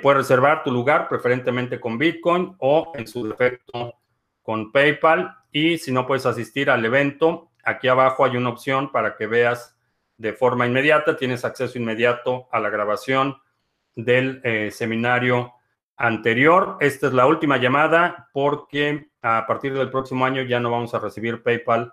puedes 0.00 0.18
reservar 0.18 0.62
tu 0.64 0.70
lugar 0.70 1.06
preferentemente 1.06 1.78
con 1.78 1.98
Bitcoin 1.98 2.54
o 2.58 2.92
en 2.94 3.06
su 3.06 3.28
defecto 3.28 3.96
con 4.42 4.72
PayPal 4.72 5.36
y 5.52 5.76
si 5.76 5.92
no 5.92 6.06
puedes 6.06 6.24
asistir 6.24 6.70
al 6.70 6.84
evento, 6.84 7.50
Aquí 7.64 7.88
abajo 7.88 8.24
hay 8.24 8.36
una 8.36 8.50
opción 8.50 8.92
para 8.92 9.16
que 9.16 9.26
veas 9.26 9.76
de 10.16 10.32
forma 10.32 10.66
inmediata, 10.66 11.16
tienes 11.16 11.44
acceso 11.44 11.78
inmediato 11.78 12.48
a 12.52 12.60
la 12.60 12.70
grabación 12.70 13.36
del 13.96 14.40
eh, 14.44 14.70
seminario 14.70 15.52
anterior. 15.96 16.76
Esta 16.80 17.08
es 17.08 17.12
la 17.12 17.26
última 17.26 17.56
llamada 17.56 18.28
porque 18.32 19.10
a 19.22 19.44
partir 19.46 19.74
del 19.74 19.90
próximo 19.90 20.24
año 20.24 20.42
ya 20.42 20.60
no 20.60 20.70
vamos 20.70 20.94
a 20.94 20.98
recibir 20.98 21.42
PayPal 21.42 21.92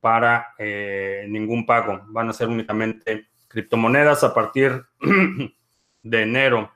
para 0.00 0.54
eh, 0.58 1.26
ningún 1.28 1.66
pago. 1.66 2.02
Van 2.06 2.28
a 2.28 2.32
ser 2.32 2.48
únicamente 2.48 3.28
criptomonedas 3.48 4.24
a 4.24 4.34
partir 4.34 4.84
de 6.02 6.22
enero. 6.22 6.72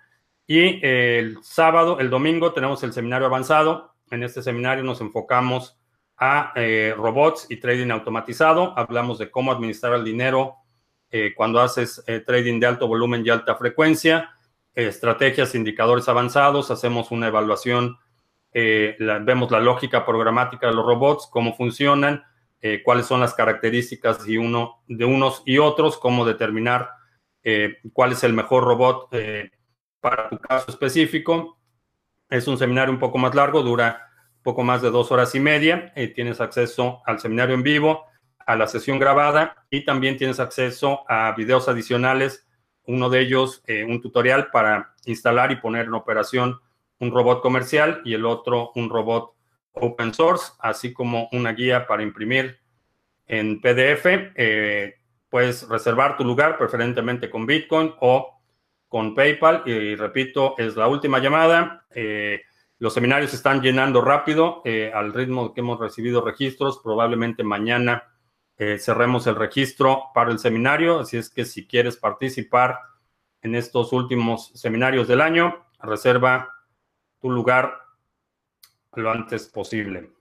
Y 0.47 0.85
el 0.87 1.43
sábado, 1.43 1.99
el 1.99 2.09
domingo, 2.09 2.53
tenemos 2.53 2.83
el 2.85 2.93
seminario 2.93 3.27
avanzado. 3.27 3.95
En 4.11 4.23
este 4.23 4.43
seminario 4.43 4.85
nos 4.85 5.01
enfocamos 5.01 5.77
a 6.19 6.53
eh, 6.57 6.95
robots 6.97 7.47
y 7.51 7.57
trading 7.57 7.91
automatizado. 7.91 8.77
Hablamos 8.79 9.19
de 9.19 9.31
cómo 9.31 9.53
administrar 9.53 9.95
el 9.95 10.05
dinero 10.05 10.57
eh, 11.11 11.33
cuando 11.37 11.61
haces 11.61 12.03
eh, 12.07 12.21
trading 12.21 12.59
de 12.59 12.67
alto 12.67 12.89
volumen 12.89 13.23
y 13.25 13.31
alta 13.31 13.57
frecuencia, 13.57 14.31
estrategias, 14.75 15.55
indicadores 15.55 16.09
avanzados, 16.09 16.71
hacemos 16.71 17.11
una 17.11 17.29
evaluación, 17.29 17.97
vemos 18.53 19.51
la 19.51 19.61
lógica 19.61 20.05
programática 20.05 20.67
de 20.67 20.75
los 20.75 20.85
robots, 20.85 21.29
cómo 21.31 21.57
funcionan, 21.57 22.25
cuáles 22.85 23.07
son 23.07 23.21
las 23.21 23.33
características 23.33 24.27
de, 24.27 24.39
uno, 24.39 24.83
de 24.87 25.07
unos 25.07 25.43
y 25.47 25.57
otros, 25.57 25.97
cómo 25.97 26.27
determinar 26.27 26.91
cuál 27.95 28.13
es 28.13 28.23
el 28.23 28.35
mejor 28.35 28.65
robot 28.65 29.09
para 29.99 30.29
tu 30.29 30.39
caso 30.41 30.71
específico. 30.71 31.59
Es 32.29 32.47
un 32.47 32.59
seminario 32.59 32.93
un 32.93 33.01
poco 33.01 33.17
más 33.17 33.35
largo, 33.35 33.63
dura 33.63 34.06
poco 34.47 34.63
más 34.63 34.81
de 34.81 34.93
dos 34.93 35.11
horas 35.11 35.35
y 35.35 35.41
media. 35.41 35.93
tienes 36.15 36.41
acceso 36.41 37.03
al 37.05 37.19
seminario 37.19 37.57
en 37.57 37.65
vivo, 37.65 38.05
a 38.47 38.55
la 38.55 38.69
sesión 38.69 39.01
grabada 39.01 39.67
y 39.71 39.85
también 39.85 40.17
tienes 40.17 40.39
acceso 40.39 41.05
a 41.11 41.35
videos 41.37 41.69
adicionales. 41.69 42.47
Uno 42.85 43.11
de 43.11 43.23
ellos, 43.23 43.65
un 43.89 44.01
tutorial 44.01 44.53
para 44.53 44.95
instalar 45.05 45.51
y 45.51 45.57
poner 45.57 45.87
en 45.87 45.95
operación 45.95 46.61
un 47.01 47.11
robot 47.11 47.43
comercial 47.43 48.03
y 48.05 48.15
el 48.15 48.25
otro 48.25 48.71
un 48.77 48.89
robot 48.89 49.35
open 49.73 50.15
source, 50.15 50.53
así 50.61 50.93
como 50.93 51.29
una 51.33 51.53
guía 51.53 51.89
para 51.89 52.05
imprimir 52.05 52.61
en 53.27 53.61
PDF. 53.61 54.07
Eh, 54.37 54.95
puedes 55.29 55.69
reservar 55.69 56.17
tu 56.17 56.25
lugar 56.25 56.57
preferentemente 56.57 57.29
con 57.29 57.47
Bitcoin 57.47 57.93
o 58.01 58.41
con 58.89 59.13
PayPal. 59.13 59.63
Y 59.67 59.97
repito, 59.97 60.55
es 60.57 60.77
la 60.77 60.87
última 60.87 61.19
llamada. 61.19 61.85
Eh, 61.91 62.43
los 62.79 62.95
seminarios 62.95 63.31
se 63.31 63.37
están 63.37 63.63
llenando 63.63 64.01
rápido 64.01 64.63
eh, 64.65 64.93
al 64.95 65.13
ritmo 65.13 65.55
que 65.55 65.61
hemos 65.61 65.81
recibido 65.81 66.21
registros. 66.21 66.81
Probablemente 66.83 67.43
mañana 67.43 68.13
cerremos 68.79 69.27
el 69.27 69.37
registro 69.37 70.05
para 70.15 70.31
el 70.31 70.39
seminario. 70.39 71.01
Así 71.01 71.19
es 71.19 71.29
que 71.29 71.45
si 71.45 71.67
quieres 71.67 71.99
participar 71.99 72.79
en 73.43 73.55
estos 73.55 73.93
últimos 73.93 74.51
seminarios 74.55 75.09
del 75.09 75.21
año, 75.21 75.67
reserva 75.79 76.55
tu 77.21 77.31
lugar 77.31 77.87
lo 78.95 79.11
antes 79.11 79.49
posible. 79.49 80.16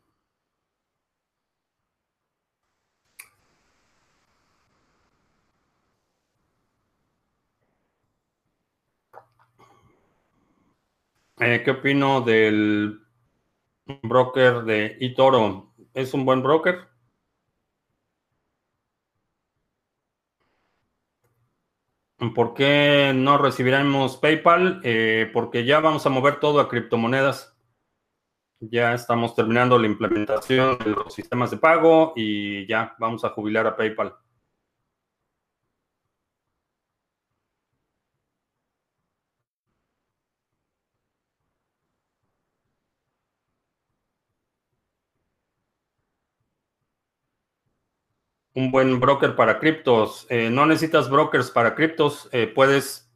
Eh, 11.40 11.62
¿Qué 11.64 11.72
opino 11.72 12.22
del 12.22 13.02
broker 14.04 14.64
de 14.64 14.98
eToro? 15.02 15.74
¿Es 15.94 16.14
un 16.14 16.26
buen 16.26 16.42
broker? 16.42 16.88
¿Por 22.34 22.54
qué 22.54 23.12
no 23.14 23.38
recibiremos 23.38 24.18
PayPal? 24.18 24.80
Eh, 24.84 25.30
porque 25.34 25.66
ya 25.66 25.80
vamos 25.82 26.06
a 26.06 26.10
mover 26.10 26.40
todo 26.40 26.60
a 26.62 26.70
criptomonedas. 26.70 27.58
Ya 28.62 28.94
estamos 28.94 29.36
terminando 29.36 29.78
la 29.78 29.88
implementación 29.88 30.78
de 30.80 30.92
los 30.92 31.14
sistemas 31.14 31.52
de 31.52 31.58
pago 31.58 32.14
y 32.16 32.66
ya 32.68 32.96
vamos 33.00 33.26
a 33.26 33.30
jubilar 33.30 33.68
a 33.68 33.76
PayPal. 33.76 34.16
Un 48.56 48.72
buen 48.72 49.00
broker 49.02 49.36
para 49.36 49.60
criptos. 49.60 50.26
Eh, 50.30 50.50
no 50.50 50.66
necesitas 50.66 51.10
brokers 51.10 51.52
para 51.52 51.76
criptos. 51.76 52.30
Eh, 52.32 52.48
puedes 52.48 53.12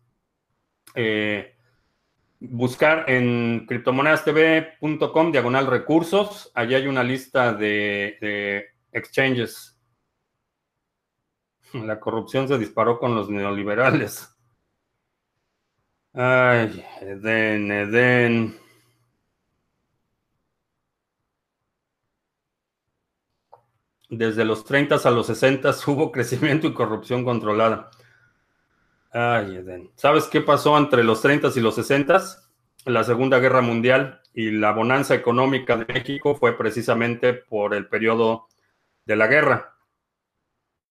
eh, 0.96 1.56
buscar 2.42 3.10
en 3.10 3.66
criptomonedastv.com 3.66 5.32
diagonal 5.32 5.68
recursos. 5.68 6.52
Allí 6.54 6.76
hay 6.76 6.88
una 6.88 7.04
lista 7.04 7.54
de, 7.54 8.68
exchanges. 8.92 9.80
La 11.74 12.02
corrupción 12.02 12.50
se 12.50 12.58
disparó 12.58 13.00
con 13.00 13.16
los 13.16 13.30
neoliberales. 13.30 14.36
Ay, 16.14 16.86
Eden, 17.00 17.72
Eden. 17.72 18.69
Desde 24.10 24.44
los 24.44 24.66
30 24.66 24.96
a 24.96 25.12
los 25.12 25.28
60 25.28 25.72
hubo 25.88 26.12
crecimiento 26.12 26.68
y 26.68 26.74
corrupción 26.74 27.24
controlada. 27.24 27.92
¿Sabes 29.96 30.26
qué 30.26 30.42
pasó 30.42 30.78
entre 30.78 31.04
los 31.04 31.22
30 31.22 31.50
y 31.56 31.60
los 31.62 31.76
60? 31.76 32.22
La 32.86 33.04
Segunda 33.04 33.40
Guerra 33.40 33.62
Mundial 33.62 34.22
y 34.34 34.52
la 34.52 34.72
bonanza 34.72 35.16
económica 35.16 35.78
de 35.78 35.92
México 35.92 36.36
fue 36.36 36.58
precisamente 36.58 37.34
por 37.34 37.74
el 37.74 37.88
periodo 37.88 38.48
de 39.06 39.16
la 39.16 39.28
guerra. 39.28 39.76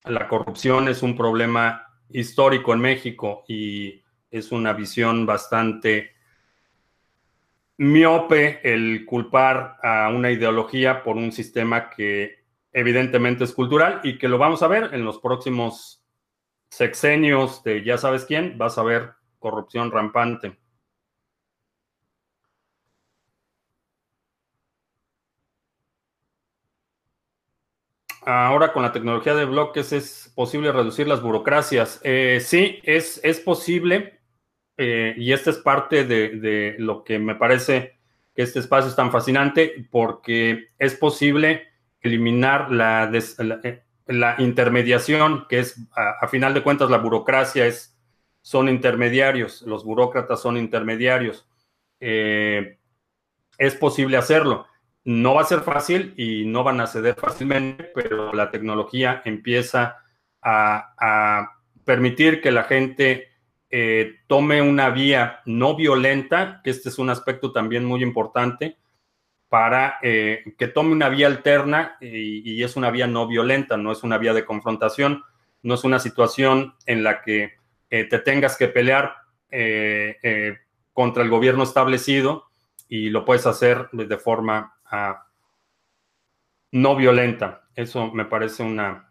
La 0.05 0.27
corrupción 0.27 0.89
es 0.89 1.03
un 1.03 1.17
problema 1.17 1.87
histórico 2.11 2.73
en 2.73 2.81
México 2.81 3.45
y 3.47 4.03
es 4.31 4.53
una 4.53 4.73
visión 4.73 5.27
bastante 5.27 6.13
miope 7.79 8.61
el 8.65 9.05
culpar 9.07 9.77
a 9.83 10.11
una 10.11 10.31
ideología 10.31 11.03
por 11.03 11.17
un 11.17 11.31
sistema 11.31 11.91
que 11.91 12.45
evidentemente 12.73 13.45
es 13.45 13.53
cultural 13.53 14.01
y 14.03 14.19
que 14.19 14.29
lo 14.29 14.39
vamos 14.39 14.63
a 14.63 14.69
ver 14.69 14.95
en 14.95 15.05
los 15.05 15.19
próximos 15.19 16.03
sexenios 16.71 17.63
de 17.65 17.83
ya 17.85 17.99
sabes 17.99 18.25
quién, 18.25 18.59
vas 18.59 18.79
a 18.79 18.83
ver 18.83 19.13
corrupción 19.39 19.91
rampante. 19.91 20.59
Ahora 28.23 28.73
con 28.75 28.83
la 28.83 28.93
tecnología 28.93 29.35
de 29.35 29.47
bloques 29.47 29.93
es 29.93 30.33
posible 30.35 30.71
reducir 30.71 31.09
las 31.09 31.23
burocracias. 31.23 32.01
Eh, 32.05 32.41
sí, 32.45 32.79
es, 32.83 33.21
es 33.25 33.41
posible 33.41 34.21
eh, 34.77 35.15
y 35.17 35.33
esta 35.33 35.51
es 35.51 35.59
parte 35.59 36.05
de, 36.05 36.77
lo 36.79 37.05
que 37.05 37.19
me 37.19 37.35
parece 37.35 37.99
que 38.35 38.43
este 38.43 38.61
espacio 38.61 38.91
es 38.91 38.97
tan 38.97 39.11
fascinante 39.11 39.89
porque 39.91 40.69
es 40.79 40.95
posible 40.95 41.68
eliminar 42.01 42.71
la, 42.71 43.11
eh, 43.63 43.83
la 44.07 44.37
intermediación, 44.39 45.47
que 45.49 45.61
es, 45.61 45.77
a, 45.95 46.27
final 46.29 46.55
de 46.55 46.63
cuentas, 46.63 46.91
la 46.91 46.99
burocracia 46.99 47.67
es, 47.67 47.97
son 48.41 48.69
intermediarios, 48.69 49.63
los 49.63 49.85
burócratas 49.85 50.41
son 50.41 50.57
intermediarios. 50.57 51.47
Eh, 52.01 52.79
es 53.59 53.75
posible 53.75 54.17
hacerlo. 54.17 54.67
No 55.05 55.35
va 55.35 55.43
a 55.43 55.47
ser 55.47 55.61
fácil 55.61 56.15
y 56.17 56.47
no 56.47 56.65
van 56.65 56.81
a 56.81 56.87
ceder 56.87 57.15
fácilmente, 57.15 57.91
pero 57.95 58.33
la 58.33 58.51
tecnología 58.51 59.23
empieza 59.25 59.97
a, 60.43 61.55
permitir 61.85 62.43
que 62.43 62.51
la 62.51 62.65
gente 62.65 63.29
eh, 63.71 64.17
tome 64.27 64.61
una 64.61 64.91
vía 64.91 65.41
no 65.47 65.75
violenta, 65.75 66.61
que 66.63 66.69
este 66.69 66.91
es 66.91 66.99
un 66.99 67.09
aspecto 67.09 67.51
también 67.51 67.85
muy 67.87 68.03
importante, 68.03 68.77
para 69.49 69.99
eh, 70.03 70.55
que 70.59 70.69
tome 70.69 70.93
una 70.93 71.09
vía 71.09 71.27
alterna 71.27 71.97
y, 72.01 72.63
es 72.63 72.77
una 72.77 72.91
vía 72.91 73.07
no 73.07 73.27
violenta, 73.27 73.77
no 73.77 73.93
es 73.93 74.03
una 74.03 74.19
vía 74.19 74.35
de 74.35 74.45
confrontación, 74.45 75.25
no 75.63 75.75
es 75.75 75.85
una 75.85 75.99
situación 75.99 76.75
en 76.87 77.03
la 77.03 77.23
que 77.23 77.55
eh, 77.91 78.05
te 78.05 78.19
tengas 78.19 78.57
que 78.57 78.69
pelear 78.69 79.15
eh, 79.51 80.59
contra 80.93 81.23
el 81.23 81.31
gobierno 81.31 81.63
establecido 81.63 82.51
y 82.89 83.09
lo 83.11 83.25
puedes 83.25 83.47
hacer 83.47 83.89
de 83.93 84.19
forma 84.19 84.79
ah, 84.85 85.27
no 86.73 86.97
violenta. 86.97 87.65
Eso 87.75 88.13
me 88.13 88.27
parece 88.27 88.63
una, 88.63 89.08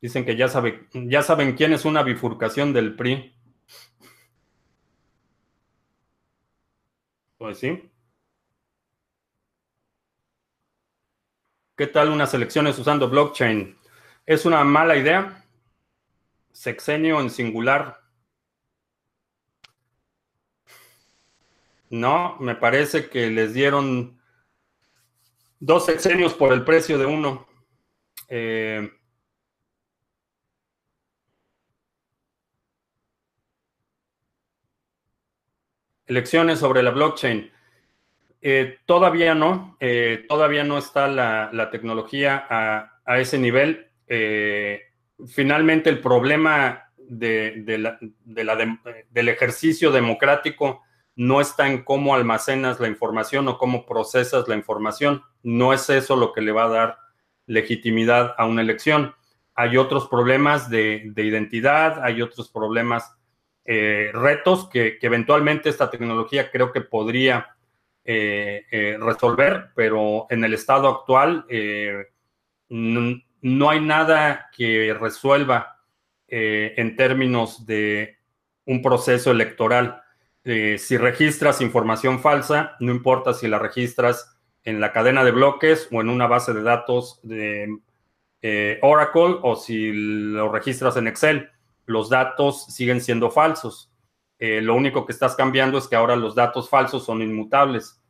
Dicen 0.00 0.24
que 0.24 0.36
ya, 0.36 0.48
sabe, 0.48 0.88
ya 0.92 1.22
saben 1.22 1.56
quién 1.56 1.72
es 1.72 1.84
una 1.84 2.02
bifurcación 2.02 2.72
del 2.72 2.96
PRI. 2.96 3.34
Pues. 7.36 7.60
¿Qué 11.76 11.86
tal 11.86 12.10
unas 12.10 12.32
elecciones 12.34 12.78
usando 12.78 13.08
blockchain? 13.08 13.76
¿Es 14.26 14.44
una 14.44 14.62
mala 14.64 14.96
idea? 14.96 15.44
Sexenio 16.52 17.20
en 17.20 17.30
singular. 17.30 18.00
No, 21.90 22.36
me 22.38 22.54
parece 22.54 23.08
que 23.10 23.30
les 23.30 23.52
dieron 23.52 24.20
dos 25.58 25.86
sexenios 25.86 26.34
por 26.34 26.52
el 26.52 26.64
precio 26.64 26.98
de 26.98 27.06
uno. 27.06 27.46
Eh, 28.28 28.99
Elecciones 36.10 36.58
sobre 36.58 36.82
la 36.82 36.90
blockchain. 36.90 37.50
Eh, 38.42 38.78
todavía 38.84 39.34
no, 39.34 39.76
eh, 39.78 40.24
todavía 40.28 40.64
no 40.64 40.76
está 40.76 41.06
la, 41.06 41.70
tecnología 41.70 42.46
a, 42.50 43.18
ese 43.20 43.38
nivel. 43.38 43.86
Eh, 44.08 44.82
finalmente, 45.28 45.88
el 45.88 46.00
problema 46.00 46.90
de, 46.98 47.62
del 49.08 49.28
ejercicio 49.28 49.92
democrático 49.92 50.82
no 51.14 51.40
está 51.40 51.68
en 51.68 51.84
cómo 51.84 52.14
almacenas 52.14 52.80
la 52.80 52.88
información 52.88 53.46
o 53.46 53.56
cómo 53.56 53.86
procesas 53.86 54.48
la 54.48 54.56
información. 54.56 55.22
No 55.44 55.72
es 55.72 55.88
eso 55.90 56.16
lo 56.16 56.32
que 56.32 56.40
le 56.40 56.50
va 56.50 56.64
a 56.64 56.68
dar 56.70 56.98
legitimidad 57.46 58.34
a 58.36 58.46
una 58.46 58.62
elección. 58.62 59.14
Hay 59.54 59.76
otros 59.76 60.08
problemas 60.08 60.70
de, 60.70 61.12
identidad, 61.16 62.02
hay 62.02 62.20
otros 62.22 62.50
problemas, 62.50 63.14
eh, 63.72 64.10
retos 64.12 64.68
que, 64.68 64.98
eventualmente 65.00 65.68
esta 65.68 65.88
tecnología 65.88 66.50
creo 66.50 66.72
que 66.72 66.80
podría 66.80 67.54
eh, 68.04 68.66
eh, 68.68 68.98
resolver, 69.00 69.68
pero 69.76 70.26
en 70.28 70.42
el 70.42 70.54
estado 70.54 70.88
actual 70.88 71.46
no 72.68 73.70
hay 73.70 73.80
nada 73.80 74.50
que 74.56 74.92
resuelva 74.98 75.78
en 76.26 76.96
términos 76.96 77.64
de 77.64 78.18
un 78.64 78.82
proceso 78.82 79.30
electoral. 79.30 80.02
si 80.42 80.96
registras 80.96 81.60
información 81.60 82.18
falsa, 82.18 82.74
no 82.80 82.90
importa 82.90 83.34
si 83.34 83.46
la 83.46 83.60
registras 83.60 84.36
en 84.64 84.80
la 84.80 84.92
cadena 84.92 85.22
de 85.22 85.30
bloques 85.30 85.86
o 85.92 86.00
en 86.00 86.08
una 86.08 86.26
base 86.26 86.52
de 86.52 86.62
datos 86.64 87.20
de 87.22 87.78
Oracle 88.82 89.36
o 89.42 89.54
si 89.54 89.92
lo 89.92 90.50
registras 90.50 90.96
en 90.96 91.06
Excel, 91.06 91.50
los 91.86 92.08
datos 92.08 92.66
siguen 92.66 93.00
siendo 93.00 93.30
falsos. 93.30 93.90
Eh, 94.38 94.60
lo 94.60 94.74
único 94.74 95.06
que 95.06 95.12
estás 95.12 95.34
cambiando 95.34 95.78
es 95.78 95.88
que 95.88 95.96
ahora 95.96 96.16
los 96.16 96.34
datos 96.34 96.68
falsos 96.68 97.04
son 97.04 97.22
inmutables. 97.22 98.00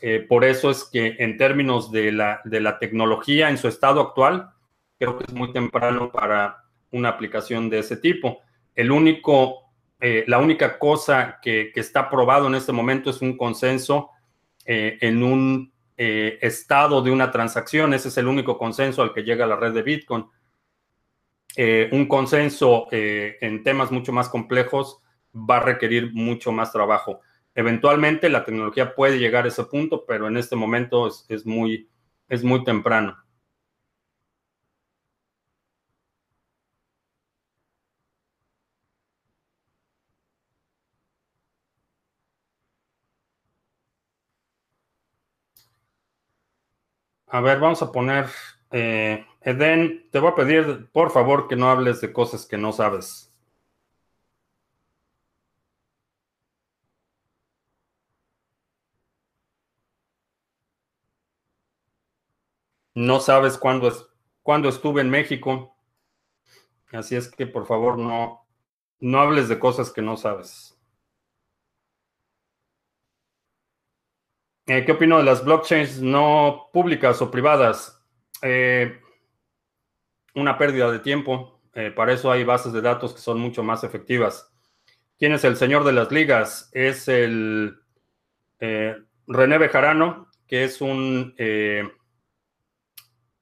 Eh, 0.00 0.20
por 0.20 0.44
eso 0.44 0.70
es 0.70 0.84
que 0.84 1.16
en 1.18 1.36
términos 1.36 1.90
de 1.90 2.12
la, 2.12 2.40
de 2.44 2.60
la, 2.60 2.78
tecnología 2.78 3.50
en 3.50 3.58
su 3.58 3.68
estado 3.68 4.00
actual, 4.00 4.50
creo 4.98 5.18
que 5.18 5.24
es 5.24 5.34
muy 5.34 5.52
temprano 5.52 6.10
para 6.12 6.64
una 6.92 7.10
aplicación 7.10 7.68
de 7.68 7.80
ese 7.80 7.96
tipo. 7.96 8.40
El 8.74 8.92
único, 8.92 9.72
la 10.00 10.38
única 10.38 10.78
cosa 10.78 11.38
que, 11.42 11.72
que, 11.74 11.80
está 11.80 12.08
probado 12.08 12.46
en 12.46 12.54
este 12.54 12.72
momento 12.72 13.10
es 13.10 13.20
un 13.20 13.36
consenso 13.36 14.10
en 14.64 15.22
un 15.24 15.72
eh, 16.00 16.38
estado 16.42 17.02
de 17.02 17.10
una 17.10 17.32
transacción. 17.32 17.92
Ese 17.92 18.06
es 18.06 18.16
el 18.18 18.28
único 18.28 18.56
consenso 18.56 19.02
al 19.02 19.12
que 19.12 19.24
llega 19.24 19.48
la 19.48 19.56
red 19.56 19.72
de 19.72 19.82
Bitcoin. 19.82 20.26
Eh, 21.60 21.88
un 21.90 22.06
consenso 22.06 22.86
eh, 22.92 23.36
en 23.40 23.64
temas 23.64 23.90
mucho 23.90 24.12
más 24.12 24.28
complejos 24.28 25.02
va 25.34 25.56
a 25.56 25.60
requerir 25.60 26.12
mucho 26.14 26.52
más 26.52 26.70
trabajo. 26.70 27.20
Eventualmente 27.52 28.28
la 28.28 28.44
tecnología 28.44 28.94
puede 28.94 29.18
llegar 29.18 29.44
a 29.44 29.48
ese 29.48 29.64
punto, 29.64 30.06
pero 30.06 30.28
en 30.28 30.36
este 30.36 30.54
momento 30.54 31.08
es, 31.08 31.44
muy, 31.46 31.90
es 32.28 32.44
muy 32.44 32.62
temprano. 32.62 33.16
A 47.28 47.40
ver, 47.40 47.58
vamos 47.58 47.80
a 47.82 47.90
poner, 47.90 48.26
eh, 48.70 49.26
Eden, 49.42 50.08
te 50.10 50.18
voy 50.20 50.30
a 50.30 50.34
pedir, 50.34 50.88
por 50.92 51.10
favor, 51.10 51.48
que 51.48 51.56
no 51.56 51.68
hables 51.70 52.00
de 52.00 52.12
cosas 52.12 52.46
que 52.46 52.58
no 52.58 52.72
sabes. 52.72 53.32
No 62.96 63.18
sabes 63.20 63.56
cuándo, 63.56 63.88
es, 63.88 64.04
cuándo 64.42 64.68
estuve 64.68 65.00
en 65.00 65.08
México. 65.08 65.74
Así 66.92 67.16
es 67.16 67.30
que, 67.30 67.46
por 67.46 67.66
favor, 67.66 67.96
no, 67.98 68.46
no 69.00 69.20
hables 69.20 69.48
de 69.48 69.58
cosas 69.58 69.92
que 69.92 70.02
no 70.02 70.16
sabes. 70.18 70.78
Eh, 74.66 74.84
¿Qué 74.84 74.92
opino 74.92 75.18
de 75.18 75.24
las 75.24 75.44
blockchains 75.44 76.00
no 76.00 76.68
públicas 76.72 77.20
o 77.20 77.28
privadas? 77.28 77.97
Eh, 78.42 79.00
una 80.34 80.58
pérdida 80.58 80.90
de 80.90 80.98
tiempo. 81.00 81.60
Eh, 81.74 81.90
para 81.90 82.12
eso 82.12 82.30
hay 82.30 82.44
bases 82.44 82.72
de 82.72 82.80
datos 82.80 83.14
que 83.14 83.20
son 83.20 83.38
mucho 83.38 83.62
más 83.62 83.84
efectivas. 83.84 84.52
¿Quién 85.18 85.32
es 85.32 85.44
el 85.44 85.56
señor 85.56 85.84
de 85.84 85.92
las 85.92 86.10
ligas? 86.12 86.70
Es 86.72 87.08
el 87.08 87.80
René 88.60 89.58
Bejarano, 89.58 90.28
que 90.46 90.64
es 90.64 90.80
un 90.80 91.34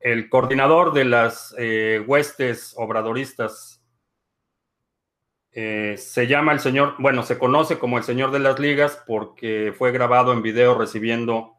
el 0.01 0.29
coordinador 0.29 0.93
de 0.93 1.05
las 1.05 1.55
huestes 2.07 2.75
obradoristas 2.77 3.77
eh, 5.59 5.97
se 5.97 6.27
llama 6.27 6.53
el 6.53 6.61
señor, 6.61 6.97
bueno, 6.99 7.23
se 7.23 7.39
conoce 7.39 7.79
como 7.79 7.97
el 7.97 8.05
señor 8.05 8.31
de 8.31 8.41
las 8.41 8.59
ligas 8.59 9.03
porque 9.07 9.73
fue 9.75 9.91
grabado 9.91 10.35
en 10.35 10.43
video 10.43 10.77
recibiendo 10.77 11.56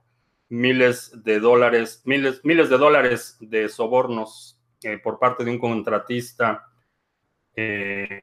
miles 0.49 1.23
de 1.23 1.39
dólares, 1.39 2.01
miles, 2.05 2.41
miles 2.43 2.69
de 2.69 2.77
dólares 2.77 3.37
de 3.39 3.69
sobornos 3.69 4.59
eh, 4.83 4.97
por 4.97 5.19
parte 5.19 5.43
de 5.43 5.51
un 5.51 5.59
contratista 5.59 6.67
eh, 7.55 8.21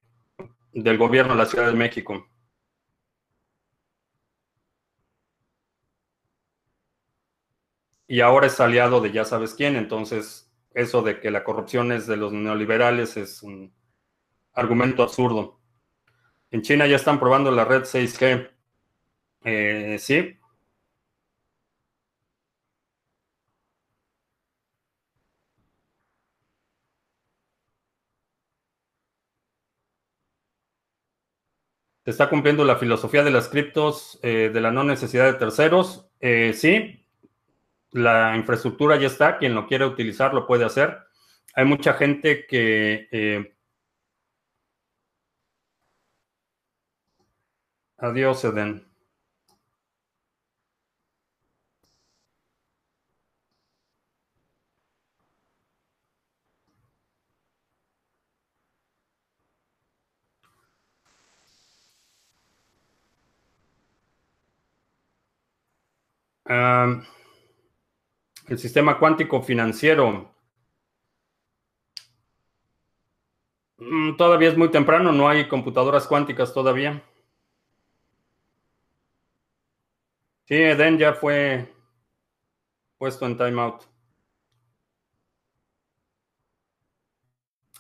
del 0.73 0.99
gobierno 0.99 1.35
de 1.35 1.39
la 1.39 1.47
Ciudad 1.47 1.67
de 1.67 1.77
México. 1.77 2.27
Y 8.07 8.21
ahora 8.21 8.47
es 8.47 8.61
aliado 8.61 9.01
de 9.01 9.13
ya 9.13 9.25
sabes 9.25 9.55
quién, 9.55 9.77
entonces 9.77 10.53
eso 10.75 11.03
de 11.03 11.21
que 11.21 11.31
la 11.31 11.45
corrupción 11.45 11.93
es 11.93 12.07
de 12.07 12.17
los 12.17 12.33
neoliberales 12.33 13.17
es 13.17 13.43
un 13.43 13.73
argumento 14.53 15.03
absurdo. 15.03 15.61
En 16.51 16.63
China 16.63 16.87
ya 16.87 16.97
están 16.97 17.19
probando 17.19 17.51
la 17.51 17.65
red 17.65 17.83
6G. 17.83 18.51
Eh, 19.45 19.97
sí. 19.99 20.39
Se 32.05 32.11
está 32.11 32.29
cumpliendo 32.29 32.65
la 32.65 32.77
filosofía 32.77 33.23
de 33.23 33.31
las 33.31 33.49
criptos 33.49 34.19
eh, 34.23 34.51
de 34.53 34.61
la 34.61 34.71
no 34.71 34.85
necesidad 34.85 35.25
de 35.25 35.39
terceros. 35.39 36.07
Eh, 36.21 36.53
sí, 36.55 37.07
la 37.93 38.37
infraestructura 38.37 38.97
ya 38.97 39.07
está. 39.07 39.39
Quien 39.39 39.55
lo 39.55 39.67
quiere 39.67 39.87
utilizar 39.87 40.35
lo 40.35 40.47
puede 40.47 40.65
hacer. 40.65 40.99
Hay 41.55 41.65
mucha 41.65 41.95
gente 41.95 42.47
que 42.47 43.55
Adiós, 47.99 48.45
Eden. 48.45 48.94
El 66.47 66.99
sistema 68.59 68.99
cuántico 68.99 69.43
financiero. 69.43 70.35
Mm, 73.79 74.17
todavía 74.17 74.49
es 74.49 74.57
muy 74.57 74.71
temprano, 74.71 75.13
no 75.13 75.29
hay 75.29 75.49
computadoras 75.49 76.07
cuánticas 76.07 76.53
todavía. 76.53 77.03
Sí, 80.47 80.55
Eden 80.55 80.99
ya 80.99 81.15
fue 81.15 81.73
puesto 82.99 83.27
en 83.27 83.37
timeout. 83.37 83.83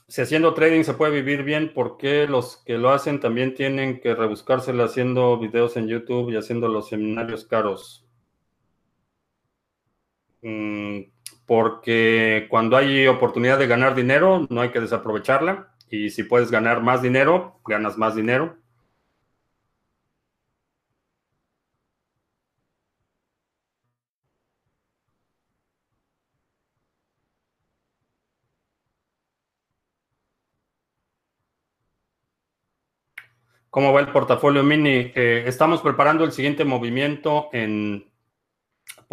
Si 0.08 0.22
haciendo 0.22 0.54
trading 0.54 0.82
se 0.84 0.94
puede 0.94 1.12
vivir 1.12 1.42
bien, 1.42 1.74
¿por 1.74 1.96
qué 1.98 2.26
los 2.26 2.58
que 2.58 2.78
lo 2.78 2.90
hacen 2.90 3.20
también 3.20 3.54
tienen 3.54 4.00
que 4.00 4.14
rebuscárselo 4.14 4.84
haciendo 4.84 5.38
videos 5.38 5.76
en 5.76 5.88
YouTube 5.88 6.30
y 6.30 6.36
haciendo 6.36 6.68
los 6.68 6.88
seminarios 6.88 7.44
caros? 7.44 8.03
Mm, 10.44 11.10
porque 11.46 12.46
cuando 12.50 12.76
hay 12.76 13.06
oportunidad 13.06 13.58
de 13.58 13.66
ganar 13.66 13.94
dinero, 13.94 14.46
no 14.50 14.60
hay 14.60 14.70
que 14.70 14.80
desaprovecharla. 14.80 15.74
Y 15.90 16.10
si 16.10 16.24
puedes 16.24 16.50
ganar 16.50 16.82
más 16.82 17.02
dinero, 17.02 17.60
ganas 17.66 17.96
más 17.98 18.14
dinero. 18.14 18.56
¿Cómo 33.70 33.92
va 33.92 34.00
el 34.00 34.12
portafolio 34.12 34.62
mini? 34.62 35.12
Eh, 35.14 35.44
estamos 35.46 35.80
preparando 35.82 36.24
el 36.24 36.32
siguiente 36.32 36.64
movimiento 36.64 37.48
en 37.52 38.06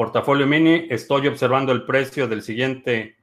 portafolio 0.02 0.48
mini. 0.48 0.88
Estoy 0.90 1.28
observando 1.28 1.72
el 1.72 1.86
precio 1.86 2.28
del 2.28 2.42
siguiente 2.42 3.18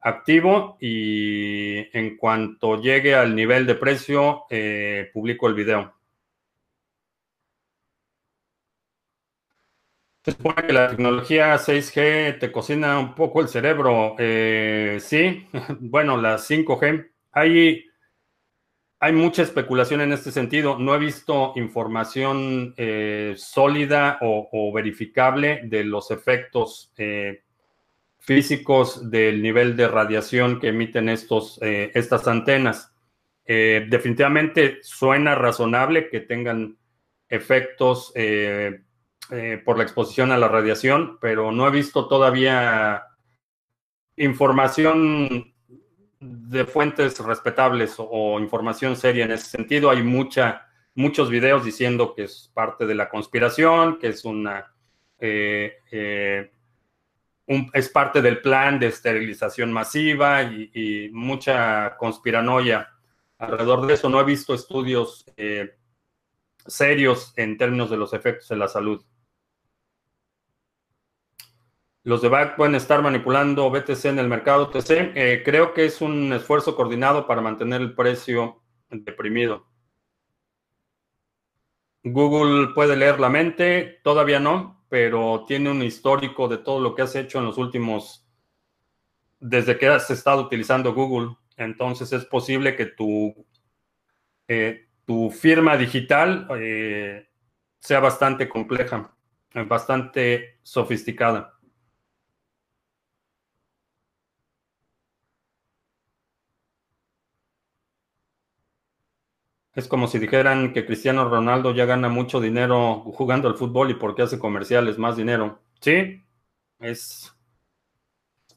activo 0.00 0.76
y 0.80 1.96
en 1.96 2.16
cuanto 2.16 2.80
llegue 2.80 3.14
al 3.14 3.36
nivel 3.36 3.64
de 3.64 3.76
precio, 3.76 4.42
eh, 4.50 5.08
publico 5.14 5.46
el 5.46 5.54
video. 5.54 5.94
Se 10.24 10.32
supone 10.32 10.66
que 10.66 10.72
la 10.72 10.90
tecnología 10.90 11.56
6G 11.56 12.40
te 12.40 12.50
cocina 12.50 12.98
un 12.98 13.14
poco 13.14 13.40
el 13.40 13.46
cerebro. 13.46 14.16
Eh, 14.18 14.98
sí, 15.00 15.46
bueno, 15.78 16.16
la 16.16 16.38
5G. 16.38 17.08
Hay, 17.30 17.84
hay 19.00 19.12
mucha 19.12 19.42
especulación 19.42 20.02
en 20.02 20.12
este 20.12 20.30
sentido. 20.30 20.78
No 20.78 20.94
he 20.94 20.98
visto 20.98 21.54
información 21.56 22.74
eh, 22.76 23.34
sólida 23.36 24.18
o, 24.20 24.72
verificable 24.72 25.62
de 25.64 25.84
los 25.84 26.10
efectos 26.10 26.92
eh, 26.98 27.42
físicos 28.18 29.10
del 29.10 29.42
nivel 29.42 29.76
de 29.76 29.88
radiación 29.88 30.60
que 30.60 30.68
emiten 30.68 31.08
estos, 31.08 31.58
estas 31.62 32.28
antenas. 32.28 32.92
definitivamente 33.46 34.78
suena 34.82 35.34
razonable 35.34 36.08
que 36.08 36.20
tengan 36.20 36.76
efectos 37.28 38.12
eh, 39.32 39.62
por 39.64 39.78
la 39.78 39.84
exposición 39.84 40.32
a 40.32 40.38
la 40.38 40.48
radiación, 40.48 41.18
pero 41.20 41.52
no 41.52 41.68
he 41.68 41.70
visto 41.70 42.08
todavía 42.08 43.04
información 44.16 45.54
de 46.20 46.64
fuentes 46.66 47.18
respetables 47.18 47.94
o, 47.98 48.38
información 48.38 48.96
seria 48.96 49.24
en 49.24 49.32
ese 49.32 49.46
sentido. 49.46 49.90
Hay 49.90 50.02
mucha, 50.02 50.68
muchos 50.94 51.30
videos 51.30 51.64
diciendo 51.64 52.14
que 52.14 52.24
es 52.24 52.50
parte 52.54 52.86
de 52.86 52.94
la 52.94 53.08
conspiración, 53.08 53.98
que 53.98 54.08
es 54.08 54.24
una 54.24 54.72
eh, 55.18 55.78
eh, 55.90 56.50
es 57.72 57.88
parte 57.88 58.22
del 58.22 58.40
plan 58.40 58.78
de 58.78 58.86
esterilización 58.86 59.72
masiva 59.72 60.42
y, 60.42 61.10
mucha 61.12 61.96
conspiranoia 61.96 62.88
alrededor 63.38 63.86
de 63.86 63.94
eso. 63.94 64.08
No 64.08 64.20
he 64.20 64.24
visto 64.24 64.54
estudios 64.54 65.26
serios 66.66 67.32
en 67.36 67.56
términos 67.56 67.90
de 67.90 67.96
los 67.96 68.12
efectos 68.12 68.50
en 68.52 68.60
la 68.60 68.68
salud. 68.68 69.04
Los 72.10 72.22
de 72.22 72.28
BAC 72.28 72.56
pueden 72.56 72.74
estar 72.74 73.00
manipulando 73.02 73.70
BTC 73.70 74.06
en 74.06 74.18
el 74.18 74.26
mercado 74.26 74.68
TC. 74.68 75.12
Eh, 75.14 75.42
creo 75.44 75.72
que 75.72 75.84
es 75.84 76.00
un 76.00 76.32
esfuerzo 76.32 76.74
coordinado 76.74 77.24
para 77.24 77.40
mantener 77.40 77.80
el 77.80 77.94
precio 77.94 78.64
deprimido. 78.90 79.68
Google 82.02 82.74
puede 82.74 82.96
leer 82.96 83.20
la 83.20 83.28
mente, 83.28 84.00
todavía 84.02 84.40
no, 84.40 84.84
pero 84.88 85.44
tiene 85.46 85.70
un 85.70 85.84
histórico 85.84 86.48
de 86.48 86.58
todo 86.58 86.80
lo 86.80 86.96
que 86.96 87.02
has 87.02 87.14
hecho 87.14 87.38
en 87.38 87.44
los 87.44 87.58
últimos, 87.58 88.28
desde 89.38 89.78
que 89.78 89.86
has 89.86 90.10
estado 90.10 90.42
utilizando 90.42 90.92
Google. 90.92 91.36
Entonces 91.56 92.12
es 92.12 92.24
posible 92.24 92.74
que 92.74 92.86
tu, 92.86 93.46
eh, 94.48 94.88
tu 95.04 95.30
firma 95.30 95.76
digital 95.76 96.48
eh, 96.58 97.28
sea 97.78 98.00
bastante 98.00 98.48
compleja, 98.48 99.14
bastante 99.54 100.58
sofisticada. 100.64 101.59
Es 109.74 109.88
como 109.88 110.06
si 110.08 110.18
dijeran 110.18 110.72
que 110.72 110.84
Cristiano 110.86 111.28
Ronaldo 111.28 111.74
ya 111.74 111.84
gana 111.84 112.08
mucho 112.08 112.40
dinero 112.40 113.00
jugando 113.04 113.48
al 113.48 113.56
fútbol 113.56 113.90
y 113.90 113.94
porque 113.94 114.22
hace 114.22 114.38
comerciales 114.38 114.98
más 114.98 115.16
dinero. 115.16 115.60
Sí, 115.80 116.24
es 116.80 117.32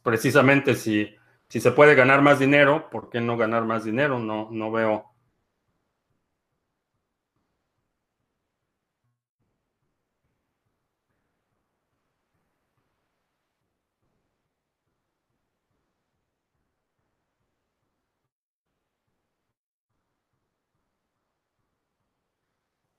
precisamente 0.04 0.76
si, 0.76 1.16
si 1.50 1.60
se 1.60 1.72
puede 1.72 1.96
ganar 1.96 2.22
más 2.22 2.40
dinero, 2.40 2.90
¿por 2.92 3.10
qué 3.10 3.22
no 3.22 3.38
ganar 3.38 3.66
más 3.66 3.84
dinero? 3.84 4.20
No, 4.20 4.50
no 4.52 4.72
veo. 4.72 5.13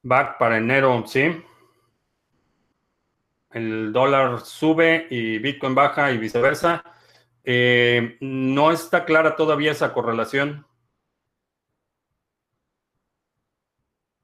Back 0.04 0.36
para 0.38 0.58
enero, 0.58 1.02
sí. 1.06 1.42
El 3.50 3.90
dólar 3.90 4.40
sube 4.40 5.06
y 5.10 5.38
Bitcoin 5.38 5.74
baja 5.74 6.12
y 6.12 6.18
viceversa. 6.18 6.84
Eh, 7.42 8.18
no 8.20 8.70
está 8.70 9.06
clara 9.06 9.34
todavía 9.34 9.72
esa 9.72 9.94
correlación. 9.94 10.66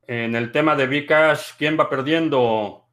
En 0.03 0.37
el 0.37 0.53
tema 0.53 0.77
de 0.77 0.87
Bcash, 0.87 1.53
¿quién 1.57 1.81
va 1.81 1.89
perdiendo? 1.89 2.87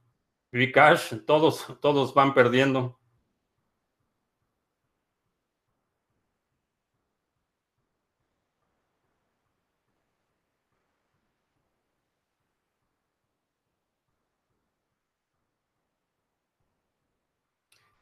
Bcash, 0.54 1.26
todos, 1.26 1.78
todos 1.82 2.14
van 2.14 2.34
perdiendo. 2.34 2.97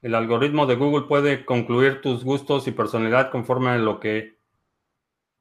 El 0.06 0.14
algoritmo 0.14 0.68
de 0.68 0.76
Google 0.76 1.08
puede 1.08 1.46
concluir 1.46 2.00
tus 2.00 2.24
gustos 2.24 2.68
y 2.68 2.72
personalidad 2.72 3.32
conforme 3.32 3.72
a 3.72 3.78
lo 3.80 4.00
que 4.00 4.38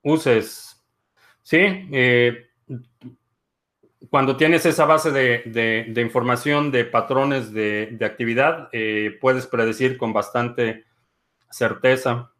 uses. 0.02 0.82
Sí, 1.42 1.58
eh, 1.92 2.46
cuando 4.08 4.38
tienes 4.38 4.64
esa 4.64 4.86
base 4.86 5.10
de, 5.10 5.92
información 6.00 6.70
de 6.70 6.86
patrones 6.86 7.52
de, 7.52 7.98
actividad, 8.00 8.70
eh, 8.72 9.18
puedes 9.20 9.46
predecir 9.46 9.98
con 9.98 10.14
bastante 10.14 10.86
certeza. 11.50 12.32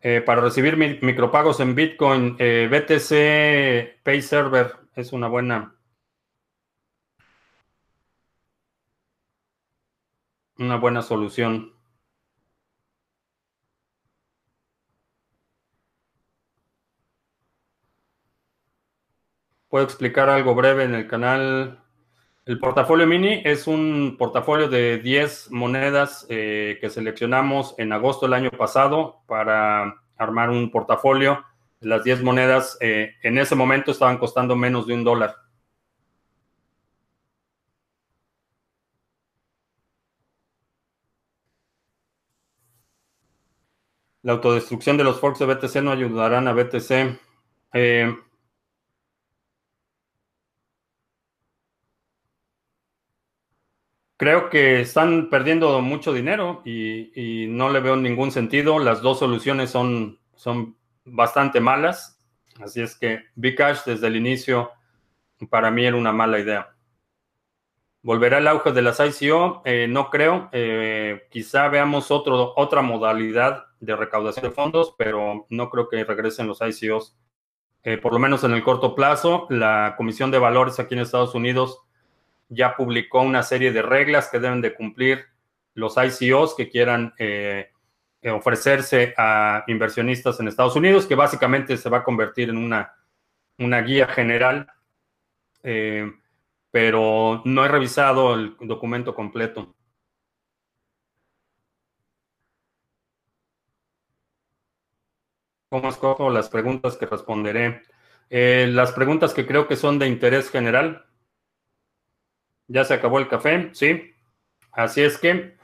Eh, 0.00 0.20
para 0.20 0.40
recibir 0.40 0.76
micropagos 0.76 1.60
en 1.60 1.76
Bitcoin, 1.76 2.36
BTC 2.36 4.02
Pay 4.02 4.20
Server 4.20 4.72
es 4.96 5.12
una 5.12 5.28
buena 5.28 5.76
una 10.58 10.76
buena 10.76 11.02
solución. 11.02 11.72
Puedo 19.68 19.84
explicar 19.84 20.28
algo 20.28 20.54
breve 20.54 20.84
en 20.84 20.94
el 20.94 21.08
canal. 21.08 21.82
El 22.44 22.58
portafolio 22.58 23.06
mini 23.06 23.40
es 23.44 23.66
un 23.66 24.16
portafolio 24.18 24.68
de 24.68 24.98
10 24.98 25.50
monedas 25.50 26.26
eh, 26.28 26.76
que 26.80 26.90
seleccionamos 26.90 27.74
en 27.78 27.92
agosto 27.92 28.26
del 28.26 28.34
año 28.34 28.50
pasado 28.50 29.22
para 29.26 30.02
armar 30.18 30.50
un 30.50 30.70
portafolio. 30.70 31.44
Las 31.80 32.04
10 32.04 32.22
monedas 32.22 32.76
eh, 32.80 33.14
en 33.22 33.38
ese 33.38 33.54
momento 33.54 33.92
estaban 33.92 34.18
costando 34.18 34.56
menos 34.56 34.86
de 34.86 34.94
un 34.94 35.04
dólar. 35.04 35.36
La 44.22 44.32
autodestrucción 44.34 44.96
de 44.96 45.04
los 45.04 45.18
forks 45.20 45.40
de 45.40 45.46
BTC 45.46 45.82
no 45.82 45.90
ayudarán 45.90 46.46
a 46.46 46.52
BTC. 46.52 47.18
Eh, 47.74 48.14
creo 54.16 54.48
que 54.48 54.82
están 54.82 55.28
perdiendo 55.28 55.80
mucho 55.80 56.12
dinero 56.12 56.62
y, 56.64 57.46
no 57.48 57.70
le 57.70 57.80
veo 57.80 57.96
ningún 57.96 58.30
sentido. 58.30 58.78
Las 58.78 59.02
dos 59.02 59.18
soluciones 59.18 59.70
son, 59.70 60.20
son 60.36 60.76
bastante 61.04 61.58
malas. 61.58 62.20
Así 62.60 62.80
es 62.80 62.96
que 62.96 63.24
Bcash 63.34 63.84
desde 63.84 64.06
el 64.06 64.16
inicio 64.16 64.70
para 65.50 65.72
mí 65.72 65.84
era 65.84 65.96
una 65.96 66.12
mala 66.12 66.38
idea. 66.38 66.76
¿Volverá 68.02 68.38
el 68.38 68.46
auge 68.46 68.70
de 68.70 68.82
las 68.82 69.00
ICO? 69.00 69.62
Eh, 69.64 69.88
no 69.88 70.10
creo. 70.10 70.48
Eh, 70.52 71.26
quizá 71.30 71.66
veamos 71.68 72.12
otro, 72.12 72.52
otra 72.56 72.82
modalidad 72.82 73.71
de 73.82 73.96
recaudación 73.96 74.46
de 74.46 74.50
fondos, 74.50 74.94
pero 74.96 75.46
no 75.50 75.68
creo 75.68 75.88
que 75.88 76.04
regresen 76.04 76.46
los 76.46 76.60
ICOs. 76.62 77.16
Eh, 77.82 77.98
por 77.98 78.12
lo 78.12 78.18
menos 78.18 78.44
en 78.44 78.52
el 78.52 78.62
corto 78.62 78.94
plazo, 78.94 79.46
la 79.50 79.94
Comisión 79.96 80.30
de 80.30 80.38
Valores 80.38 80.80
aquí 80.80 80.94
en 80.94 81.00
Estados 81.00 81.34
Unidos 81.34 81.80
ya 82.48 82.76
publicó 82.76 83.20
una 83.20 83.42
serie 83.42 83.72
de 83.72 83.82
reglas 83.82 84.28
que 84.28 84.38
deben 84.38 84.60
de 84.60 84.74
cumplir 84.74 85.26
los 85.74 85.96
ICOs 85.96 86.54
que 86.54 86.68
quieran 86.68 87.14
ofrecerse 88.30 89.14
a 89.16 89.64
inversionistas 89.66 90.38
en 90.38 90.48
Estados 90.48 90.76
Unidos, 90.76 91.06
que 91.06 91.14
básicamente 91.14 91.76
se 91.76 91.88
va 91.88 91.98
a 91.98 92.04
convertir 92.04 92.50
en 92.50 92.58
una, 92.58 92.94
una 93.58 93.80
guía 93.80 94.06
general 94.06 94.68
pero 96.72 97.42
no 97.44 97.64
he 97.64 97.68
revisado 97.68 98.34
el 98.34 98.56
documento 98.60 99.14
completo. 99.14 99.76
¿Cómo 105.72 105.88
escojo 105.88 106.28
las 106.28 106.50
preguntas 106.50 106.98
que 106.98 107.06
responderé? 107.06 107.80
Eh, 108.28 108.68
las 108.70 108.92
preguntas 108.92 109.32
que 109.32 109.46
creo 109.46 109.66
que 109.66 109.76
son 109.76 109.98
de 109.98 110.06
interés 110.06 110.50
general. 110.50 111.06
Ya 112.68 112.84
se 112.84 112.92
acabó 112.92 113.18
el 113.18 113.26
café, 113.26 113.70
sí. 113.72 114.12
Así 114.70 115.00
es 115.00 115.16
que 115.16 115.56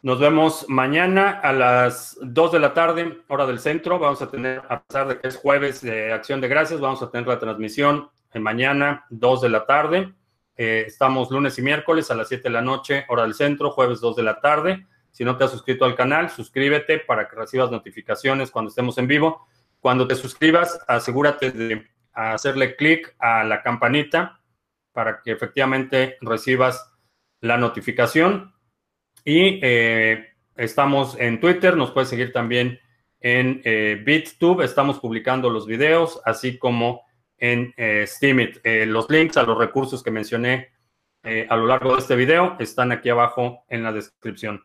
nos 0.00 0.18
vemos 0.18 0.64
mañana 0.70 1.28
a 1.28 1.52
las 1.52 2.16
2 2.22 2.52
de 2.52 2.58
la 2.58 2.72
tarde, 2.72 3.18
hora 3.28 3.44
del 3.44 3.58
centro. 3.58 3.98
Vamos 3.98 4.22
a 4.22 4.30
tener, 4.30 4.62
a 4.70 4.82
pesar 4.82 5.08
de 5.08 5.20
que 5.20 5.28
es 5.28 5.36
jueves 5.36 5.82
de 5.82 6.14
Acción 6.14 6.40
de 6.40 6.48
Gracias, 6.48 6.80
vamos 6.80 7.02
a 7.02 7.10
tener 7.10 7.28
la 7.28 7.38
transmisión 7.38 8.08
mañana, 8.32 9.04
2 9.10 9.42
de 9.42 9.48
la 9.50 9.66
tarde. 9.66 10.14
Eh, 10.56 10.84
estamos 10.86 11.30
lunes 11.30 11.58
y 11.58 11.60
miércoles 11.60 12.10
a 12.10 12.14
las 12.14 12.28
7 12.28 12.44
de 12.44 12.50
la 12.50 12.62
noche, 12.62 13.04
hora 13.10 13.24
del 13.24 13.34
centro, 13.34 13.72
jueves 13.72 14.00
2 14.00 14.16
de 14.16 14.22
la 14.22 14.40
tarde. 14.40 14.86
Si 15.10 15.24
no 15.24 15.36
te 15.36 15.44
has 15.44 15.50
suscrito 15.50 15.84
al 15.84 15.94
canal, 15.94 16.30
suscríbete 16.30 16.98
para 16.98 17.28
que 17.28 17.36
recibas 17.36 17.70
notificaciones 17.70 18.50
cuando 18.50 18.68
estemos 18.68 18.98
en 18.98 19.06
vivo. 19.06 19.46
Cuando 19.80 20.06
te 20.06 20.14
suscribas, 20.14 20.78
asegúrate 20.86 21.50
de 21.50 21.86
hacerle 22.12 22.76
clic 22.76 23.14
a 23.18 23.44
la 23.44 23.62
campanita 23.62 24.40
para 24.92 25.22
que 25.22 25.32
efectivamente 25.32 26.16
recibas 26.20 26.92
la 27.40 27.56
notificación. 27.56 28.54
Y 29.24 29.60
eh, 29.62 30.30
estamos 30.56 31.16
en 31.18 31.40
Twitter, 31.40 31.76
nos 31.76 31.90
puedes 31.90 32.08
seguir 32.08 32.32
también 32.32 32.80
en 33.20 33.60
eh, 33.64 34.00
BitTube, 34.04 34.62
estamos 34.62 34.98
publicando 34.98 35.50
los 35.50 35.66
videos, 35.66 36.20
así 36.24 36.58
como 36.58 37.02
en 37.38 37.72
eh, 37.76 38.04
Steamit. 38.06 38.58
Eh, 38.64 38.86
los 38.86 39.08
links 39.10 39.36
a 39.36 39.42
los 39.42 39.58
recursos 39.58 40.02
que 40.02 40.10
mencioné 40.10 40.70
a 41.22 41.54
lo 41.54 41.66
largo 41.66 41.92
de 41.92 42.00
este 42.00 42.16
video 42.16 42.56
están 42.58 42.92
aquí 42.92 43.10
abajo 43.10 43.66
en 43.68 43.82
la 43.82 43.92
descripción. 43.92 44.64